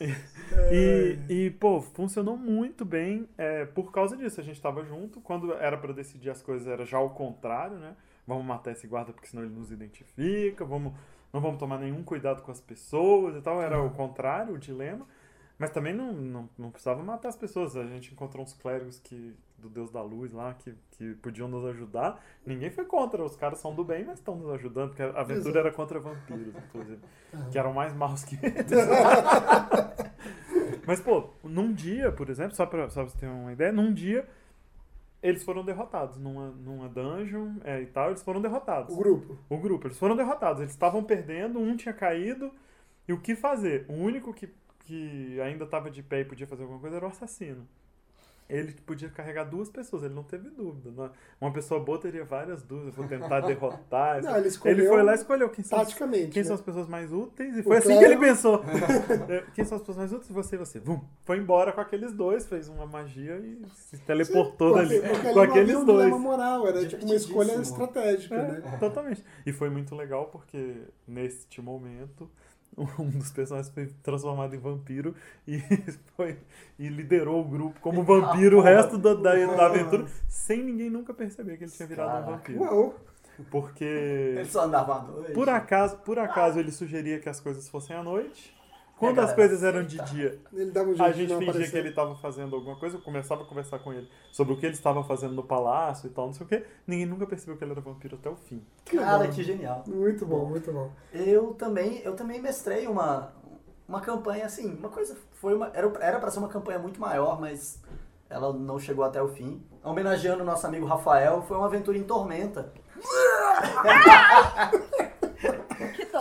E, 0.70 1.18
e, 1.28 1.50
pô, 1.50 1.80
funcionou 1.80 2.36
muito 2.36 2.84
bem 2.84 3.28
é, 3.36 3.64
por 3.66 3.92
causa 3.92 4.16
disso. 4.16 4.40
A 4.40 4.44
gente 4.44 4.60
tava 4.60 4.84
junto. 4.84 5.20
Quando 5.20 5.52
era 5.54 5.76
pra 5.76 5.92
decidir 5.92 6.30
as 6.30 6.40
coisas, 6.42 6.66
era 6.66 6.84
já 6.84 6.98
o 6.98 7.10
contrário, 7.10 7.76
né? 7.76 7.96
Vamos 8.26 8.44
matar 8.44 8.72
esse 8.72 8.86
guarda 8.86 9.12
porque 9.12 9.28
senão 9.28 9.44
ele 9.44 9.54
nos 9.54 9.70
identifica. 9.70 10.64
Vamos, 10.64 10.92
não 11.32 11.40
vamos 11.40 11.58
tomar 11.58 11.78
nenhum 11.78 12.02
cuidado 12.02 12.42
com 12.42 12.50
as 12.50 12.60
pessoas 12.60 13.36
e 13.36 13.40
tal. 13.40 13.60
Era 13.60 13.80
o 13.82 13.90
contrário, 13.90 14.54
o 14.54 14.58
dilema. 14.58 15.06
Mas 15.58 15.70
também 15.70 15.94
não, 15.94 16.12
não, 16.12 16.48
não 16.58 16.70
precisava 16.70 17.02
matar 17.02 17.28
as 17.28 17.36
pessoas. 17.36 17.76
A 17.76 17.86
gente 17.86 18.12
encontrou 18.12 18.44
uns 18.44 18.52
clérigos 18.52 18.98
que, 18.98 19.34
do 19.56 19.70
Deus 19.70 19.90
da 19.90 20.02
Luz 20.02 20.32
lá 20.32 20.52
que, 20.54 20.74
que 20.90 21.14
podiam 21.14 21.48
nos 21.48 21.64
ajudar. 21.64 22.22
Ninguém 22.44 22.70
foi 22.70 22.84
contra. 22.84 23.24
Os 23.24 23.36
caras 23.36 23.58
são 23.58 23.74
do 23.74 23.82
bem, 23.82 24.04
mas 24.04 24.18
estão 24.18 24.36
nos 24.36 24.50
ajudando. 24.50 24.90
Porque 24.90 25.02
a 25.02 25.08
aventura 25.08 25.50
Exato. 25.50 25.58
era 25.58 25.72
contra 25.72 25.98
vampiros, 25.98 26.54
inclusive. 26.54 27.00
Que 27.50 27.58
eram 27.58 27.72
mais 27.72 27.94
maus 27.94 28.22
que 28.24 28.34
eles. 28.44 28.66
Mas, 30.86 31.00
pô, 31.00 31.30
num 31.42 31.72
dia, 31.72 32.12
por 32.12 32.30
exemplo, 32.30 32.54
só 32.54 32.64
pra, 32.64 32.88
só 32.88 33.02
pra 33.02 33.10
você 33.10 33.18
ter 33.18 33.26
uma 33.26 33.52
ideia, 33.52 33.72
num 33.72 33.92
dia 33.92 34.26
eles 35.22 35.42
foram 35.42 35.64
derrotados. 35.64 36.16
Numa, 36.18 36.50
numa 36.50 36.88
dungeon 36.88 37.54
é, 37.64 37.82
e 37.82 37.86
tal, 37.86 38.10
eles 38.10 38.22
foram 38.22 38.40
derrotados. 38.40 38.94
O 38.94 38.96
grupo. 38.96 39.38
O 39.48 39.58
grupo, 39.58 39.86
eles 39.88 39.98
foram 39.98 40.16
derrotados. 40.16 40.60
Eles 40.60 40.72
estavam 40.72 41.02
perdendo, 41.02 41.58
um 41.58 41.76
tinha 41.76 41.92
caído. 41.92 42.52
E 43.08 43.12
o 43.12 43.20
que 43.20 43.34
fazer? 43.34 43.86
O 43.88 43.94
único 43.94 44.32
que, 44.32 44.48
que 44.80 45.40
ainda 45.40 45.64
estava 45.64 45.90
de 45.90 46.02
pé 46.02 46.20
e 46.20 46.24
podia 46.24 46.46
fazer 46.46 46.62
alguma 46.62 46.80
coisa 46.80 46.96
era 46.96 47.04
o 47.04 47.08
assassino. 47.08 47.66
Ele 48.48 48.72
podia 48.86 49.08
carregar 49.08 49.42
duas 49.44 49.68
pessoas, 49.68 50.04
ele 50.04 50.14
não 50.14 50.22
teve 50.22 50.48
dúvida. 50.50 50.90
né? 50.92 51.10
Uma 51.40 51.52
pessoa 51.52 51.80
boa 51.80 51.98
teria 51.98 52.24
várias 52.24 52.62
dúvidas, 52.62 52.94
vou 52.94 53.06
tentar 53.06 53.40
derrotar. 53.46 54.22
Não, 54.22 54.36
ele 54.36 54.46
escolheu 54.48 54.78
ele 54.78 54.88
foi 54.88 55.02
lá 55.02 55.12
e 55.12 55.14
escolheu 55.16 55.48
quem 55.50 55.64
são, 55.64 55.84
quem 55.84 56.06
né? 56.06 56.44
são 56.44 56.54
as 56.54 56.60
pessoas 56.60 56.86
mais 56.86 57.12
úteis 57.12 57.56
e 57.56 57.60
O 57.60 57.64
foi 57.64 57.78
assim 57.78 57.98
que 57.98 58.04
ele 58.04 58.16
pensou. 58.16 58.62
É, 59.28 59.42
quem 59.54 59.64
são 59.64 59.76
as 59.76 59.82
pessoas 59.82 59.96
mais 59.96 60.12
úteis? 60.12 60.30
Você 60.30 60.54
e 60.54 60.58
você. 60.58 60.78
Vum, 60.78 61.00
foi 61.24 61.38
embora 61.38 61.72
com 61.72 61.80
aqueles 61.80 62.12
dois, 62.12 62.46
fez 62.46 62.68
uma 62.68 62.86
magia 62.86 63.36
e 63.38 63.60
se 63.74 63.98
teleportou 63.98 64.74
Porque- 64.74 65.00
dali 65.00 65.08
porque 65.08 65.26
ali 65.26 65.34
com 65.34 65.34
não 65.34 65.42
aqueles 65.42 65.76
um 65.76 65.84
dois. 65.84 66.20
moral, 66.20 66.68
era 66.68 66.86
tipo 66.86 67.04
uma 67.04 67.14
escolha 67.16 67.52
estratégica, 67.60 68.36
né? 68.36 68.62
É, 68.64 68.76
totalmente. 68.76 69.24
E 69.44 69.52
foi 69.52 69.68
muito 69.70 69.94
legal 69.96 70.26
porque 70.26 70.82
neste 71.06 71.60
momento 71.60 72.30
um 72.98 73.08
dos 73.10 73.30
personagens 73.32 73.72
foi 73.72 73.86
transformado 74.02 74.54
em 74.54 74.58
vampiro 74.58 75.14
e, 75.46 75.58
foi, 76.16 76.38
e 76.78 76.88
liderou 76.88 77.40
o 77.40 77.44
grupo 77.44 77.80
como 77.80 78.02
vampiro 78.02 78.58
o 78.58 78.60
resto 78.60 78.98
da, 78.98 79.14
da, 79.14 79.34
da 79.34 79.66
aventura, 79.66 80.06
sem 80.28 80.62
ninguém 80.62 80.90
nunca 80.90 81.12
perceber 81.14 81.56
que 81.56 81.64
ele 81.64 81.70
tinha 81.70 81.86
virado 81.88 82.08
um 82.08 82.12
Caraca. 82.12 82.32
vampiro. 82.32 82.60
Uau. 82.60 82.94
Porque, 83.50 83.84
Ele 83.84 84.46
só 84.46 84.62
andava 84.64 84.94
à 84.96 85.02
noite. 85.02 85.32
por 85.32 85.46
acaso, 85.48 85.98
por 85.98 86.18
acaso 86.18 86.58
ele 86.58 86.72
sugeria 86.72 87.20
que 87.20 87.28
as 87.28 87.38
coisas 87.38 87.68
fossem 87.68 87.94
à 87.94 88.02
noite. 88.02 88.55
Quando 88.98 89.18
a 89.20 89.24
as 89.24 89.32
coisas 89.34 89.62
eram 89.62 89.82
de 89.84 90.00
aceita. 90.00 90.04
dia, 90.04 90.40
Ele 90.52 90.70
dava 90.70 90.88
um 90.90 90.94
jeito 90.94 91.02
a 91.04 91.10
de 91.10 91.18
gente 91.18 91.28
não 91.30 91.38
fingia 91.38 91.50
aparecer. 91.52 91.72
que 91.72 91.78
ele 91.78 91.88
estava 91.90 92.14
fazendo 92.16 92.56
alguma 92.56 92.76
coisa, 92.76 92.96
eu 92.96 93.00
começava 93.02 93.42
a 93.42 93.46
conversar 93.46 93.78
com 93.80 93.92
ele 93.92 94.08
sobre 94.32 94.54
o 94.54 94.56
que 94.56 94.64
ele 94.66 94.74
estava 94.74 95.02
fazendo 95.04 95.34
no 95.34 95.42
palácio 95.42 96.06
e 96.06 96.10
tal, 96.10 96.26
não 96.26 96.32
sei 96.32 96.46
o 96.46 96.48
que. 96.48 96.64
Ninguém 96.86 97.06
nunca 97.06 97.26
percebeu 97.26 97.56
que 97.56 97.64
ele 97.64 97.72
era 97.72 97.80
vampiro 97.80 98.16
até 98.16 98.30
o 98.30 98.36
fim. 98.36 98.62
Cara, 98.86 99.18
legal. 99.18 99.34
que 99.34 99.42
genial. 99.42 99.84
Muito 99.86 100.24
bom, 100.24 100.46
muito 100.46 100.72
bom. 100.72 100.90
Eu 101.12 101.52
também, 101.54 102.00
eu 102.04 102.14
também 102.16 102.40
mestrei 102.40 102.86
uma, 102.86 103.32
uma 103.86 104.00
campanha 104.00 104.46
assim, 104.46 104.74
uma 104.74 104.88
coisa 104.88 105.16
foi 105.34 105.54
uma 105.54 105.70
era 105.74 105.92
era 106.00 106.18
para 106.18 106.30
ser 106.30 106.38
uma 106.38 106.48
campanha 106.48 106.78
muito 106.78 106.98
maior, 107.00 107.38
mas 107.38 107.82
ela 108.30 108.52
não 108.52 108.78
chegou 108.78 109.04
até 109.04 109.20
o 109.22 109.28
fim. 109.28 109.62
Homenageando 109.84 110.42
o 110.42 110.46
nosso 110.46 110.66
amigo 110.66 110.86
Rafael, 110.86 111.42
foi 111.42 111.56
uma 111.56 111.66
aventura 111.66 111.96
em 111.98 112.02
Tormenta, 112.02 112.72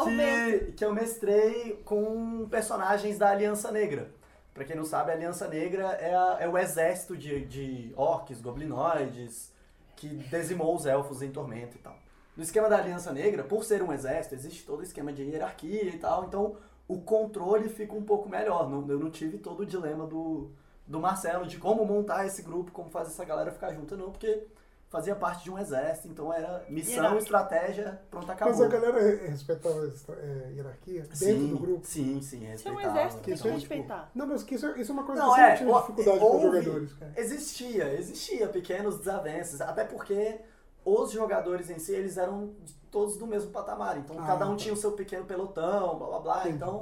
Que 0.06 0.16
tormento. 0.18 0.72
que, 0.74 0.86
eu 0.86 0.94
mestrei 0.94 1.82
com 1.86 2.48
personagens 2.50 3.18
da 3.18 3.30
Aliança 3.30 3.72
Negra. 3.72 4.12
Pra 4.54 4.64
quem 4.64 4.76
não 4.76 4.86
sabe, 4.86 5.12
a 5.12 5.14
Aliança 5.14 5.48
Negra 5.48 5.84
é, 5.94 6.16
a- 6.16 6.38
é 6.42 6.48
o 6.48 6.58
exército 6.58 7.18
de, 7.18 7.46
de 7.46 7.94
orcs, 7.98 8.40
goblinoides, 8.42 9.52
que 9.96 10.08
dizimou 10.08 10.76
os 10.76 10.86
elfos 10.86 11.22
em 11.22 11.32
Tormenta 11.32 11.76
e 11.76 11.80
tal. 11.80 11.96
No 12.38 12.44
esquema 12.44 12.68
da 12.70 12.78
Aliança 12.78 13.12
Negra, 13.14 13.44
por 13.44 13.64
ser 13.64 13.82
um 13.82 13.92
exército, 13.94 14.36
existe 14.36 14.66
todo 14.66 14.80
o 14.80 14.84
esquema 14.84 15.12
de 15.14 15.24
hierarquia 15.24 15.84
e 15.86 15.98
tal, 15.98 16.26
então 16.26 16.56
o 16.88 17.00
controle 17.02 17.70
fica 17.70 17.94
um 17.94 18.04
pouco 18.04 18.30
melhor. 18.30 18.70
Não- 18.70 18.88
eu 18.90 19.00
não 19.00 19.10
tive 19.10 19.38
todo 19.38 19.62
o 19.62 19.66
dilema 19.66 20.06
do, 20.06 20.52
do 20.86 21.00
Marcelo 21.00 21.46
de 21.46 21.58
como 21.58 21.86
montar 21.86 22.26
esse 22.26 22.42
grupo, 22.42 22.72
como 22.72 22.90
fazer 22.90 23.10
essa 23.12 23.26
galera 23.26 23.52
ficar 23.52 23.74
junta, 23.74 23.96
não, 23.96 24.12
porque 24.12 24.44
fazia 24.96 25.16
parte 25.16 25.44
de 25.44 25.52
um 25.52 25.60
exército, 25.60 26.08
então 26.08 26.32
era 26.34 26.64
missão, 26.70 26.94
Hierarquia. 26.96 27.20
estratégia, 27.20 28.02
pronto, 28.10 28.32
acabou. 28.32 28.54
Mas 28.54 28.62
a 28.62 28.68
galera 28.70 29.00
re- 29.02 29.28
respeitava 29.28 29.76
a 29.82 30.12
é, 30.14 30.52
hierarquia 30.54 31.02
dentro 31.02 31.16
sim, 31.18 31.50
do 31.50 31.58
grupo. 31.60 31.86
Sim, 31.86 32.22
sim, 32.22 32.40
Se 32.40 32.46
é 32.46 32.48
um 32.72 32.76
respeitava. 32.76 32.88
exército, 33.00 33.24
tem 33.24 33.34
Isso 33.34 33.44
que 33.44 33.50
é, 33.50 33.54
respeitar. 33.54 34.12
Não, 34.16 34.26
mas 34.28 34.44
que 34.44 34.56
isso, 34.56 34.66
é- 34.68 34.80
isso 34.80 34.92
é 34.92 34.94
uma 34.94 35.04
coisa 35.04 35.22
Não, 35.22 35.30
que 35.32 35.36
sempre 35.36 35.52
é, 35.52 35.56
tive 35.58 35.70
o- 35.70 35.80
dificuldade 35.82 36.20
com 36.20 36.26
os 36.38 36.44
houve- 36.46 36.62
jogadores, 36.62 36.94
cara. 36.94 37.12
Existia, 37.18 37.94
existia 38.00 38.48
pequenos 38.48 38.98
desavenças, 39.00 39.60
até 39.62 39.84
porque 39.84 40.40
os 40.86 41.12
jogadores 41.12 41.70
em 41.70 41.78
si, 41.80 41.92
eles 41.94 42.16
eram 42.18 42.54
todos 42.90 43.18
do 43.18 43.28
mesmo 43.28 43.52
patamar, 43.52 43.98
então 43.98 44.16
Ah, 44.20 44.26
cada 44.26 44.46
um 44.48 44.52
tá. 44.52 44.56
tinha 44.58 44.74
o 44.74 44.78
seu 44.78 44.94
pequeno 44.94 45.26
pelotão, 45.26 45.98
blá 45.98 46.08
blá 46.08 46.20
blá, 46.20 46.40
Entendi. 46.42 46.56
então... 46.56 46.80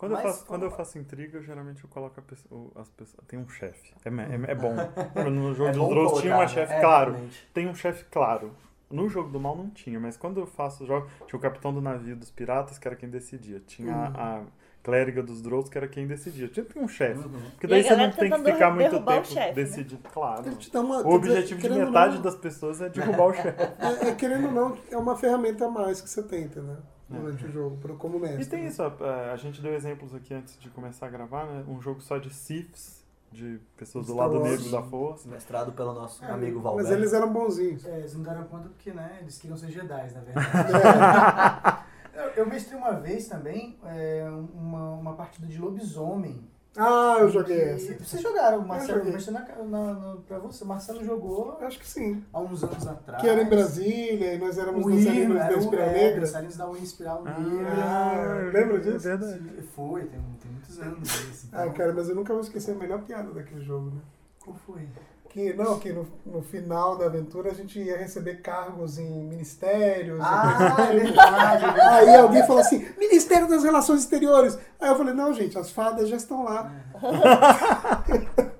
Quando, 0.00 0.12
Mas 0.12 0.24
eu, 0.24 0.30
faço, 0.30 0.38
como- 0.46 0.48
quando 0.48 0.62
eu 0.62 0.70
faço 0.70 0.98
intriga, 0.98 1.36
eu, 1.36 1.42
geralmente 1.42 1.84
eu 1.84 1.90
coloco 1.90 2.18
a 2.18 2.22
pessoa, 2.22 2.70
as 2.76 2.88
pessoas. 2.88 3.22
Tem 3.28 3.38
um 3.38 3.46
chefe. 3.46 3.92
É, 4.02 4.08
é, 4.08 4.52
é 4.52 4.54
bom. 4.54 4.74
No 5.30 5.52
jogo 5.54 5.68
é 5.68 5.72
dos 5.72 5.80
bom 5.82 5.88
Drows 5.90 6.20
tinha 6.22 6.22
colocar, 6.22 6.36
uma 6.36 6.42
né? 6.44 6.48
chefe, 6.48 6.72
É, 6.72 6.80
claro. 6.80 7.10
realmente. 7.12 7.48
Tem 7.52 7.68
um 7.68 7.74
chefe 7.74 8.04
claro. 8.10 8.50
No 8.90 9.10
jogo 9.10 9.28
do 9.28 9.38
mal 9.38 9.54
não 9.54 9.68
tinha, 9.68 10.00
mas 10.00 10.16
quando 10.16 10.40
eu 10.40 10.46
faço 10.46 10.86
jogo, 10.86 11.06
tinha 11.28 11.38
o 11.38 11.40
capitão 11.42 11.72
do 11.72 11.82
navio 11.82 12.16
dos 12.16 12.30
piratas, 12.30 12.78
que 12.78 12.88
era 12.88 12.96
quem 12.96 13.10
decidia. 13.10 13.60
Tinha 13.60 13.92
Uhum. 13.94 14.02
a, 14.16 14.36
a 14.38 14.42
clériga 14.82 15.22
dos 15.22 15.42
Drows, 15.42 15.68
que 15.68 15.76
era 15.76 15.86
quem 15.86 16.06
decidia. 16.06 16.48
Tinha 16.48 16.64
tem 16.64 16.82
um 16.82 16.88
chefe. 16.88 17.20
Uhum. 17.20 17.50
Porque 17.50 17.66
daí 17.66 17.84
você 17.84 17.94
não 17.94 18.10
tem 18.10 18.30
que 18.30 18.38
ficar 18.52 18.70
muito 18.70 19.04
tempo 19.04 19.26
chefe, 19.26 19.46
né? 19.48 19.52
decidindo. 19.52 20.02
Claro. 20.10 20.54
Te 20.56 20.72
dá 20.72 20.80
uma, 20.80 21.00
O 21.00 21.02
quer 21.02 21.18
dizer, 21.20 21.32
objetivo 21.40 21.60
de 21.60 21.68
metade 21.68 22.14
não, 22.16 22.22
das 22.22 22.36
pessoas 22.36 22.80
é 22.80 22.88
derrubar 22.88 23.26
o 23.26 23.34
chefe. 23.36 23.60
É, 23.60 24.08
é, 24.08 24.14
querendo 24.14 24.46
ou 24.46 24.52
não, 24.52 24.78
é 24.90 24.96
uma 24.96 25.14
ferramenta 25.14 25.66
a 25.66 25.70
mais 25.70 26.00
que 26.00 26.08
você 26.08 26.22
tem, 26.22 26.44
entendeu? 26.44 26.78
Durante 27.18 27.44
o 27.44 27.50
jogo, 27.50 27.76
pro- 27.78 27.96
como 27.96 28.18
mestre. 28.18 28.40
É. 28.40 28.42
E 28.42 28.46
tem 28.46 28.62
né? 28.62 28.68
isso, 28.68 28.82
a, 28.82 29.32
a 29.32 29.36
gente 29.36 29.60
deu 29.60 29.74
exemplos 29.74 30.14
aqui 30.14 30.32
antes 30.34 30.58
de 30.58 30.70
começar 30.70 31.06
a 31.06 31.10
gravar, 31.10 31.46
né? 31.46 31.64
Um 31.66 31.80
jogo 31.80 32.00
só 32.00 32.18
de 32.18 32.30
Siths, 32.32 33.04
de 33.32 33.60
pessoas 33.76 34.06
do 34.06 34.12
Star 34.12 34.26
lado 34.28 34.40
Wars. 34.40 34.50
negro 34.50 34.70
da 34.70 34.82
força. 34.82 35.28
Mestrado 35.28 35.72
pelo 35.72 35.92
nosso 35.92 36.24
É, 36.24 36.30
amigo 36.30 36.56
Mas 36.56 36.62
Valberto. 36.64 36.92
eles 36.92 37.12
eram 37.12 37.32
bonzinhos. 37.32 37.84
É, 37.86 37.98
eles 37.98 38.14
não 38.14 38.22
deram 38.22 38.44
conta 38.44 38.68
porque, 38.68 38.92
né, 38.92 39.18
eles 39.20 39.38
queriam 39.38 39.56
ser 39.56 39.70
Jedi, 39.70 40.12
na 40.14 40.20
verdade. 40.20 41.84
eu, 42.14 42.22
eu 42.42 42.46
mestrei 42.46 42.78
uma 42.78 42.92
vez 42.92 43.26
também 43.28 43.78
é, 43.84 44.28
uma, 44.54 44.90
uma 44.94 45.12
partida 45.14 45.46
de 45.46 45.58
lobisomem. 45.58 46.44
Ah, 46.76 47.16
eu 47.20 47.28
joguei 47.28 47.60
essa. 47.60 47.94
Vocês 47.98 48.22
jogaram, 48.22 48.64
Marcelo? 48.64 49.00
Eu 49.08 49.32
na, 49.32 49.40
na, 49.64 49.94
na, 49.94 50.16
pra 50.26 50.38
você. 50.38 50.64
Marcelo 50.64 51.04
jogou 51.04 51.58
Acho 51.60 51.78
que 51.80 51.88
sim. 51.88 52.24
há 52.32 52.40
uns 52.40 52.62
anos 52.62 52.86
atrás. 52.86 53.20
Que 53.20 53.28
era 53.28 53.42
em 53.42 53.48
Brasília 53.48 54.34
e 54.34 54.38
nós 54.38 54.56
éramos 54.56 54.86
O 54.86 54.88
nos 54.88 55.00
hino, 55.00 55.06
Salinos 55.10 55.36
era 55.36 55.52
da 55.52 55.58
Espiral 55.58 55.86
é, 55.88 55.92
Negra. 55.92 56.22
os 56.24 56.30
Salinos 56.30 56.56
da 56.56 56.70
Espiral 56.78 57.22
Ah, 57.26 57.40
Negra. 57.40 57.72
Ah, 57.74 58.50
lembra 58.54 58.78
disso? 58.80 59.08
É 59.08 59.16
verdade. 59.16 59.62
Foi, 59.74 60.00
tem, 60.02 60.20
tem 60.40 60.52
muitos 60.52 60.78
anos 60.80 61.08
isso. 61.08 61.48
Ah, 61.52 61.62
então- 61.64 61.74
cara, 61.74 61.92
mas 61.92 62.08
eu 62.08 62.14
nunca 62.14 62.32
vou 62.32 62.42
esquecer 62.42 62.70
a 62.70 62.74
melhor 62.76 63.02
piada 63.02 63.30
daquele 63.32 63.64
jogo, 63.64 63.86
né? 63.90 64.00
Qual 64.44 64.56
foi? 64.64 64.88
Que, 65.30 65.52
não, 65.54 65.78
que 65.78 65.92
no, 65.92 66.06
no 66.26 66.42
final 66.42 66.98
da 66.98 67.06
aventura 67.06 67.52
a 67.52 67.54
gente 67.54 67.78
ia 67.78 67.96
receber 67.96 68.42
cargos 68.42 68.98
em 68.98 69.24
ministérios. 69.24 70.18
e 70.18 70.22
Ah, 70.22 70.76
é 70.90 70.92
verdade. 70.98 71.64
é 71.64 71.68
verdade. 71.68 72.08
Aí 72.08 72.16
alguém 72.16 72.44
falou 72.44 72.60
assim, 72.60 72.84
Ministério 72.98 73.48
das 73.48 73.62
Relações 73.62 74.00
Exteriores. 74.00 74.58
Aí 74.80 74.88
eu 74.90 74.96
falei, 74.96 75.14
não, 75.14 75.32
gente, 75.32 75.56
as 75.56 75.70
fadas 75.70 76.08
já 76.08 76.16
estão 76.16 76.44
lá. 76.44 76.72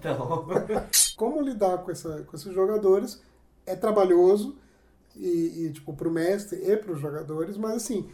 Então, 0.00 0.46
Como 1.16 1.40
lidar 1.40 1.78
com, 1.78 1.90
essa, 1.90 2.22
com 2.22 2.36
esses 2.36 2.54
jogadores 2.54 3.20
é 3.66 3.74
trabalhoso 3.74 4.56
e, 5.16 5.66
e 5.66 5.72
tipo, 5.72 5.92
pro 5.92 6.10
mestre 6.10 6.58
e 6.62 6.76
pros 6.76 7.00
jogadores, 7.00 7.56
mas 7.56 7.74
assim, 7.74 8.08